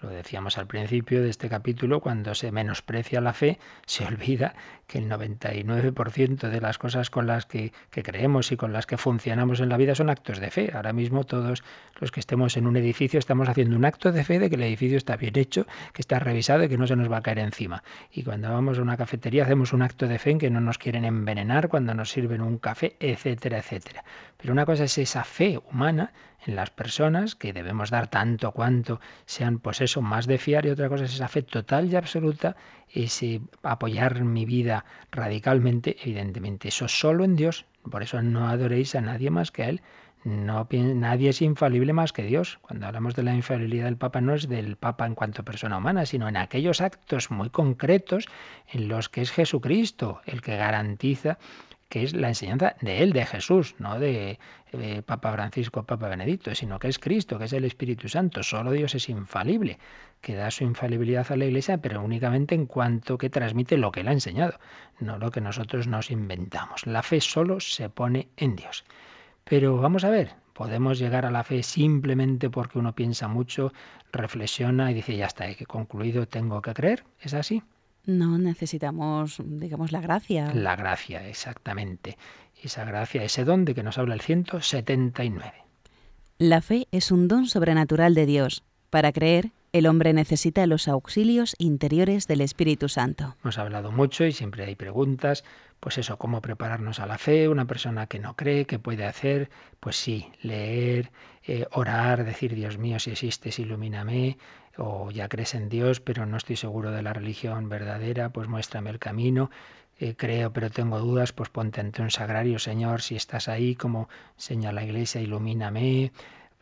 Lo 0.03 0.09
decíamos 0.09 0.59
al 0.59 0.66
principio 0.66 1.22
de 1.22 1.30
este 1.30 1.48
capítulo, 1.48 2.00
cuando 2.00 2.34
se 2.34 2.50
menosprecia 2.50 3.20
la 3.20 3.32
fe, 3.32 3.59
se 3.86 4.05
olvida 4.12 4.55
que 4.88 4.98
el 4.98 5.09
99% 5.09 6.50
de 6.50 6.61
las 6.61 6.76
cosas 6.76 7.09
con 7.09 7.28
las 7.28 7.46
que, 7.46 7.72
creemos 7.90 8.50
y 8.50 8.57
con 8.57 8.72
las 8.72 8.86
que 8.86 8.96
funcionamos 8.96 9.61
en 9.61 9.68
la 9.68 9.76
vida 9.76 9.94
son 9.94 10.11
actos 10.11 10.40
de 10.40 10.50
fe. 10.50 10.72
Ahora 10.74 10.92
mismo 10.92 11.24
todos 11.24 11.62
los 12.00 12.11
que 12.11 12.18
estemos 12.18 12.57
en 12.57 12.66
un 12.66 12.76
edificio 12.76 13.18
estamos 13.18 13.48
haciendo 13.48 13.76
un 13.76 13.84
acto 13.84 14.11
de 14.11 14.24
fe 14.24 14.40
de 14.40 14.50
que 14.50 14.57
el 14.57 14.62
edificio 14.64 14.98
está 14.98 15.16
bien 15.16 15.38
hecho, 15.38 15.66
que 15.92 16.03
está 16.03 16.18
revisado 16.18 16.64
y 16.64 16.68
que 16.68 16.76
no 16.76 16.86
se 16.88 16.96
nos 16.96 17.11
va 17.11 17.18
a 17.18 17.22
caer 17.22 17.38
encima. 17.38 17.84
Y 18.11 18.24
cuando 18.24 18.50
vamos 18.50 18.78
a 18.78 18.82
una 18.82 18.96
cafetería 18.96 19.44
hacemos 19.44 19.72
un 19.72 19.82
acto 19.82 20.09
de 20.09 20.18
fe 20.18 20.32
en 20.32 20.38
que 20.38 20.50
no 20.50 20.61
nos 20.61 20.78
quieren 20.78 21.05
envenenar 21.05 21.68
cuando 21.68 21.94
nos 21.94 22.11
sirven 22.11 22.42
un 22.42 22.59
café, 22.59 22.96
etcétera, 22.98 23.59
etcétera. 23.59 24.05
Pero 24.43 24.55
una 24.55 24.66
cosa 24.66 24.84
es 24.84 24.99
esa 24.99 25.22
fe 25.22 25.57
humana 25.70 26.12
en 26.45 26.57
las 26.57 26.70
personas, 26.70 27.36
que 27.36 27.53
debemos 27.53 27.90
dar 27.90 28.09
tanto 28.09 28.51
cuanto 28.51 29.01
sean 29.24 29.61
pues 29.61 29.80
eso, 29.80 30.03
más 30.03 30.26
de 30.26 30.36
fiar, 30.36 30.66
y 30.66 30.70
otra 30.70 30.88
cosa 30.88 31.05
es 31.05 31.14
esa 31.14 31.28
fe 31.28 31.43
total 31.43 31.93
y 31.93 31.95
absoluta, 31.95 32.57
ese 32.90 33.40
apoyar 33.62 34.24
mi 34.24 34.45
vida 34.45 34.84
radicalmente, 35.12 35.97
evidentemente, 36.03 36.68
eso 36.68 36.88
solo 36.88 37.22
en 37.22 37.36
Dios. 37.36 37.66
Por 37.88 38.03
eso 38.03 38.20
no 38.20 38.49
adoréis 38.49 38.97
a 38.97 39.01
nadie 39.01 39.30
más 39.30 39.53
que 39.53 39.62
a 39.62 39.68
Él. 39.68 39.82
No, 40.24 40.66
nadie 40.72 41.30
es 41.30 41.40
infalible 41.40 41.93
más 41.93 42.12
que 42.12 42.24
Dios. 42.24 42.59
Cuando 42.62 42.86
hablamos 42.86 43.14
de 43.14 43.22
la 43.22 43.34
infalibilidad 43.34 43.84
del 43.84 43.97
Papa 43.97 44.20
no 44.20 44.34
es 44.34 44.49
del 44.49 44.74
Papa 44.74 45.07
en 45.07 45.14
cuanto 45.14 45.45
persona 45.45 45.78
humana, 45.78 46.05
sino 46.05 46.28
en 46.28 46.36
aquellos 46.36 46.80
actos 46.80 47.30
muy 47.30 47.51
concretos 47.51 48.26
en 48.72 48.88
los 48.88 49.09
que 49.09 49.20
es 49.20 49.30
Jesucristo 49.30 50.20
el 50.26 50.43
que 50.43 50.57
garantiza 50.57 51.38
que 51.93 52.05
es 52.05 52.14
la 52.14 52.28
enseñanza 52.28 52.74
de 52.80 53.03
él, 53.03 53.12
de 53.12 53.26
Jesús, 53.26 53.74
no 53.78 53.99
de, 53.99 54.38
Papa 55.05 55.30
Francisco, 55.30 55.82
Papa 55.82 56.09
Benedicto, 56.09 56.55
sino 56.55 56.78
que 56.78 56.88
es 56.88 56.99
Cristo, 56.99 57.38
que 57.38 57.45
es 57.45 57.53
el 57.53 57.66
Espíritu 57.66 58.09
Santo. 58.09 58.43
Solo 58.43 58.72
Dios 58.72 58.95
es 58.95 59.11
infalible, 59.11 59.78
que 60.22 60.34
da 60.34 60.51
su 60.51 60.64
infalibilidad 60.64 61.30
a 61.30 61.36
la 61.36 61.45
Iglesia, 61.45 61.76
pero 61.82 62.01
únicamente 62.01 62.55
en 62.55 62.64
cuanto 62.64 63.18
que 63.18 63.28
transmite 63.28 63.76
lo 63.76 63.93
que 63.93 64.01
él 64.01 64.09
ha 64.09 64.12
enseñado, 64.12 64.59
no 65.01 65.18
lo 65.18 65.30
que 65.30 65.43
nosotros 65.43 65.86
nos 65.86 66.11
inventamos. 66.11 66.86
La 66.86 67.03
fe 67.03 67.20
solo 67.20 67.61
se 67.61 67.90
pone 67.90 68.28
en 68.38 68.57
Dios. 68.57 68.84
Pero 69.45 69.76
vamos 69.76 70.05
a 70.05 70.09
ver, 70.09 70.32
podemos 70.55 70.99
llegar 70.99 71.26
a 71.26 71.30
la 71.30 71.45
fe 71.45 71.62
simplemente 71.62 72.49
porque 72.49 72.78
uno 72.78 72.95
piensa 72.95 73.28
mucho, 73.28 73.70
reflexiona 74.12 74.90
y 74.90 74.95
dice, 74.95 75.14
ya 75.14 75.26
está, 75.26 75.47
he 75.47 75.66
concluido, 75.66 76.26
tengo 76.26 76.62
que 76.62 76.72
creer. 76.72 77.05
¿Es 77.20 77.34
así? 77.34 77.62
No 78.05 78.38
necesitamos, 78.38 79.36
digamos, 79.44 79.92
la 79.92 80.00
gracia. 80.00 80.53
La 80.55 80.76
gracia, 80.76 81.28
exactamente. 81.28 82.18
Esa 82.62 82.84
gracia, 82.84 83.22
ese 83.22 83.44
don 83.44 83.64
de 83.64 83.74
que 83.74 83.82
nos 83.82 83.98
habla 83.98 84.14
el 84.14 84.20
179. 84.20 85.53
La 86.38 86.61
fe 86.61 86.88
es 86.90 87.11
un 87.11 87.28
don 87.28 87.46
sobrenatural 87.46 88.14
de 88.14 88.26
Dios. 88.26 88.64
Para 88.90 89.12
creer, 89.12 89.53
el 89.72 89.86
hombre 89.86 90.12
necesita 90.12 90.66
los 90.66 90.88
auxilios 90.88 91.55
interiores 91.59 92.26
del 92.26 92.40
Espíritu 92.40 92.88
Santo. 92.88 93.36
Hemos 93.42 93.59
hablado 93.59 93.90
mucho 93.90 94.24
y 94.24 94.32
siempre 94.32 94.64
hay 94.64 94.74
preguntas. 94.74 95.44
Pues 95.83 95.99
eso, 95.99 96.16
cómo 96.16 96.41
prepararnos 96.41 97.01
a 97.01 97.07
la 97.07 97.18
fe, 97.18 97.49
una 97.49 97.66
persona 97.66 98.07
que 98.07 98.20
no 98.20 98.37
cree, 98.37 98.66
¿qué 98.66 98.78
puede 98.78 99.05
hacer? 99.05 99.51
Pues 99.80 99.97
sí, 99.97 100.30
leer, 100.41 101.11
eh, 101.45 101.66
orar, 101.72 102.24
decir, 102.24 102.55
Dios 102.55 102.78
mío, 102.78 103.01
si 103.01 103.11
existes, 103.11 103.59
ilumíname, 103.59 104.39
o 104.78 105.11
ya 105.11 105.28
crees 105.28 105.55
en 105.55 105.68
Dios, 105.68 105.99
pero 105.99 106.24
no 106.24 106.37
estoy 106.37 106.55
seguro 106.55 106.93
de 106.93 107.03
la 107.03 107.12
religión 107.12 107.68
verdadera, 107.68 108.28
pues 108.33 108.47
muéstrame 108.47 108.91
el 108.91 109.01
camino. 109.01 109.51
Eh, 109.99 110.14
creo, 110.16 110.53
pero 110.53 110.70
tengo 110.70 111.01
dudas, 111.01 111.33
pues 111.33 111.49
ponte 111.51 111.80
ante 111.80 112.01
un 112.01 112.12
sagrario, 112.12 112.61
Señor, 112.61 113.03
si 113.03 113.16
estás 113.16 113.49
ahí, 113.49 113.74
como 113.74 114.09
señala 114.37 114.83
la 114.83 114.87
iglesia, 114.87 115.20
ilumíname. 115.20 116.12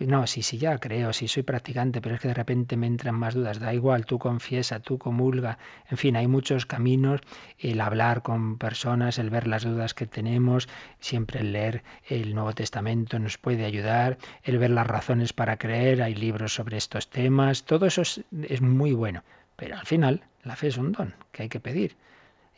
No, 0.07 0.27
sí, 0.27 0.43
sí, 0.43 0.57
ya 0.57 0.79
creo, 0.79 1.13
sí 1.13 1.29
soy 1.29 1.43
practicante, 1.43 2.01
pero 2.01 2.15
es 2.15 2.23
que 2.23 2.29
de 2.29 2.35
repente 2.35 2.79
me 2.79 2.87
entran 2.87 3.15
más 3.15 3.35
dudas. 3.35 3.61
Da 3.61 3.75
igual, 3.75 4.07
tú 4.07 4.19
confiesa, 4.19 4.81
tú 4.81 4.99
comulga. 4.99 5.59
En 5.91 5.99
fin, 5.99 6.17
hay 6.17 6.27
muchos 6.27 6.65
caminos. 6.65 7.21
El 7.59 7.83
hablar 7.83 8.23
con 8.23 8.57
personas, 8.57 9.19
el 9.19 9.29
ver 9.29 9.47
las 9.47 9.63
dudas 9.63 9.93
que 9.93 10.07
tenemos, 10.07 10.71
siempre 11.01 11.41
el 11.41 11.53
leer 11.53 11.83
el 12.09 12.35
Nuevo 12.35 12.55
Testamento 12.55 13.19
nos 13.19 13.37
puede 13.37 13.67
ayudar. 13.67 14.17
El 14.43 14.59
ver 14.59 14.71
las 14.71 14.87
razones 14.87 15.35
para 15.35 15.59
creer, 15.59 16.03
hay 16.03 16.15
libros 16.15 16.55
sobre 16.55 16.79
estos 16.79 17.11
temas. 17.11 17.65
Todo 17.65 17.85
eso 17.85 18.01
es, 18.01 18.63
muy 18.63 18.93
bueno. 18.93 19.23
Pero 19.57 19.77
al 19.77 19.87
final, 19.87 20.25
la 20.45 20.57
fe 20.57 20.69
es 20.69 20.79
un 20.79 20.93
don 20.93 21.15
que 21.31 21.43
hay 21.43 21.49
que 21.51 21.61
pedir. 21.61 21.97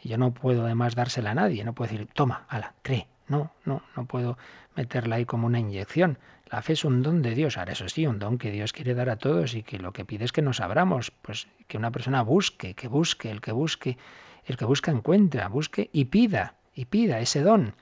Y 0.01 0.11
yo 0.11 0.17
no 0.17 0.33
puedo 0.33 0.65
además 0.65 0.95
dársela 0.95 1.33
a 1.33 1.35
nadie. 1.35 1.65
No 1.65 1.73
puedo 1.73 1.91
decir, 1.91 2.09
toma, 2.15 2.47
ala, 2.49 2.75
cree. 2.83 3.09
No, 3.27 3.51
no, 3.65 3.83
no 3.97 4.05
puedo 4.05 4.39
meterla 4.77 5.17
ahí 5.17 5.25
como 5.25 5.49
una 5.49 5.59
inyección. 5.59 6.19
La 6.53 6.61
fe 6.61 6.75
es 6.75 6.85
un 6.85 7.03
don 7.03 7.23
de 7.23 7.35
Dios. 7.35 7.57
Ahora, 7.57 7.73
eso 7.73 7.89
sí, 7.89 8.07
un 8.07 8.19
don 8.19 8.37
que 8.37 8.51
Dios 8.51 8.75
quiere 8.75 8.93
dar 8.93 9.09
a 9.09 9.17
todos 9.17 9.55
y 9.55 9.63
que 9.63 9.79
lo 9.79 9.95
que 9.95 10.05
pide 10.05 10.27
es 10.27 10.33
que 10.33 10.43
nos 10.43 10.61
abramos, 10.61 11.11
pues 11.11 11.49
que 11.67 11.79
una 11.79 11.91
persona 11.91 12.21
busque, 12.21 12.75
que 12.75 12.89
busque, 12.89 13.31
el 13.31 13.41
que 13.41 13.53
busque, 13.53 13.97
el 14.45 14.59
que 14.59 14.67
busca 14.67 14.91
encuentra, 14.91 15.49
busque 15.49 15.89
y 15.95 16.05
pida, 16.05 16.57
y 16.75 16.85
pida 16.85 17.21
ese 17.21 17.41
don. 17.41 17.75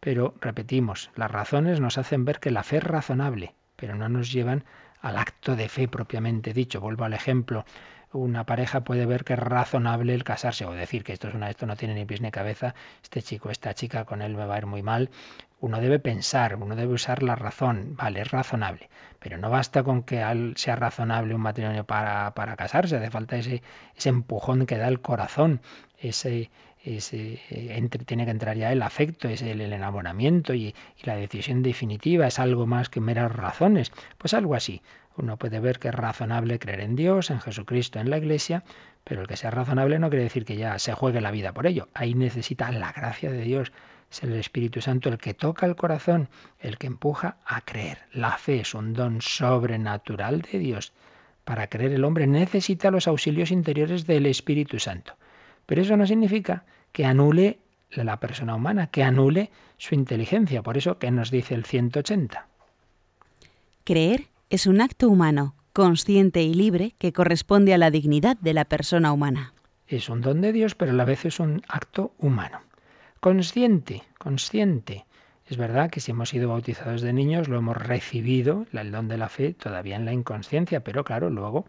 Pero, 0.00 0.34
repetimos, 0.40 1.10
las 1.16 1.30
razones 1.30 1.80
nos 1.80 1.98
hacen 1.98 2.24
ver 2.24 2.40
que 2.40 2.50
la 2.50 2.62
fe 2.62 2.78
es 2.78 2.84
razonable, 2.84 3.52
pero 3.76 3.94
no 3.94 4.08
nos 4.08 4.32
llevan 4.32 4.64
al 5.02 5.18
acto 5.18 5.54
de 5.54 5.68
fe 5.68 5.86
propiamente 5.86 6.54
dicho. 6.54 6.80
Vuelvo 6.80 7.04
al 7.04 7.12
ejemplo 7.12 7.66
una 8.14 8.44
pareja 8.44 8.84
puede 8.84 9.06
ver 9.06 9.24
que 9.24 9.32
es 9.32 9.38
razonable 9.38 10.14
el 10.14 10.24
casarse 10.24 10.64
o 10.64 10.72
decir 10.72 11.04
que 11.04 11.12
esto 11.12 11.28
es 11.28 11.34
una 11.34 11.50
esto 11.50 11.66
no 11.66 11.76
tiene 11.76 11.94
ni 11.94 12.04
pies 12.04 12.20
ni 12.20 12.30
cabeza, 12.30 12.74
este 13.02 13.22
chico, 13.22 13.50
esta 13.50 13.74
chica 13.74 14.04
con 14.04 14.22
él 14.22 14.34
me 14.34 14.46
va 14.46 14.54
a 14.54 14.58
ir 14.58 14.66
muy 14.66 14.82
mal. 14.82 15.10
Uno 15.64 15.80
debe 15.80 15.98
pensar, 15.98 16.56
uno 16.56 16.76
debe 16.76 16.92
usar 16.92 17.22
la 17.22 17.36
razón, 17.36 17.96
vale, 17.96 18.20
es 18.20 18.30
razonable, 18.30 18.90
pero 19.18 19.38
no 19.38 19.48
basta 19.48 19.82
con 19.82 20.02
que 20.02 20.22
sea 20.56 20.76
razonable 20.76 21.34
un 21.34 21.40
matrimonio 21.40 21.84
para, 21.84 22.34
para 22.34 22.54
casarse, 22.54 22.96
hace 22.96 23.10
falta 23.10 23.38
ese, 23.38 23.62
ese 23.96 24.10
empujón 24.10 24.66
que 24.66 24.76
da 24.76 24.88
el 24.88 25.00
corazón, 25.00 25.62
ese, 25.98 26.50
ese, 26.82 27.40
entre, 27.78 28.04
tiene 28.04 28.26
que 28.26 28.32
entrar 28.32 28.58
ya 28.58 28.72
el 28.72 28.82
afecto, 28.82 29.26
es 29.26 29.40
el, 29.40 29.58
enamoramiento 29.62 30.52
y, 30.52 30.66
y, 30.66 31.04
la 31.04 31.16
decisión 31.16 31.62
definitiva, 31.62 32.26
es 32.26 32.38
algo 32.38 32.66
más 32.66 32.90
que 32.90 33.00
meras 33.00 33.32
razones. 33.32 33.90
Pues 34.18 34.34
algo 34.34 34.54
así. 34.54 34.82
Uno 35.16 35.38
puede 35.38 35.60
ver 35.60 35.78
que 35.78 35.88
es 35.88 35.94
razonable 35.94 36.58
creer 36.58 36.80
en 36.80 36.96
Dios, 36.96 37.30
en 37.30 37.40
Jesucristo, 37.40 38.00
en 38.00 38.10
la 38.10 38.18
Iglesia, 38.18 38.64
pero 39.04 39.22
el 39.22 39.28
que 39.28 39.36
sea 39.36 39.50
razonable 39.50 39.98
no 39.98 40.10
quiere 40.10 40.24
decir 40.24 40.44
que 40.44 40.56
ya 40.56 40.78
se 40.78 40.92
juegue 40.92 41.22
la 41.22 41.30
vida 41.30 41.52
por 41.54 41.66
ello. 41.66 41.88
Ahí 41.94 42.14
necesita 42.14 42.70
la 42.72 42.92
gracia 42.92 43.30
de 43.30 43.40
Dios. 43.40 43.72
Es 44.14 44.22
el 44.22 44.34
Espíritu 44.34 44.80
Santo 44.80 45.08
el 45.08 45.18
que 45.18 45.34
toca 45.34 45.66
el 45.66 45.74
corazón, 45.74 46.28
el 46.60 46.78
que 46.78 46.86
empuja 46.86 47.38
a 47.44 47.62
creer. 47.62 47.98
La 48.12 48.38
fe 48.38 48.60
es 48.60 48.72
un 48.72 48.92
don 48.92 49.20
sobrenatural 49.20 50.42
de 50.42 50.60
Dios. 50.60 50.92
Para 51.44 51.66
creer 51.66 51.92
el 51.92 52.04
hombre 52.04 52.28
necesita 52.28 52.92
los 52.92 53.08
auxilios 53.08 53.50
interiores 53.50 54.06
del 54.06 54.26
Espíritu 54.26 54.78
Santo. 54.78 55.14
Pero 55.66 55.82
eso 55.82 55.96
no 55.96 56.06
significa 56.06 56.64
que 56.92 57.04
anule 57.04 57.58
la 57.90 58.20
persona 58.20 58.54
humana, 58.54 58.86
que 58.86 59.02
anule 59.02 59.50
su 59.78 59.96
inteligencia. 59.96 60.62
Por 60.62 60.78
eso, 60.78 61.00
¿qué 61.00 61.10
nos 61.10 61.32
dice 61.32 61.56
el 61.56 61.64
180? 61.64 62.46
Creer 63.82 64.28
es 64.48 64.68
un 64.68 64.80
acto 64.80 65.08
humano, 65.08 65.56
consciente 65.72 66.40
y 66.44 66.54
libre, 66.54 66.94
que 66.98 67.12
corresponde 67.12 67.74
a 67.74 67.78
la 67.78 67.90
dignidad 67.90 68.36
de 68.36 68.54
la 68.54 68.64
persona 68.64 69.12
humana. 69.12 69.54
Es 69.88 70.08
un 70.08 70.20
don 70.20 70.40
de 70.40 70.52
Dios, 70.52 70.76
pero 70.76 70.92
a 70.92 70.94
la 70.94 71.04
vez 71.04 71.24
es 71.24 71.40
un 71.40 71.62
acto 71.66 72.14
humano. 72.18 72.60
Consciente, 73.24 74.02
consciente. 74.18 75.06
Es 75.46 75.56
verdad 75.56 75.88
que 75.88 76.00
si 76.00 76.10
hemos 76.10 76.28
sido 76.28 76.50
bautizados 76.50 77.00
de 77.00 77.14
niños, 77.14 77.48
lo 77.48 77.56
hemos 77.56 77.74
recibido, 77.74 78.66
el 78.70 78.92
don 78.92 79.08
de 79.08 79.16
la 79.16 79.30
fe, 79.30 79.54
todavía 79.54 79.96
en 79.96 80.04
la 80.04 80.12
inconsciencia, 80.12 80.80
pero 80.84 81.04
claro, 81.04 81.30
luego 81.30 81.64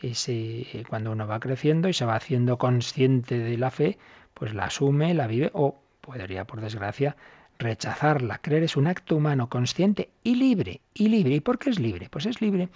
ese, 0.00 0.66
cuando 0.88 1.12
uno 1.12 1.26
va 1.26 1.40
creciendo 1.40 1.90
y 1.90 1.92
se 1.92 2.06
va 2.06 2.14
haciendo 2.14 2.56
consciente 2.56 3.36
de 3.36 3.58
la 3.58 3.70
fe, 3.70 3.98
pues 4.32 4.54
la 4.54 4.64
asume, 4.64 5.12
la 5.12 5.26
vive 5.26 5.50
o 5.52 5.78
podría, 6.00 6.46
por 6.46 6.62
desgracia, 6.62 7.18
rechazarla. 7.58 8.38
Creer 8.38 8.62
es 8.62 8.74
un 8.74 8.86
acto 8.86 9.14
humano 9.14 9.50
consciente 9.50 10.08
y 10.22 10.36
libre. 10.36 10.80
¿Y 10.94 11.08
libre? 11.08 11.34
¿Y 11.34 11.40
por 11.40 11.58
qué 11.58 11.68
es 11.68 11.78
libre? 11.78 12.08
Pues 12.08 12.24
es 12.24 12.40
libre 12.40 12.70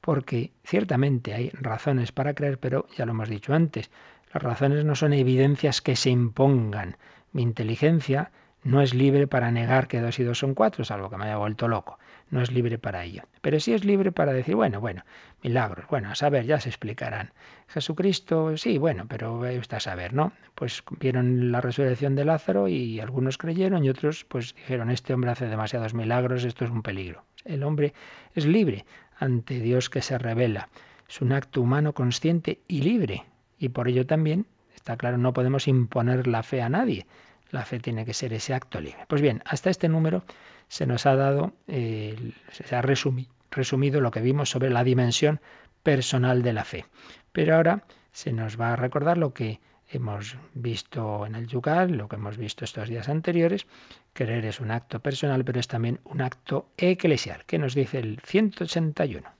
porque 0.00 0.52
ciertamente 0.64 1.34
hay 1.34 1.50
razones 1.50 2.12
para 2.12 2.34
creer, 2.34 2.58
pero 2.58 2.86
ya 2.96 3.04
lo 3.04 3.12
hemos 3.12 3.28
dicho 3.28 3.52
antes, 3.52 3.90
las 4.34 4.42
razones 4.42 4.84
no 4.84 4.94
son 4.94 5.12
evidencias 5.12 5.80
que 5.80 5.96
se 5.96 6.10
impongan. 6.10 6.96
Mi 7.34 7.42
inteligencia 7.42 8.30
no 8.62 8.80
es 8.80 8.94
libre 8.94 9.26
para 9.26 9.50
negar 9.50 9.88
que 9.88 10.00
dos 10.00 10.20
y 10.20 10.22
dos 10.22 10.38
son 10.38 10.54
cuatro, 10.54 10.84
salvo 10.84 11.10
que 11.10 11.16
me 11.16 11.24
haya 11.24 11.36
vuelto 11.36 11.66
loco. 11.66 11.98
No 12.30 12.40
es 12.40 12.52
libre 12.52 12.78
para 12.78 13.02
ello. 13.02 13.24
Pero 13.42 13.58
sí 13.58 13.74
es 13.74 13.84
libre 13.84 14.12
para 14.12 14.32
decir, 14.32 14.54
bueno, 14.54 14.80
bueno, 14.80 15.02
milagros, 15.42 15.84
bueno, 15.90 16.10
a 16.10 16.14
saber, 16.14 16.46
ya 16.46 16.60
se 16.60 16.68
explicarán. 16.68 17.32
Jesucristo, 17.66 18.56
sí, 18.56 18.78
bueno, 18.78 19.06
pero 19.08 19.44
está 19.46 19.78
a 19.78 19.80
saber, 19.80 20.14
¿no? 20.14 20.32
Pues 20.54 20.84
vieron 21.00 21.50
la 21.50 21.60
resurrección 21.60 22.14
de 22.14 22.24
Lázaro 22.24 22.68
y 22.68 23.00
algunos 23.00 23.36
creyeron 23.36 23.84
y 23.84 23.90
otros 23.90 24.24
pues 24.24 24.54
dijeron, 24.54 24.90
este 24.90 25.12
hombre 25.12 25.32
hace 25.32 25.46
demasiados 25.46 25.92
milagros, 25.92 26.44
esto 26.44 26.64
es 26.64 26.70
un 26.70 26.82
peligro. 26.82 27.24
El 27.44 27.64
hombre 27.64 27.94
es 28.36 28.46
libre 28.46 28.86
ante 29.18 29.58
Dios 29.58 29.90
que 29.90 30.02
se 30.02 30.18
revela. 30.18 30.68
Es 31.08 31.20
un 31.20 31.32
acto 31.32 31.60
humano 31.60 31.94
consciente 31.94 32.60
y 32.68 32.82
libre. 32.82 33.24
Y 33.58 33.70
por 33.70 33.88
ello 33.88 34.06
también, 34.06 34.46
está 34.72 34.96
claro, 34.96 35.18
no 35.18 35.32
podemos 35.32 35.66
imponer 35.66 36.28
la 36.28 36.44
fe 36.44 36.62
a 36.62 36.68
nadie 36.68 37.06
la 37.54 37.64
fe 37.64 37.78
tiene 37.78 38.04
que 38.04 38.12
ser 38.12 38.32
ese 38.32 38.52
acto 38.52 38.80
libre. 38.80 39.06
Pues 39.08 39.22
bien, 39.22 39.42
hasta 39.46 39.70
este 39.70 39.88
número 39.88 40.24
se 40.68 40.86
nos 40.86 41.06
ha 41.06 41.14
dado, 41.14 41.52
eh, 41.68 42.32
se 42.50 42.74
ha 42.74 42.82
resumido 42.82 44.00
lo 44.00 44.10
que 44.10 44.20
vimos 44.20 44.50
sobre 44.50 44.70
la 44.70 44.84
dimensión 44.84 45.40
personal 45.82 46.42
de 46.42 46.52
la 46.52 46.64
fe. 46.64 46.84
Pero 47.32 47.54
ahora 47.54 47.84
se 48.12 48.32
nos 48.32 48.60
va 48.60 48.72
a 48.72 48.76
recordar 48.76 49.18
lo 49.18 49.32
que 49.32 49.60
hemos 49.88 50.36
visto 50.54 51.26
en 51.26 51.36
el 51.36 51.46
Yugal, 51.46 51.92
lo 51.92 52.08
que 52.08 52.16
hemos 52.16 52.36
visto 52.36 52.64
estos 52.64 52.88
días 52.88 53.08
anteriores. 53.08 53.66
Creer 54.12 54.46
es 54.46 54.58
un 54.60 54.72
acto 54.72 55.00
personal, 55.00 55.44
pero 55.44 55.60
es 55.60 55.68
también 55.68 56.00
un 56.04 56.22
acto 56.22 56.68
eclesial. 56.76 57.44
¿Qué 57.46 57.58
nos 57.58 57.74
dice 57.74 57.98
el 57.98 58.18
181? 58.24 59.30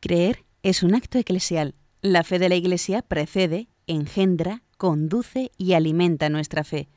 Creer 0.00 0.44
es 0.62 0.82
un 0.82 0.94
acto 0.94 1.18
eclesial. 1.18 1.74
La 2.02 2.24
fe 2.24 2.38
de 2.38 2.48
la 2.48 2.54
Iglesia 2.56 3.02
precede, 3.02 3.68
engendra 3.86 4.62
conduce 4.78 5.50
y 5.58 5.74
alimenta 5.74 6.30
nuestra 6.30 6.64
fe. 6.64 6.88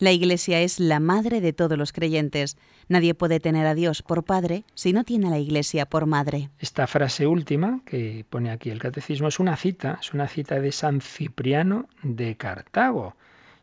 La 0.00 0.12
Iglesia 0.12 0.60
es 0.60 0.78
la 0.78 1.00
madre 1.00 1.40
de 1.40 1.52
todos 1.52 1.76
los 1.76 1.92
creyentes. 1.92 2.56
Nadie 2.88 3.14
puede 3.14 3.40
tener 3.40 3.66
a 3.66 3.74
Dios 3.74 4.02
por 4.02 4.22
padre 4.22 4.64
si 4.74 4.92
no 4.92 5.02
tiene 5.02 5.26
a 5.26 5.30
la 5.30 5.38
Iglesia 5.38 5.86
por 5.86 6.06
madre. 6.06 6.50
Esta 6.60 6.86
frase 6.86 7.26
última 7.26 7.80
que 7.84 8.24
pone 8.28 8.50
aquí 8.50 8.70
el 8.70 8.78
catecismo 8.78 9.26
es 9.26 9.40
una 9.40 9.56
cita, 9.56 9.98
es 10.00 10.12
una 10.12 10.28
cita 10.28 10.60
de 10.60 10.70
San 10.70 11.00
Cipriano 11.00 11.88
de 12.02 12.36
Cartago. 12.36 13.16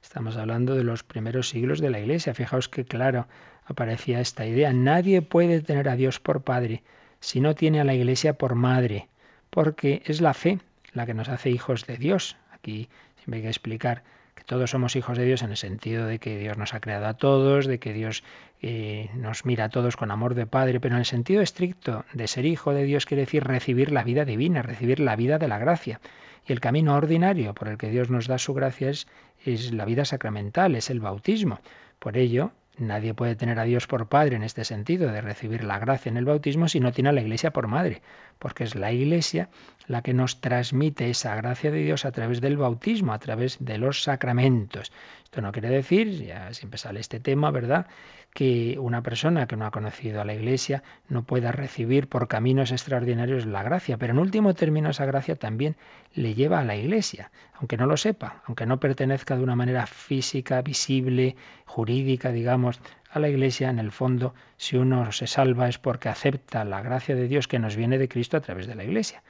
Estamos 0.03 0.35
hablando 0.35 0.75
de 0.75 0.83
los 0.83 1.03
primeros 1.03 1.47
siglos 1.47 1.79
de 1.79 1.89
la 1.89 1.99
Iglesia. 1.99 2.33
Fijaos 2.33 2.67
que 2.67 2.83
claro 2.83 3.27
aparecía 3.65 4.19
esta 4.19 4.45
idea. 4.45 4.73
Nadie 4.73 5.21
puede 5.21 5.61
tener 5.61 5.87
a 5.87 5.95
Dios 5.95 6.19
por 6.19 6.43
padre 6.43 6.83
si 7.21 7.39
no 7.39 7.55
tiene 7.55 7.79
a 7.79 7.85
la 7.85 7.95
Iglesia 7.95 8.37
por 8.37 8.55
madre, 8.55 9.07
porque 9.49 10.03
es 10.05 10.19
la 10.19 10.33
fe 10.33 10.59
la 10.93 11.05
que 11.05 11.13
nos 11.13 11.29
hace 11.29 11.49
hijos 11.49 11.85
de 11.87 11.97
Dios. 11.97 12.35
Aquí 12.51 12.89
Siempre 13.25 13.37
hay 13.37 13.43
que 13.43 13.49
explicar 13.49 14.03
que 14.35 14.43
todos 14.43 14.69
somos 14.69 14.95
hijos 14.95 15.17
de 15.17 15.25
Dios 15.25 15.41
en 15.41 15.49
el 15.49 15.57
sentido 15.57 16.05
de 16.05 16.19
que 16.19 16.37
Dios 16.37 16.59
nos 16.59 16.75
ha 16.75 16.79
creado 16.79 17.07
a 17.07 17.15
todos, 17.15 17.65
de 17.65 17.79
que 17.79 17.91
Dios 17.91 18.23
eh, 18.61 19.09
nos 19.15 19.45
mira 19.45 19.63
a 19.65 19.69
todos 19.69 19.97
con 19.97 20.11
amor 20.11 20.35
de 20.35 20.45
Padre, 20.45 20.79
pero 20.79 20.93
en 20.93 20.99
el 20.99 21.05
sentido 21.05 21.41
estricto 21.41 22.05
de 22.13 22.27
ser 22.27 22.45
hijo 22.45 22.71
de 22.71 22.83
Dios 22.83 23.07
quiere 23.07 23.21
decir 23.21 23.43
recibir 23.43 23.91
la 23.91 24.03
vida 24.03 24.25
divina, 24.25 24.61
recibir 24.61 24.99
la 24.99 25.15
vida 25.15 25.39
de 25.39 25.47
la 25.47 25.57
gracia. 25.57 26.01
Y 26.45 26.53
el 26.53 26.59
camino 26.59 26.93
ordinario 26.93 27.55
por 27.55 27.67
el 27.67 27.79
que 27.79 27.89
Dios 27.89 28.11
nos 28.11 28.27
da 28.27 28.37
su 28.37 28.53
gracia 28.53 28.91
es, 28.91 29.07
es 29.43 29.71
la 29.73 29.85
vida 29.85 30.05
sacramental, 30.05 30.75
es 30.75 30.91
el 30.91 30.99
bautismo. 30.99 31.61
Por 31.97 32.15
ello, 32.15 32.51
Nadie 32.77 33.13
puede 33.13 33.35
tener 33.35 33.57
a 33.57 33.63
Dios 33.63 33.87
por 33.87 34.07
Padre 34.07 34.35
en 34.35 34.43
este 34.43 34.65
sentido, 34.65 35.09
de 35.09 35.21
recibir 35.21 35.63
la 35.63 35.79
gracia 35.79 36.09
en 36.09 36.17
el 36.17 36.25
bautismo, 36.25 36.67
si 36.67 36.81
no 36.81 36.91
tiene 36.91 37.09
a 37.09 37.13
la 37.13 37.21
Iglesia 37.21 37.51
por 37.51 37.67
Madre, 37.67 38.01
porque 38.39 38.63
es 38.63 38.75
la 38.75 38.91
Iglesia 38.91 39.49
la 39.87 40.01
que 40.01 40.13
nos 40.13 40.41
transmite 40.41 41.09
esa 41.09 41.35
gracia 41.35 41.71
de 41.71 41.83
Dios 41.83 42.05
a 42.05 42.11
través 42.11 42.41
del 42.41 42.57
bautismo, 42.57 43.13
a 43.13 43.19
través 43.19 43.57
de 43.59 43.77
los 43.77 44.03
sacramentos. 44.03 44.91
Esto 45.23 45.41
no 45.41 45.51
quiere 45.51 45.69
decir, 45.69 46.25
ya 46.25 46.53
siempre 46.53 46.77
sale 46.77 46.99
este 46.99 47.19
tema, 47.19 47.51
¿verdad?, 47.51 47.87
que 48.33 48.77
una 48.79 49.01
persona 49.01 49.47
que 49.47 49.55
no 49.55 49.65
ha 49.65 49.71
conocido 49.71 50.19
a 50.19 50.25
la 50.25 50.33
Iglesia 50.33 50.83
no 51.07 51.23
pueda 51.23 51.53
recibir 51.53 52.09
por 52.09 52.27
caminos 52.27 52.73
extraordinarios 52.73 53.45
la 53.45 53.63
gracia, 53.63 53.97
pero 53.97 54.11
en 54.11 54.19
último 54.19 54.53
término 54.53 54.89
esa 54.89 55.05
gracia 55.05 55.37
también 55.37 55.77
le 56.13 56.33
lleva 56.33 56.59
a 56.59 56.65
la 56.65 56.75
Iglesia, 56.75 57.31
aunque 57.53 57.77
no 57.77 57.85
lo 57.85 57.95
sepa, 57.95 58.43
aunque 58.45 58.65
no 58.65 58.81
pertenezca 58.81 59.37
de 59.37 59.43
una 59.43 59.55
manera 59.55 59.87
física, 59.87 60.61
visible, 60.61 61.37
jurídica, 61.65 62.33
digamos, 62.33 62.81
a 63.15 63.19
la 63.19 63.29
Iglesia, 63.29 63.69
en 63.69 63.79
el 63.79 63.93
fondo, 63.93 64.35
si 64.57 64.75
uno 64.75 65.13
se 65.13 65.25
salva 65.25 65.69
es 65.69 65.77
porque 65.77 66.09
acepta 66.09 66.65
la 66.65 66.81
gracia 66.81 67.15
de 67.15 67.29
Dios 67.29 67.47
que 67.47 67.59
nos 67.59 67.77
viene 67.77 67.97
de 67.97 68.09
Cristo 68.09 68.35
a 68.35 68.41
través 68.41 68.67
de 68.67 68.75
la 68.75 68.83
Iglesia. 68.83 69.23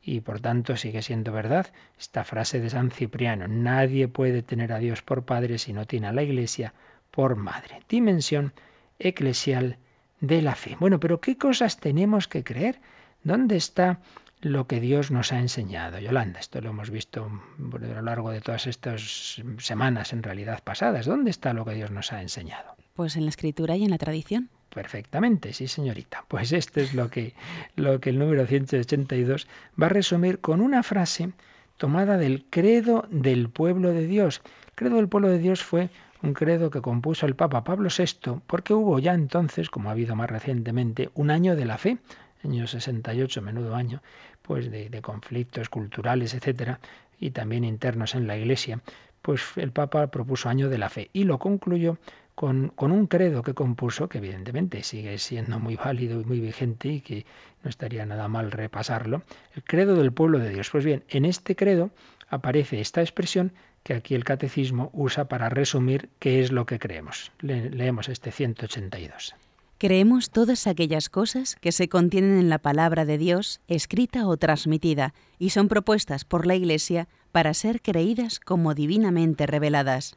Y 0.00 0.20
por 0.22 0.40
tanto 0.40 0.74
sigue 0.74 1.02
siendo 1.02 1.32
verdad 1.32 1.66
esta 1.98 2.24
frase 2.24 2.60
de 2.60 2.70
San 2.70 2.90
Cipriano, 2.90 3.46
nadie 3.46 4.08
puede 4.08 4.42
tener 4.42 4.72
a 4.72 4.78
Dios 4.78 5.02
por 5.02 5.26
Padre 5.26 5.58
si 5.58 5.74
no 5.74 5.84
tiene 5.84 6.06
a 6.06 6.14
la 6.14 6.22
Iglesia 6.22 6.72
por 7.10 7.36
madre. 7.36 7.80
Dimensión 7.90 8.54
eclesial 8.98 9.76
de 10.20 10.40
la 10.40 10.54
fe. 10.54 10.78
Bueno, 10.80 10.98
pero 10.98 11.20
¿qué 11.20 11.36
cosas 11.36 11.76
tenemos 11.76 12.28
que 12.28 12.42
creer? 12.42 12.80
¿Dónde 13.22 13.56
está 13.56 13.98
lo 14.40 14.66
que 14.66 14.80
Dios 14.80 15.10
nos 15.10 15.32
ha 15.32 15.40
enseñado? 15.40 15.98
Yolanda, 15.98 16.40
esto 16.40 16.62
lo 16.62 16.70
hemos 16.70 16.88
visto 16.88 17.30
a 17.60 17.78
lo 17.78 18.02
largo 18.02 18.30
de 18.30 18.40
todas 18.40 18.66
estas 18.66 19.42
semanas 19.58 20.14
en 20.14 20.22
realidad 20.22 20.62
pasadas. 20.64 21.04
¿Dónde 21.04 21.30
está 21.30 21.52
lo 21.52 21.66
que 21.66 21.74
Dios 21.74 21.90
nos 21.90 22.14
ha 22.14 22.22
enseñado? 22.22 22.75
Pues 22.96 23.16
en 23.16 23.24
la 23.24 23.30
escritura 23.30 23.76
y 23.76 23.84
en 23.84 23.90
la 23.90 23.98
tradición. 23.98 24.48
Perfectamente, 24.70 25.52
sí, 25.52 25.68
señorita. 25.68 26.24
Pues 26.28 26.52
esto 26.52 26.80
es 26.80 26.94
lo 26.94 27.08
que, 27.08 27.34
lo 27.76 28.00
que 28.00 28.10
el 28.10 28.18
número 28.18 28.46
182 28.46 29.46
va 29.80 29.86
a 29.86 29.90
resumir 29.90 30.40
con 30.40 30.60
una 30.60 30.82
frase 30.82 31.30
tomada 31.76 32.16
del 32.16 32.44
credo 32.48 33.06
del 33.10 33.48
pueblo 33.48 33.92
de 33.92 34.06
Dios. 34.06 34.40
El 34.68 34.74
credo 34.74 34.96
del 34.96 35.08
pueblo 35.08 35.28
de 35.28 35.38
Dios 35.38 35.62
fue 35.62 35.90
un 36.22 36.32
credo 36.32 36.70
que 36.70 36.80
compuso 36.80 37.26
el 37.26 37.36
Papa 37.36 37.64
Pablo 37.64 37.90
VI, 37.96 38.40
porque 38.46 38.74
hubo 38.74 38.98
ya 38.98 39.14
entonces, 39.14 39.70
como 39.70 39.88
ha 39.88 39.92
habido 39.92 40.16
más 40.16 40.30
recientemente, 40.30 41.10
un 41.14 41.30
año 41.30 41.54
de 41.54 41.66
la 41.66 41.78
fe, 41.78 41.98
año 42.44 42.66
68, 42.66 43.42
menudo 43.42 43.74
año, 43.74 44.02
pues 44.42 44.70
de, 44.70 44.88
de 44.88 45.02
conflictos 45.02 45.68
culturales, 45.68 46.34
etcétera, 46.34 46.80
y 47.20 47.30
también 47.30 47.64
internos 47.64 48.14
en 48.14 48.26
la 48.26 48.36
Iglesia, 48.36 48.80
pues 49.22 49.42
el 49.56 49.72
Papa 49.72 50.06
propuso 50.06 50.48
año 50.48 50.68
de 50.68 50.78
la 50.78 50.88
fe 50.88 51.10
y 51.12 51.24
lo 51.24 51.38
concluyó 51.38 51.98
con, 52.36 52.72
un 52.78 53.06
credo 53.06 53.42
que 53.42 53.54
compuso, 53.54 54.08
que 54.10 54.18
evidentemente 54.18 54.82
sigue 54.82 55.16
siendo 55.16 55.58
muy 55.58 55.74
válido 55.74 56.20
y 56.20 56.24
muy 56.24 56.38
vigente 56.38 56.88
y 56.88 57.00
que 57.00 57.24
no 57.64 57.70
estaría 57.70 58.04
nada 58.04 58.28
mal 58.28 58.52
repasarlo, 58.52 59.22
el 59.54 59.64
credo 59.64 59.96
del 59.96 60.12
pueblo 60.12 60.38
de 60.38 60.50
Dios. 60.50 60.68
Pues 60.70 60.84
bien, 60.84 61.02
en 61.08 61.24
este 61.24 61.56
credo 61.56 61.90
aparece 62.28 62.80
esta 62.80 63.00
expresión 63.00 63.52
que 63.82 63.94
aquí 63.94 64.14
el 64.14 64.24
catecismo 64.24 64.90
usa 64.92 65.24
para 65.24 65.48
resumir 65.48 66.10
qué 66.18 66.42
es 66.42 66.52
lo 66.52 66.66
que 66.66 66.78
creemos. 66.78 67.32
leemos 67.40 68.10
este 68.10 68.30
182. 68.30 69.34
Creemos 69.78 70.30
todas 70.30 70.66
aquellas 70.66 71.08
cosas 71.08 71.56
que 71.56 71.72
se 71.72 71.88
contienen 71.88 72.38
en 72.38 72.50
la 72.50 72.58
palabra 72.58 73.06
de 73.06 73.16
Dios, 73.16 73.60
escrita 73.66 74.26
o 74.26 74.36
transmitida, 74.36 75.14
y 75.38 75.50
son 75.50 75.68
propuestas 75.68 76.26
por 76.26 76.46
la 76.46 76.54
Iglesia 76.54 77.08
para 77.32 77.54
ser 77.54 77.80
creídas 77.80 78.40
como 78.40 78.74
divinamente 78.74 79.46
reveladas. 79.46 80.16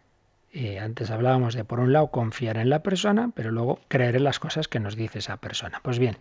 Eh, 0.52 0.80
antes 0.80 1.12
hablábamos 1.12 1.54
de, 1.54 1.64
por 1.64 1.80
un 1.80 1.93
lado, 1.93 2.08
confiar 2.08 2.58
en 2.58 2.70
la 2.70 2.82
persona, 2.82 3.32
pero 3.36 3.52
luego 3.52 3.80
creer 3.88 4.16
en 4.16 4.24
las 4.24 4.39
cosas 4.39 4.68
que 4.68 4.80
nos 4.80 4.95
dice 4.95 5.20
esa 5.20 5.38
persona. 5.38 5.80
Pues 5.84 6.00
bien, 6.00 6.18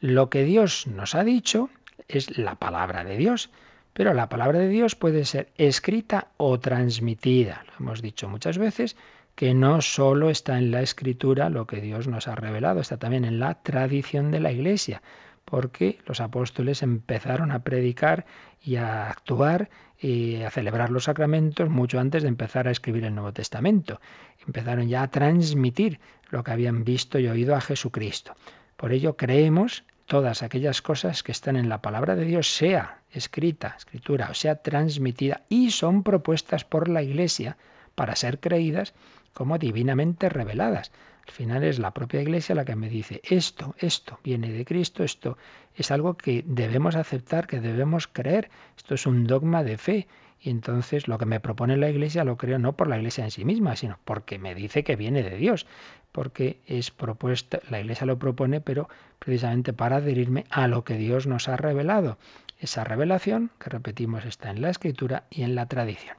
lo 0.00 0.28
que 0.30 0.44
Dios 0.44 0.86
nos 0.86 1.14
ha 1.14 1.24
dicho 1.24 1.70
es 2.08 2.38
la 2.38 2.56
palabra 2.56 3.04
de 3.04 3.16
Dios. 3.16 3.50
Pero 3.92 4.14
la 4.14 4.28
palabra 4.28 4.60
de 4.60 4.68
Dios 4.68 4.94
puede 4.94 5.24
ser 5.24 5.48
escrita 5.56 6.28
o 6.36 6.60
transmitida. 6.60 7.64
Lo 7.66 7.84
hemos 7.84 8.02
dicho 8.02 8.28
muchas 8.28 8.56
veces 8.56 8.96
que 9.34 9.54
no 9.54 9.80
solo 9.80 10.30
está 10.30 10.58
en 10.58 10.70
la 10.70 10.82
escritura 10.82 11.50
lo 11.50 11.66
que 11.66 11.80
Dios 11.80 12.06
nos 12.06 12.28
ha 12.28 12.34
revelado, 12.34 12.80
está 12.80 12.98
también 12.98 13.24
en 13.24 13.40
la 13.40 13.54
tradición 13.62 14.30
de 14.30 14.40
la 14.40 14.52
Iglesia, 14.52 15.02
porque 15.44 15.98
los 16.06 16.20
apóstoles 16.20 16.82
empezaron 16.82 17.50
a 17.50 17.64
predicar 17.64 18.26
y 18.62 18.76
a 18.76 19.08
actuar 19.08 19.70
y 20.00 20.42
a 20.42 20.50
celebrar 20.50 20.90
los 20.90 21.04
sacramentos 21.04 21.68
mucho 21.68 22.00
antes 22.00 22.22
de 22.22 22.28
empezar 22.28 22.66
a 22.66 22.70
escribir 22.70 23.04
el 23.04 23.14
Nuevo 23.14 23.32
Testamento. 23.32 24.00
Empezaron 24.46 24.88
ya 24.88 25.02
a 25.02 25.10
transmitir 25.10 26.00
lo 26.30 26.42
que 26.42 26.52
habían 26.52 26.84
visto 26.84 27.18
y 27.18 27.28
oído 27.28 27.54
a 27.54 27.60
Jesucristo. 27.60 28.34
Por 28.76 28.92
ello 28.92 29.16
creemos 29.16 29.84
todas 30.06 30.42
aquellas 30.42 30.80
cosas 30.80 31.22
que 31.22 31.32
están 31.32 31.56
en 31.56 31.68
la 31.68 31.82
palabra 31.82 32.16
de 32.16 32.24
Dios, 32.24 32.48
sea 32.48 33.02
escrita, 33.12 33.74
escritura, 33.76 34.28
o 34.30 34.34
sea 34.34 34.56
transmitida, 34.56 35.42
y 35.48 35.70
son 35.70 36.02
propuestas 36.02 36.64
por 36.64 36.88
la 36.88 37.02
Iglesia 37.02 37.58
para 37.94 38.16
ser 38.16 38.40
creídas 38.40 38.94
como 39.34 39.58
divinamente 39.58 40.28
reveladas. 40.28 40.90
Al 41.26 41.32
final 41.32 41.64
es 41.64 41.78
la 41.78 41.92
propia 41.92 42.22
Iglesia 42.22 42.54
la 42.54 42.64
que 42.64 42.76
me 42.76 42.88
dice, 42.88 43.20
esto, 43.24 43.74
esto 43.78 44.18
viene 44.24 44.50
de 44.50 44.64
Cristo, 44.64 45.04
esto 45.04 45.38
es 45.74 45.90
algo 45.90 46.16
que 46.16 46.44
debemos 46.46 46.96
aceptar, 46.96 47.46
que 47.46 47.60
debemos 47.60 48.08
creer, 48.08 48.50
esto 48.76 48.94
es 48.94 49.06
un 49.06 49.26
dogma 49.26 49.62
de 49.62 49.78
fe. 49.78 50.08
Y 50.42 50.48
entonces 50.48 51.06
lo 51.06 51.18
que 51.18 51.26
me 51.26 51.38
propone 51.38 51.76
la 51.76 51.90
Iglesia 51.90 52.24
lo 52.24 52.38
creo 52.38 52.58
no 52.58 52.72
por 52.72 52.88
la 52.88 52.96
Iglesia 52.96 53.24
en 53.24 53.30
sí 53.30 53.44
misma, 53.44 53.76
sino 53.76 53.98
porque 54.04 54.38
me 54.38 54.54
dice 54.54 54.82
que 54.84 54.96
viene 54.96 55.22
de 55.22 55.36
Dios, 55.36 55.66
porque 56.12 56.60
es 56.66 56.90
propuesta, 56.90 57.60
la 57.68 57.80
Iglesia 57.80 58.06
lo 58.06 58.18
propone, 58.18 58.60
pero 58.62 58.88
precisamente 59.18 59.74
para 59.74 59.96
adherirme 59.96 60.46
a 60.50 60.66
lo 60.66 60.82
que 60.82 60.96
Dios 60.96 61.26
nos 61.26 61.48
ha 61.48 61.56
revelado. 61.56 62.16
Esa 62.58 62.84
revelación, 62.84 63.50
que 63.58 63.70
repetimos, 63.70 64.24
está 64.24 64.50
en 64.50 64.62
la 64.62 64.70
Escritura 64.70 65.24
y 65.30 65.42
en 65.42 65.54
la 65.54 65.66
tradición. 65.66 66.16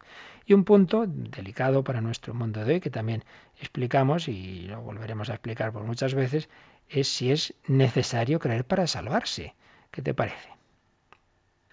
Y 0.52 0.54
un 0.54 0.66
punto 0.66 1.06
delicado 1.08 1.82
para 1.82 2.02
nuestro 2.02 2.34
mundo 2.34 2.66
de 2.66 2.74
hoy, 2.74 2.80
que 2.82 2.90
también 2.90 3.24
explicamos 3.62 4.28
y 4.28 4.64
lo 4.64 4.82
volveremos 4.82 5.30
a 5.30 5.36
explicar 5.36 5.72
por 5.72 5.86
muchas 5.86 6.14
veces, 6.14 6.50
es 6.90 7.08
si 7.08 7.32
es 7.32 7.54
necesario 7.68 8.38
creer 8.38 8.66
para 8.66 8.86
salvarse. 8.86 9.56
¿Qué 9.92 10.02
te 10.02 10.14
parece? 10.14 10.50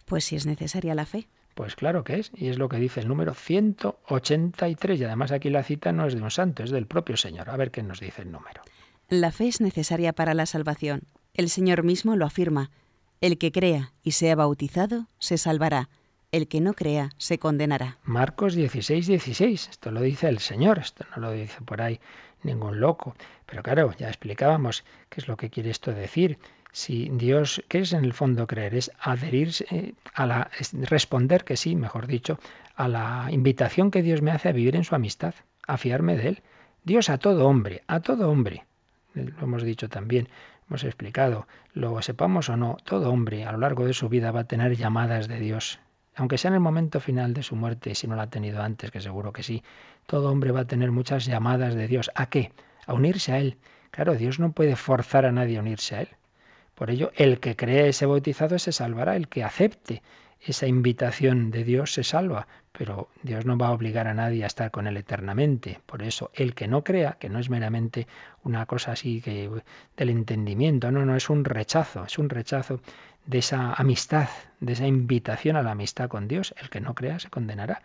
Pues 0.04 0.26
si 0.26 0.36
es 0.36 0.46
necesaria 0.46 0.94
la 0.94 1.06
fe. 1.06 1.26
Pues 1.56 1.74
claro 1.74 2.04
que 2.04 2.20
es, 2.20 2.30
y 2.36 2.50
es 2.50 2.58
lo 2.58 2.68
que 2.68 2.76
dice 2.76 3.00
el 3.00 3.08
número 3.08 3.34
183, 3.34 5.00
y 5.00 5.04
además 5.04 5.32
aquí 5.32 5.50
la 5.50 5.64
cita 5.64 5.90
no 5.90 6.06
es 6.06 6.14
de 6.14 6.22
un 6.22 6.30
santo, 6.30 6.62
es 6.62 6.70
del 6.70 6.86
propio 6.86 7.16
Señor. 7.16 7.50
A 7.50 7.56
ver 7.56 7.72
qué 7.72 7.82
nos 7.82 7.98
dice 7.98 8.22
el 8.22 8.30
número. 8.30 8.62
La 9.08 9.32
fe 9.32 9.48
es 9.48 9.60
necesaria 9.60 10.12
para 10.12 10.34
la 10.34 10.46
salvación. 10.46 11.02
El 11.34 11.48
Señor 11.48 11.82
mismo 11.82 12.14
lo 12.14 12.26
afirma. 12.26 12.70
El 13.20 13.38
que 13.38 13.50
crea 13.50 13.92
y 14.04 14.12
sea 14.12 14.36
bautizado 14.36 15.08
se 15.18 15.36
salvará. 15.36 15.88
El 16.30 16.46
que 16.46 16.60
no 16.60 16.74
crea 16.74 17.08
se 17.16 17.38
condenará. 17.38 17.96
Marcos 18.04 18.54
16, 18.54 19.06
16. 19.06 19.68
Esto 19.70 19.90
lo 19.90 20.02
dice 20.02 20.28
el 20.28 20.40
Señor, 20.40 20.78
esto 20.78 21.06
no 21.16 21.22
lo 21.22 21.32
dice 21.32 21.58
por 21.62 21.80
ahí 21.80 22.00
ningún 22.42 22.80
loco. 22.80 23.16
Pero 23.46 23.62
claro, 23.62 23.94
ya 23.98 24.08
explicábamos 24.08 24.84
qué 25.08 25.22
es 25.22 25.28
lo 25.28 25.38
que 25.38 25.48
quiere 25.48 25.70
esto 25.70 25.92
decir 25.92 26.38
si 26.70 27.08
Dios, 27.08 27.64
¿qué 27.68 27.78
es 27.78 27.94
en 27.94 28.04
el 28.04 28.12
fondo 28.12 28.46
creer? 28.46 28.74
Es 28.74 28.92
adherirse 29.00 29.94
a 30.12 30.26
la, 30.26 30.50
responder 30.72 31.44
que 31.44 31.56
sí, 31.56 31.76
mejor 31.76 32.06
dicho, 32.06 32.38
a 32.76 32.88
la 32.88 33.28
invitación 33.30 33.90
que 33.90 34.02
Dios 34.02 34.20
me 34.20 34.30
hace 34.30 34.50
a 34.50 34.52
vivir 34.52 34.76
en 34.76 34.84
su 34.84 34.94
amistad, 34.94 35.34
a 35.66 35.78
fiarme 35.78 36.16
de 36.16 36.28
Él. 36.28 36.42
Dios 36.84 37.08
a 37.08 37.16
todo 37.16 37.46
hombre, 37.46 37.84
a 37.86 38.00
todo 38.00 38.30
hombre. 38.30 38.66
Lo 39.14 39.44
hemos 39.44 39.62
dicho 39.62 39.88
también, 39.88 40.28
hemos 40.68 40.84
explicado, 40.84 41.48
lo 41.72 42.00
sepamos 42.02 42.50
o 42.50 42.56
no, 42.58 42.76
todo 42.84 43.10
hombre 43.10 43.44
a 43.44 43.52
lo 43.52 43.58
largo 43.58 43.86
de 43.86 43.94
su 43.94 44.10
vida 44.10 44.30
va 44.30 44.40
a 44.40 44.44
tener 44.44 44.76
llamadas 44.76 45.26
de 45.26 45.40
Dios. 45.40 45.80
Aunque 46.18 46.36
sea 46.36 46.48
en 46.48 46.56
el 46.56 46.60
momento 46.60 46.98
final 46.98 47.32
de 47.32 47.44
su 47.44 47.54
muerte, 47.54 47.94
si 47.94 48.08
no 48.08 48.16
la 48.16 48.24
ha 48.24 48.30
tenido 48.30 48.60
antes, 48.60 48.90
que 48.90 49.00
seguro 49.00 49.32
que 49.32 49.44
sí, 49.44 49.62
todo 50.04 50.30
hombre 50.30 50.50
va 50.50 50.60
a 50.60 50.66
tener 50.66 50.90
muchas 50.90 51.24
llamadas 51.26 51.76
de 51.76 51.86
Dios. 51.86 52.10
¿A 52.16 52.26
qué? 52.26 52.50
A 52.86 52.94
unirse 52.94 53.32
a 53.32 53.38
Él. 53.38 53.56
Claro, 53.92 54.16
Dios 54.16 54.40
no 54.40 54.50
puede 54.50 54.74
forzar 54.74 55.26
a 55.26 55.32
nadie 55.32 55.58
a 55.58 55.60
unirse 55.60 55.94
a 55.94 56.00
Él. 56.02 56.08
Por 56.74 56.90
ello, 56.90 57.12
el 57.14 57.38
que 57.38 57.54
cree 57.54 57.88
ese 57.88 58.04
bautizado 58.04 58.58
se 58.58 58.72
salvará, 58.72 59.14
el 59.14 59.28
que 59.28 59.44
acepte 59.44 60.02
esa 60.40 60.66
invitación 60.66 61.50
de 61.50 61.64
Dios 61.64 61.92
se 61.92 62.04
salva, 62.04 62.46
pero 62.72 63.08
Dios 63.22 63.44
no 63.44 63.58
va 63.58 63.68
a 63.68 63.72
obligar 63.72 64.06
a 64.06 64.14
nadie 64.14 64.44
a 64.44 64.46
estar 64.46 64.70
con 64.70 64.86
él 64.86 64.96
eternamente. 64.96 65.80
Por 65.86 66.02
eso, 66.02 66.30
el 66.34 66.54
que 66.54 66.68
no 66.68 66.84
crea, 66.84 67.16
que 67.18 67.28
no 67.28 67.38
es 67.38 67.50
meramente 67.50 68.06
una 68.44 68.66
cosa 68.66 68.92
así 68.92 69.20
que 69.20 69.50
del 69.96 70.10
entendimiento, 70.10 70.90
no, 70.90 71.04
no, 71.04 71.16
es 71.16 71.28
un 71.30 71.44
rechazo, 71.44 72.04
es 72.04 72.18
un 72.18 72.28
rechazo 72.28 72.80
de 73.28 73.38
esa 73.38 73.74
amistad, 73.74 74.28
de 74.58 74.72
esa 74.72 74.86
invitación 74.86 75.56
a 75.56 75.62
la 75.62 75.72
amistad 75.72 76.08
con 76.08 76.26
Dios. 76.26 76.54
El 76.60 76.70
que 76.70 76.80
no 76.80 76.94
crea 76.94 77.20
se 77.20 77.28
condenará. 77.28 77.82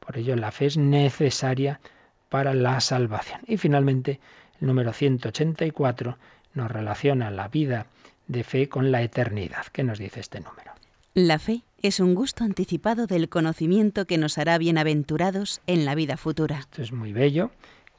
Por 0.00 0.18
ello, 0.18 0.34
la 0.34 0.50
fe 0.50 0.66
es 0.66 0.76
necesaria 0.76 1.80
para 2.28 2.54
la 2.54 2.80
salvación. 2.80 3.40
Y 3.46 3.56
finalmente, 3.56 4.20
el 4.60 4.66
número 4.66 4.92
184 4.92 6.18
nos 6.54 6.70
relaciona 6.70 7.30
la 7.30 7.46
vida 7.46 7.86
de 8.26 8.42
fe 8.42 8.68
con 8.68 8.90
la 8.90 9.02
eternidad. 9.02 9.66
¿Qué 9.72 9.84
nos 9.84 9.98
dice 9.98 10.18
este 10.18 10.40
número? 10.40 10.72
La 11.14 11.38
fe 11.38 11.62
es 11.82 12.00
un 12.00 12.14
gusto 12.14 12.42
anticipado 12.42 13.06
del 13.06 13.28
conocimiento 13.28 14.06
que 14.06 14.18
nos 14.18 14.38
hará 14.38 14.58
bienaventurados 14.58 15.60
en 15.68 15.84
la 15.84 15.94
vida 15.94 16.16
futura. 16.16 16.58
Esto 16.58 16.82
es 16.82 16.92
muy 16.92 17.12
bello. 17.12 17.52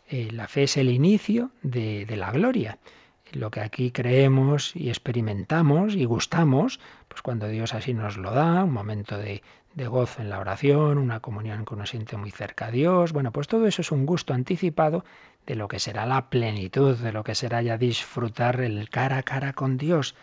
Eh, 0.09 0.29
la 0.31 0.49
fe 0.49 0.63
es 0.63 0.75
el 0.75 0.89
inicio 0.89 1.51
de, 1.63 2.05
de 2.05 2.17
la 2.17 2.31
gloria 2.31 2.77
lo 3.31 3.51
que 3.51 3.61
aquí 3.61 3.91
creemos 3.91 4.75
y 4.75 4.89
experimentamos 4.89 5.95
y 5.95 6.05
gustamos, 6.05 6.79
pues 7.07 7.21
cuando 7.21 7.47
Dios 7.47 7.73
así 7.73 7.93
nos 7.93 8.17
lo 8.17 8.31
da, 8.31 8.63
un 8.63 8.73
momento 8.73 9.17
de, 9.17 9.41
gozo 9.75 10.21
en 10.21 10.29
la 10.29 10.39
oración, 10.39 10.97
una 10.97 11.21
comunión 11.21 11.65
que 11.65 11.73
uno 11.73 11.85
siente 11.85 12.17
muy 12.17 12.31
cerca 12.31 12.67
a 12.67 12.71
Dios, 12.71 13.13
bueno, 13.13 13.31
pues 13.31 13.47
todo 13.47 13.67
eso 13.67 13.81
es 13.81 13.91
un 13.91 14.05
gusto 14.05 14.33
anticipado 14.33 15.05
de 15.45 15.55
lo 15.55 15.67
que 15.67 15.79
será 15.79 16.05
la 16.05 16.29
plenitud, 16.29 16.97
de 16.97 17.11
lo 17.11 17.23
que 17.23 17.35
será 17.35 17.61
ya 17.61 17.77
disfrutar 17.77 18.61
el 18.61 18.89
cara 18.89 19.17
a 19.17 19.23
cara 19.23 19.53
con 19.53 19.77
Dios. 19.77 20.15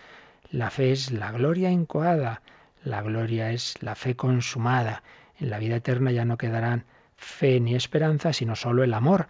La 0.51 0.71
fe 0.71 0.93
es 0.93 1.11
la 1.11 1.33
gloria 1.33 1.71
incoada, 1.71 2.43
la 2.85 3.03
gloria 3.03 3.53
es 3.53 3.83
la 3.83 3.95
fe 3.95 4.17
consumada. 4.17 5.03
En 5.39 5.51
la 5.51 5.59
vida 5.59 5.77
eterna 5.77 6.11
ya 6.13 6.25
no 6.25 6.39
quedarán 6.39 6.85
fe 7.17 7.59
ni 7.61 7.75
esperanza, 7.75 8.33
sino 8.33 8.55
solo 8.55 8.85
el 8.85 8.95
amor. 8.95 9.29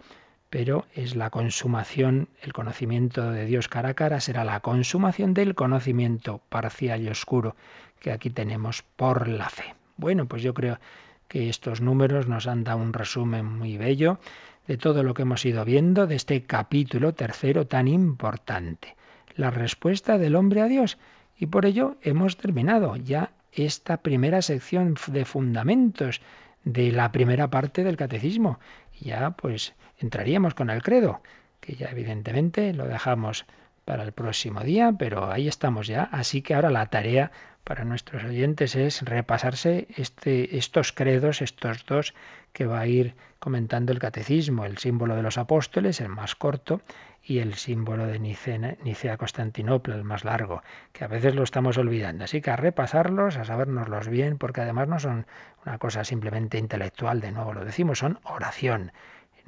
Pero 0.49 0.85
es 0.95 1.15
la 1.15 1.29
consumación, 1.29 2.29
el 2.41 2.53
conocimiento 2.53 3.31
de 3.31 3.45
Dios 3.45 3.67
cara 3.67 3.89
a 3.89 3.93
cara 3.93 4.19
será 4.19 4.43
la 4.43 4.61
consumación 4.61 5.33
del 5.33 5.53
conocimiento 5.53 6.41
parcial 6.49 7.01
y 7.01 7.09
oscuro 7.09 7.55
que 7.99 8.11
aquí 8.11 8.29
tenemos 8.29 8.81
por 8.81 9.27
la 9.27 9.49
fe. 9.49 9.75
Bueno, 9.97 10.25
pues 10.25 10.41
yo 10.41 10.53
creo 10.53 10.79
que 11.27 11.49
estos 11.49 11.81
números 11.81 12.27
nos 12.27 12.47
han 12.47 12.63
dado 12.63 12.79
un 12.79 12.93
resumen 12.93 13.45
muy 13.45 13.77
bello 13.77 14.19
de 14.67 14.77
todo 14.77 15.03
lo 15.03 15.13
que 15.13 15.21
hemos 15.21 15.45
ido 15.45 15.65
viendo 15.65 16.07
de 16.07 16.15
este 16.15 16.43
capítulo 16.43 17.13
tercero 17.13 17.67
tan 17.67 17.87
importante, 17.87 18.95
la 19.35 19.51
respuesta 19.51 20.17
del 20.17 20.35
hombre 20.35 20.61
a 20.61 20.67
Dios. 20.67 20.97
Y 21.37 21.47
por 21.47 21.65
ello 21.65 21.97
hemos 22.01 22.37
terminado 22.37 22.95
ya 22.95 23.31
esta 23.51 23.97
primera 23.97 24.41
sección 24.41 24.95
de 25.07 25.25
fundamentos 25.25 26.21
de 26.63 26.91
la 26.91 27.11
primera 27.11 27.49
parte 27.49 27.83
del 27.83 27.97
catecismo. 27.97 28.59
Ya 28.99 29.31
pues 29.31 29.73
entraríamos 29.97 30.53
con 30.53 30.69
el 30.69 30.83
credo, 30.83 31.21
que 31.59 31.75
ya 31.75 31.89
evidentemente 31.89 32.73
lo 32.73 32.87
dejamos 32.87 33.45
para 33.89 34.03
el 34.03 34.11
próximo 34.11 34.61
día, 34.61 34.93
pero 34.99 35.31
ahí 35.31 35.47
estamos 35.47 35.87
ya. 35.87 36.03
Así 36.11 36.43
que 36.43 36.53
ahora 36.53 36.69
la 36.69 36.85
tarea 36.91 37.31
para 37.63 37.85
nuestros 37.85 38.23
oyentes 38.23 38.75
es 38.75 39.01
repasarse 39.01 39.87
este, 39.97 40.59
estos 40.59 40.93
credos, 40.93 41.41
estos 41.41 41.87
dos 41.87 42.13
que 42.53 42.67
va 42.67 42.81
a 42.81 42.85
ir 42.85 43.15
comentando 43.39 43.91
el 43.91 43.97
catecismo, 43.97 44.65
el 44.65 44.77
símbolo 44.77 45.15
de 45.15 45.23
los 45.23 45.39
apóstoles, 45.39 46.01
el 46.01 46.09
más 46.09 46.35
corto, 46.35 46.81
y 47.23 47.39
el 47.39 47.55
símbolo 47.55 48.05
de 48.05 48.19
Nicea, 48.19 49.17
Constantinopla, 49.17 49.95
el 49.95 50.03
más 50.03 50.23
largo, 50.23 50.61
que 50.93 51.03
a 51.03 51.07
veces 51.07 51.33
lo 51.33 51.41
estamos 51.41 51.79
olvidando. 51.79 52.25
Así 52.25 52.41
que 52.41 52.51
a 52.51 52.57
repasarlos, 52.57 53.37
a 53.37 53.45
sabernoslos 53.45 54.07
bien, 54.07 54.37
porque 54.37 54.61
además 54.61 54.87
no 54.87 54.99
son 54.99 55.25
una 55.65 55.79
cosa 55.79 56.03
simplemente 56.03 56.59
intelectual, 56.59 57.21
de 57.21 57.31
nuevo 57.31 57.55
lo 57.55 57.65
decimos, 57.65 57.97
son 57.97 58.19
oración. 58.21 58.91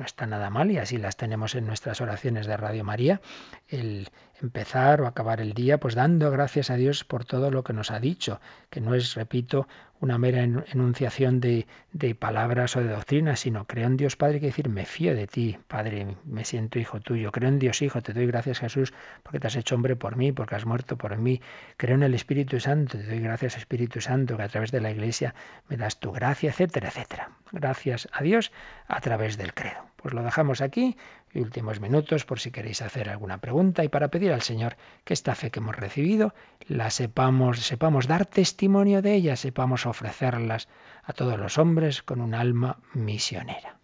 No 0.01 0.05
está 0.05 0.25
nada 0.25 0.49
mal 0.49 0.71
y 0.71 0.79
así 0.79 0.97
las 0.97 1.15
tenemos 1.15 1.53
en 1.53 1.67
nuestras 1.67 2.01
oraciones 2.01 2.47
de 2.47 2.57
Radio 2.57 2.83
María, 2.83 3.21
el 3.67 4.09
empezar 4.41 5.01
o 5.01 5.07
acabar 5.07 5.41
el 5.41 5.53
día 5.53 5.79
pues 5.79 5.95
dando 5.95 6.31
gracias 6.31 6.69
a 6.69 6.75
Dios 6.75 7.03
por 7.03 7.25
todo 7.25 7.51
lo 7.51 7.63
que 7.63 7.73
nos 7.73 7.91
ha 7.91 7.99
dicho, 7.99 8.39
que 8.69 8.81
no 8.81 8.95
es, 8.95 9.15
repito, 9.15 9.67
una 9.99 10.17
mera 10.17 10.43
enunciación 10.43 11.39
de, 11.39 11.67
de, 11.93 12.15
palabras 12.15 12.75
o 12.75 12.81
de 12.81 12.89
doctrinas, 12.89 13.41
sino 13.41 13.65
creo 13.65 13.85
en 13.85 13.97
Dios 13.97 14.15
Padre, 14.15 14.39
que 14.39 14.47
decir, 14.47 14.67
me 14.67 14.85
fío 14.85 15.15
de 15.15 15.27
ti, 15.27 15.59
Padre, 15.67 16.17
me 16.25 16.43
siento 16.43 16.79
hijo 16.79 16.99
tuyo, 16.99 17.31
creo 17.31 17.49
en 17.49 17.59
Dios 17.59 17.81
Hijo, 17.83 18.01
te 18.01 18.13
doy 18.13 18.25
gracias 18.25 18.59
Jesús 18.59 18.93
porque 19.21 19.39
te 19.39 19.47
has 19.47 19.55
hecho 19.55 19.75
hombre 19.75 19.95
por 19.95 20.15
mí, 20.15 20.31
porque 20.31 20.55
has 20.55 20.65
muerto 20.65 20.97
por 20.97 21.15
mí, 21.17 21.39
creo 21.77 21.95
en 21.95 22.03
el 22.03 22.15
Espíritu 22.15 22.59
Santo, 22.59 22.97
te 22.97 23.05
doy 23.05 23.19
gracias 23.19 23.57
Espíritu 23.57 24.01
Santo, 24.01 24.37
que 24.37 24.43
a 24.43 24.49
través 24.49 24.71
de 24.71 24.81
la 24.81 24.89
Iglesia 24.89 25.35
me 25.69 25.77
das 25.77 25.99
tu 25.99 26.11
gracia, 26.11 26.49
etcétera, 26.49 26.89
etcétera. 26.89 27.29
Gracias 27.51 28.07
a 28.11 28.23
Dios 28.23 28.51
a 28.87 29.01
través 29.01 29.37
del 29.37 29.53
credo. 29.53 29.85
Pues 29.97 30.13
lo 30.13 30.23
dejamos 30.23 30.61
aquí 30.61 30.97
y 31.33 31.39
últimos 31.39 31.79
minutos 31.79 32.25
por 32.25 32.39
si 32.39 32.51
queréis 32.51 32.81
hacer 32.81 33.09
alguna 33.09 33.39
pregunta 33.39 33.83
y 33.83 33.89
para 33.89 34.09
pedir 34.09 34.31
al 34.31 34.41
Señor 34.41 34.75
que 35.03 35.13
esta 35.13 35.35
fe 35.35 35.51
que 35.51 35.59
hemos 35.59 35.75
recibido 35.75 36.33
la 36.67 36.89
sepamos, 36.89 37.59
sepamos 37.59 38.07
dar 38.07 38.25
testimonio 38.25 39.01
de 39.01 39.15
ella, 39.15 39.35
sepamos 39.35 39.85
ofrecerlas 39.85 40.67
a 41.03 41.13
todos 41.13 41.39
los 41.39 41.57
hombres 41.57 42.01
con 42.01 42.21
un 42.21 42.33
alma 42.33 42.79
misionera. 42.93 43.77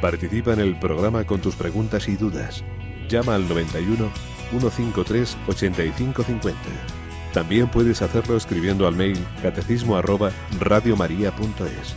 Participa 0.00 0.52
en 0.52 0.60
el 0.60 0.78
programa 0.78 1.24
con 1.24 1.40
tus 1.40 1.56
preguntas 1.56 2.08
y 2.08 2.16
dudas. 2.16 2.62
Llama 3.08 3.34
al 3.34 3.48
91 3.48 4.10
153 4.50 5.38
8550. 5.48 6.60
También 7.32 7.68
puedes 7.68 8.02
hacerlo 8.02 8.36
escribiendo 8.36 8.86
al 8.86 8.94
mail 8.94 9.18
catecismo 9.42 9.96
arroba 9.96 10.30
radiomaria.es 10.60 11.96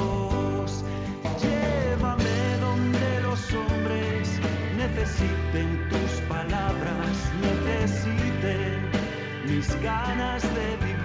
necesiten 4.95 5.89
tus 5.89 6.21
palabras, 6.27 7.17
necesiten 7.41 8.91
mis 9.47 9.67
ganas 9.81 10.41
de 10.55 10.77
tu 10.77 11.00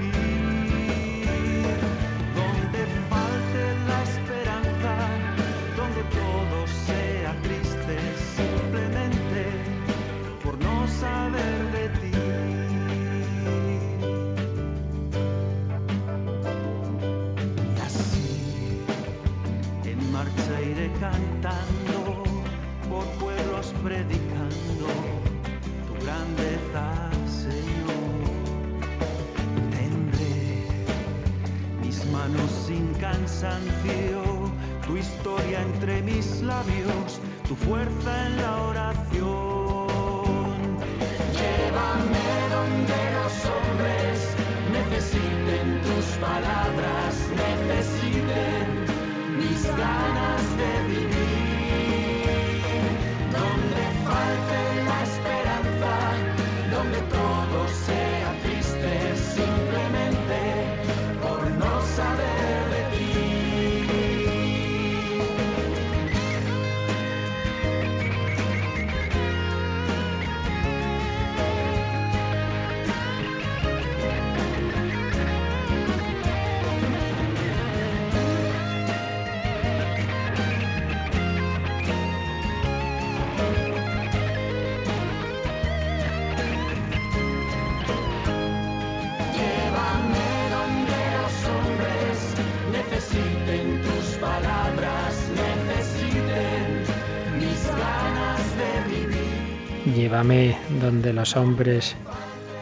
Llévame 100.17 100.57
donde 100.81 101.13
los 101.13 101.37
hombres 101.37 101.95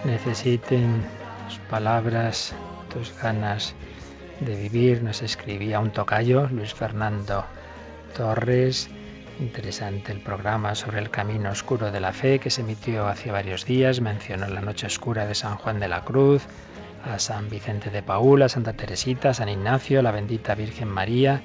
necesiten 0.04 1.04
tus 1.46 1.58
palabras, 1.70 2.52
tus 2.92 3.16
ganas 3.22 3.76
de 4.40 4.56
vivir. 4.56 5.04
Nos 5.04 5.22
escribía 5.22 5.78
un 5.78 5.92
tocayo, 5.92 6.48
Luis 6.48 6.74
Fernando 6.74 7.44
Torres. 8.16 8.90
Interesante 9.38 10.10
el 10.10 10.18
programa 10.18 10.74
sobre 10.74 10.98
el 10.98 11.10
camino 11.10 11.50
oscuro 11.50 11.92
de 11.92 12.00
la 12.00 12.12
fe 12.12 12.40
que 12.40 12.50
se 12.50 12.62
emitió 12.62 13.06
hace 13.06 13.30
varios 13.30 13.64
días. 13.64 14.00
Mencionó 14.00 14.48
la 14.48 14.60
noche 14.60 14.88
oscura 14.88 15.24
de 15.24 15.36
San 15.36 15.54
Juan 15.56 15.78
de 15.78 15.86
la 15.86 16.00
Cruz, 16.00 16.42
a 17.04 17.20
San 17.20 17.48
Vicente 17.50 17.88
de 17.90 18.02
Paúl, 18.02 18.42
a 18.42 18.48
Santa 18.48 18.72
Teresita, 18.72 19.32
San 19.32 19.48
Ignacio, 19.48 20.02
la 20.02 20.10
bendita 20.10 20.56
Virgen 20.56 20.88
María 20.88 21.40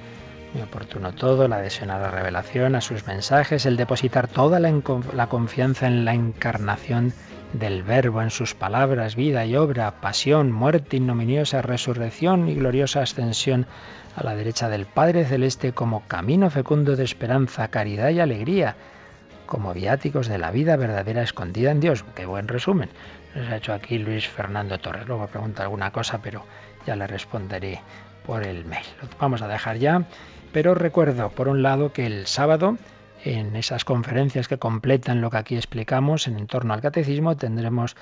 muy 0.54 0.64
oportuno 0.64 1.14
todo, 1.14 1.47
la 1.47 1.58
adhesión 1.58 1.89
a 1.91 2.00
la 2.00 2.12
revelación, 2.12 2.76
a 2.76 2.82
sus 2.82 3.06
mensajes, 3.08 3.66
el 3.66 3.78
depositar 3.78 4.28
toda 4.28 4.60
la, 4.60 5.28
confianza 5.28 5.88
en 5.88 6.06
la 6.06 6.14
encarnación 6.14 7.14
del 7.54 7.84
Verbo, 7.84 8.22
en 8.22 8.30
sus 8.30 8.56
palabras, 8.56 9.16
vida 9.16 9.45
y 9.45 9.56
obra, 9.56 10.02
pasión, 10.02 10.52
muerte 10.52 10.97
ignominiosa, 10.97 11.62
resurrección 11.62 12.47
y 12.47 12.56
gloriosa 12.56 13.02
ascensión 13.02 13.66
a 14.16 14.24
la 14.24 14.36
derecha 14.36 14.70
del 14.70 14.86
Padre 14.86 15.26
Celeste 15.26 15.74
como 15.74 16.08
camino 16.08 16.50
fecundo 16.50 16.95
de 16.95 17.04
esperanza, 17.04 17.68
caridad 17.70 18.10
y 18.10 18.20
alegría, 18.20 18.76
como 19.45 19.74
viáticos 19.74 20.28
de 20.28 20.38
la 20.38 20.52
vida 20.52 20.76
verdadera 20.76 21.24
escondida 21.24 21.72
en 21.72 21.80
Dios. 21.80 22.06
Qué 22.16 22.26
buen 22.26 22.47
resumen. 22.47 22.89
Nos 23.36 23.50
ha 23.50 23.58
hecho 23.58 23.74
aquí 23.74 23.97
Luis 23.97 24.28
Fernando 24.28 24.78
Torres. 24.78 25.08
Luego 25.08 25.28
pregunta 25.28 25.64
alguna 25.64 25.91
cosa, 25.91 26.20
pero 26.22 26.45
ya 26.86 26.95
le 26.95 27.08
responderé 27.08 27.82
por 28.26 28.43
el 28.43 28.66
mail. 28.66 28.86
Vamos 29.20 29.41
a 29.41 29.47
dejar 29.47 29.78
ya. 29.78 30.04
Pero 30.52 30.74
recuerdo, 30.74 31.30
por 31.30 31.47
un 31.47 31.62
lado, 31.62 31.93
que 31.93 32.08
el 32.08 32.26
sábado, 32.26 32.78
en 33.24 33.56
esas 33.56 33.86
conferencias 33.86 34.47
que 34.47 34.58
completan 34.58 35.22
lo 35.22 35.30
que 35.30 35.38
aquí 35.38 35.56
explicamos 35.56 36.28
en 36.28 36.47
torno 36.47 36.74
al 36.74 36.82
catecismo, 36.82 37.38
tendremos 37.38 37.95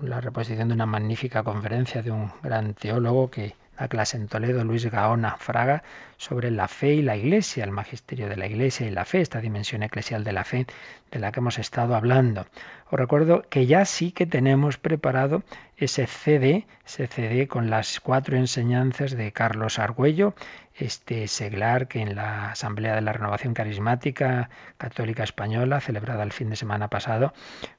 la 0.00 0.20
reposición 0.20 0.68
de 0.68 0.74
una 0.74 0.86
magnífica 0.86 1.42
conferencia 1.42 2.02
de 2.02 2.10
un 2.10 2.32
gran 2.42 2.74
teólogo 2.74 3.30
que 3.30 3.54
da 3.78 3.88
clase 3.88 4.16
en 4.16 4.28
Toledo, 4.28 4.64
Luis 4.64 4.86
Gaona 4.86 5.36
Fraga, 5.36 5.82
sobre 6.16 6.50
la 6.50 6.68
fe 6.68 6.94
y 6.94 7.02
la 7.02 7.16
iglesia, 7.16 7.64
el 7.64 7.72
magisterio 7.72 8.28
de 8.28 8.36
la 8.36 8.46
iglesia 8.46 8.86
y 8.86 8.90
la 8.90 9.04
fe, 9.04 9.20
esta 9.20 9.40
dimensión 9.40 9.82
eclesial 9.82 10.22
de 10.22 10.32
la 10.32 10.44
fe 10.44 10.66
de 11.10 11.18
la 11.18 11.32
que 11.32 11.40
hemos 11.40 11.58
estado 11.58 11.96
hablando. 11.96 12.46
Os 12.90 12.98
recuerdo 12.98 13.42
que 13.50 13.66
ya 13.66 13.84
sí 13.84 14.12
que 14.12 14.26
tenemos 14.26 14.78
preparado 14.78 15.42
ese 15.76 16.06
CD, 16.06 16.66
ese 16.86 17.08
CD 17.08 17.48
con 17.48 17.68
las 17.68 17.98
cuatro 17.98 18.36
enseñanzas 18.36 19.16
de 19.16 19.32
Carlos 19.32 19.80
Argüello, 19.80 20.34
este 20.74 21.28
seglar 21.28 21.88
que 21.88 22.00
en 22.00 22.16
la 22.16 22.50
Asamblea 22.50 22.94
de 22.94 23.00
la 23.00 23.12
Renovación 23.12 23.54
Carismática 23.54 24.50
Católica 24.76 25.22
Española, 25.22 25.80
celebrada 25.80 26.22
el 26.22 26.32
fin 26.32 26.50
de 26.50 26.56
semana 26.56 26.88
pasado, 26.88 27.32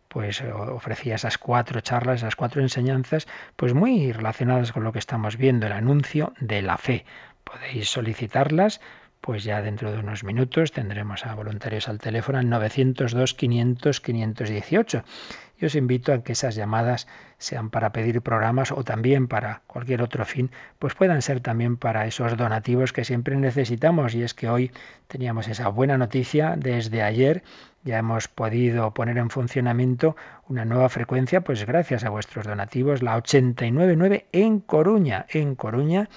pues 0.08 0.42
ofrecía 0.42 1.16
esas 1.16 1.38
cuatro 1.38 1.82
charlas, 1.82 2.22
esas 2.22 2.38
cuatro 2.38 2.62
enseñanzas, 2.62 3.28
pues 3.58 3.74
muy 3.74 4.14
relacionadas 4.14 4.72
con 4.72 4.86
lo 4.86 4.94
que 4.94 5.00
estamos 5.00 5.36
viendo, 5.36 5.66
el 5.66 5.74
anuncio 5.74 6.34
de 6.40 6.62
la 6.62 6.78
fe. 6.78 7.06
Podéis 7.44 7.90
solicitarlas 7.90 8.80
pues 9.26 9.44
ya 9.44 9.64
dentro 9.64 9.92
de 9.92 9.98
unos 9.98 10.24
minutos 10.24 10.72
tendremos 10.72 11.26
a 11.26 11.34
voluntarios 11.34 11.90
al 11.90 11.98
teléfono 11.98 12.38
al 12.38 12.48
902 12.48 13.34
500 13.34 14.00
518. 14.00 15.04
Y 15.60 15.66
os 15.66 15.74
invito 15.74 16.14
a 16.14 16.22
que 16.22 16.34
esas 16.34 16.54
llamadas 16.54 17.08
sean 17.40 17.72
para 17.72 17.92
pedir 17.92 18.22
programas 18.22 18.72
o 18.72 18.84
también 18.84 19.28
para 19.28 19.64
cualquier 19.66 20.04
otro 20.04 20.26
fin, 20.26 20.52
pues 20.78 20.94
puedan 20.94 21.24
ser 21.24 21.40
también 21.40 21.76
para 21.76 22.06
esos 22.06 22.38
donativos 22.38 22.94
que 22.94 23.04
siempre 23.04 23.36
necesitamos. 23.36 24.14
Y 24.14 24.22
es 24.22 24.36
que 24.36 24.48
hoy 24.48 24.72
teníamos 25.08 25.48
esa 25.48 25.70
buena 25.70 25.98
noticia 25.98 26.54
desde 26.56 27.02
ayer 27.02 27.42
ya 27.86 28.00
hemos 28.00 28.28
podido 28.28 28.92
poner 28.96 29.20
en 29.20 29.30
funcionamiento 29.30 30.16
una 30.50 30.66
nueva 30.66 30.90
frecuencia, 30.90 31.42
pues 31.42 31.68
gracias 31.68 32.04
a 32.04 32.10
vuestros 32.10 32.46
donativos, 32.48 33.04
la 33.04 33.16
899 33.16 34.26
en 34.32 34.60
Coruña, 34.60 35.28
en 35.30 35.54
Coruña, 35.54 36.10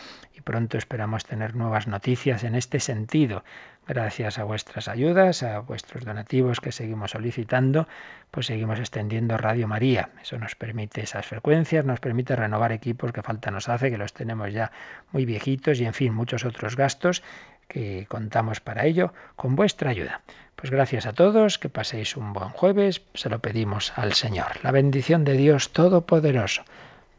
pronto 0.48 0.78
esperamos 0.78 1.26
tener 1.26 1.54
nuevas 1.54 1.88
noticias 1.88 2.42
en 2.42 2.54
este 2.54 2.80
sentido. 2.80 3.44
Gracias 3.86 4.38
a 4.38 4.44
vuestras 4.44 4.88
ayudas, 4.88 5.42
a 5.42 5.58
vuestros 5.58 6.06
donativos 6.06 6.62
que 6.62 6.72
seguimos 6.72 7.10
solicitando, 7.10 7.86
pues 8.30 8.46
seguimos 8.46 8.78
extendiendo 8.78 9.36
Radio 9.36 9.68
María. 9.68 10.08
Eso 10.22 10.38
nos 10.38 10.54
permite 10.54 11.02
esas 11.02 11.26
frecuencias, 11.26 11.84
nos 11.84 12.00
permite 12.00 12.34
renovar 12.34 12.72
equipos 12.72 13.12
que 13.12 13.22
falta 13.22 13.50
nos 13.50 13.68
hace, 13.68 13.90
que 13.90 13.98
los 13.98 14.14
tenemos 14.14 14.50
ya 14.50 14.72
muy 15.12 15.26
viejitos 15.26 15.80
y 15.80 15.84
en 15.84 15.92
fin, 15.92 16.14
muchos 16.14 16.46
otros 16.46 16.76
gastos 16.76 17.22
que 17.66 18.06
contamos 18.08 18.60
para 18.60 18.86
ello 18.86 19.12
con 19.36 19.54
vuestra 19.54 19.90
ayuda. 19.90 20.22
Pues 20.56 20.70
gracias 20.70 21.04
a 21.04 21.12
todos, 21.12 21.58
que 21.58 21.68
paséis 21.68 22.16
un 22.16 22.32
buen 22.32 22.48
jueves, 22.48 23.02
se 23.12 23.28
lo 23.28 23.40
pedimos 23.40 23.92
al 23.96 24.14
Señor. 24.14 24.64
La 24.64 24.70
bendición 24.70 25.24
de 25.24 25.34
Dios 25.34 25.74
Todopoderoso, 25.74 26.64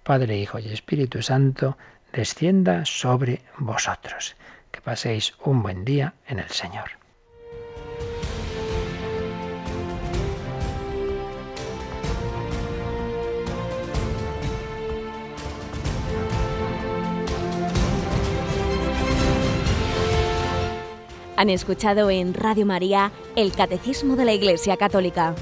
Padre, 0.01 0.39
Hijo 0.39 0.57
y 0.57 0.69
Espíritu 0.69 1.21
Santo, 1.21 1.77
descienda 2.13 2.85
sobre 2.85 3.41
vosotros. 3.57 4.35
Que 4.71 4.81
paséis 4.81 5.33
un 5.43 5.63
buen 5.63 5.85
día 5.85 6.13
en 6.27 6.39
el 6.39 6.49
Señor. 6.49 6.99
Han 21.39 21.49
escuchado 21.49 22.09
en 22.09 22.33
Radio 22.33 22.65
María 22.65 23.13
el 23.37 23.53
Catecismo 23.53 24.17
de 24.17 24.25
la 24.25 24.33
Iglesia 24.33 24.75
Católica, 24.75 25.35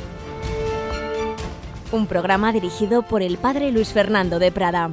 un 1.91 2.05
programa 2.05 2.51
dirigido 2.51 3.01
por 3.01 3.23
el 3.23 3.39
Padre 3.39 3.71
Luis 3.71 3.93
Fernando 3.93 4.37
de 4.37 4.51
Prada. 4.51 4.91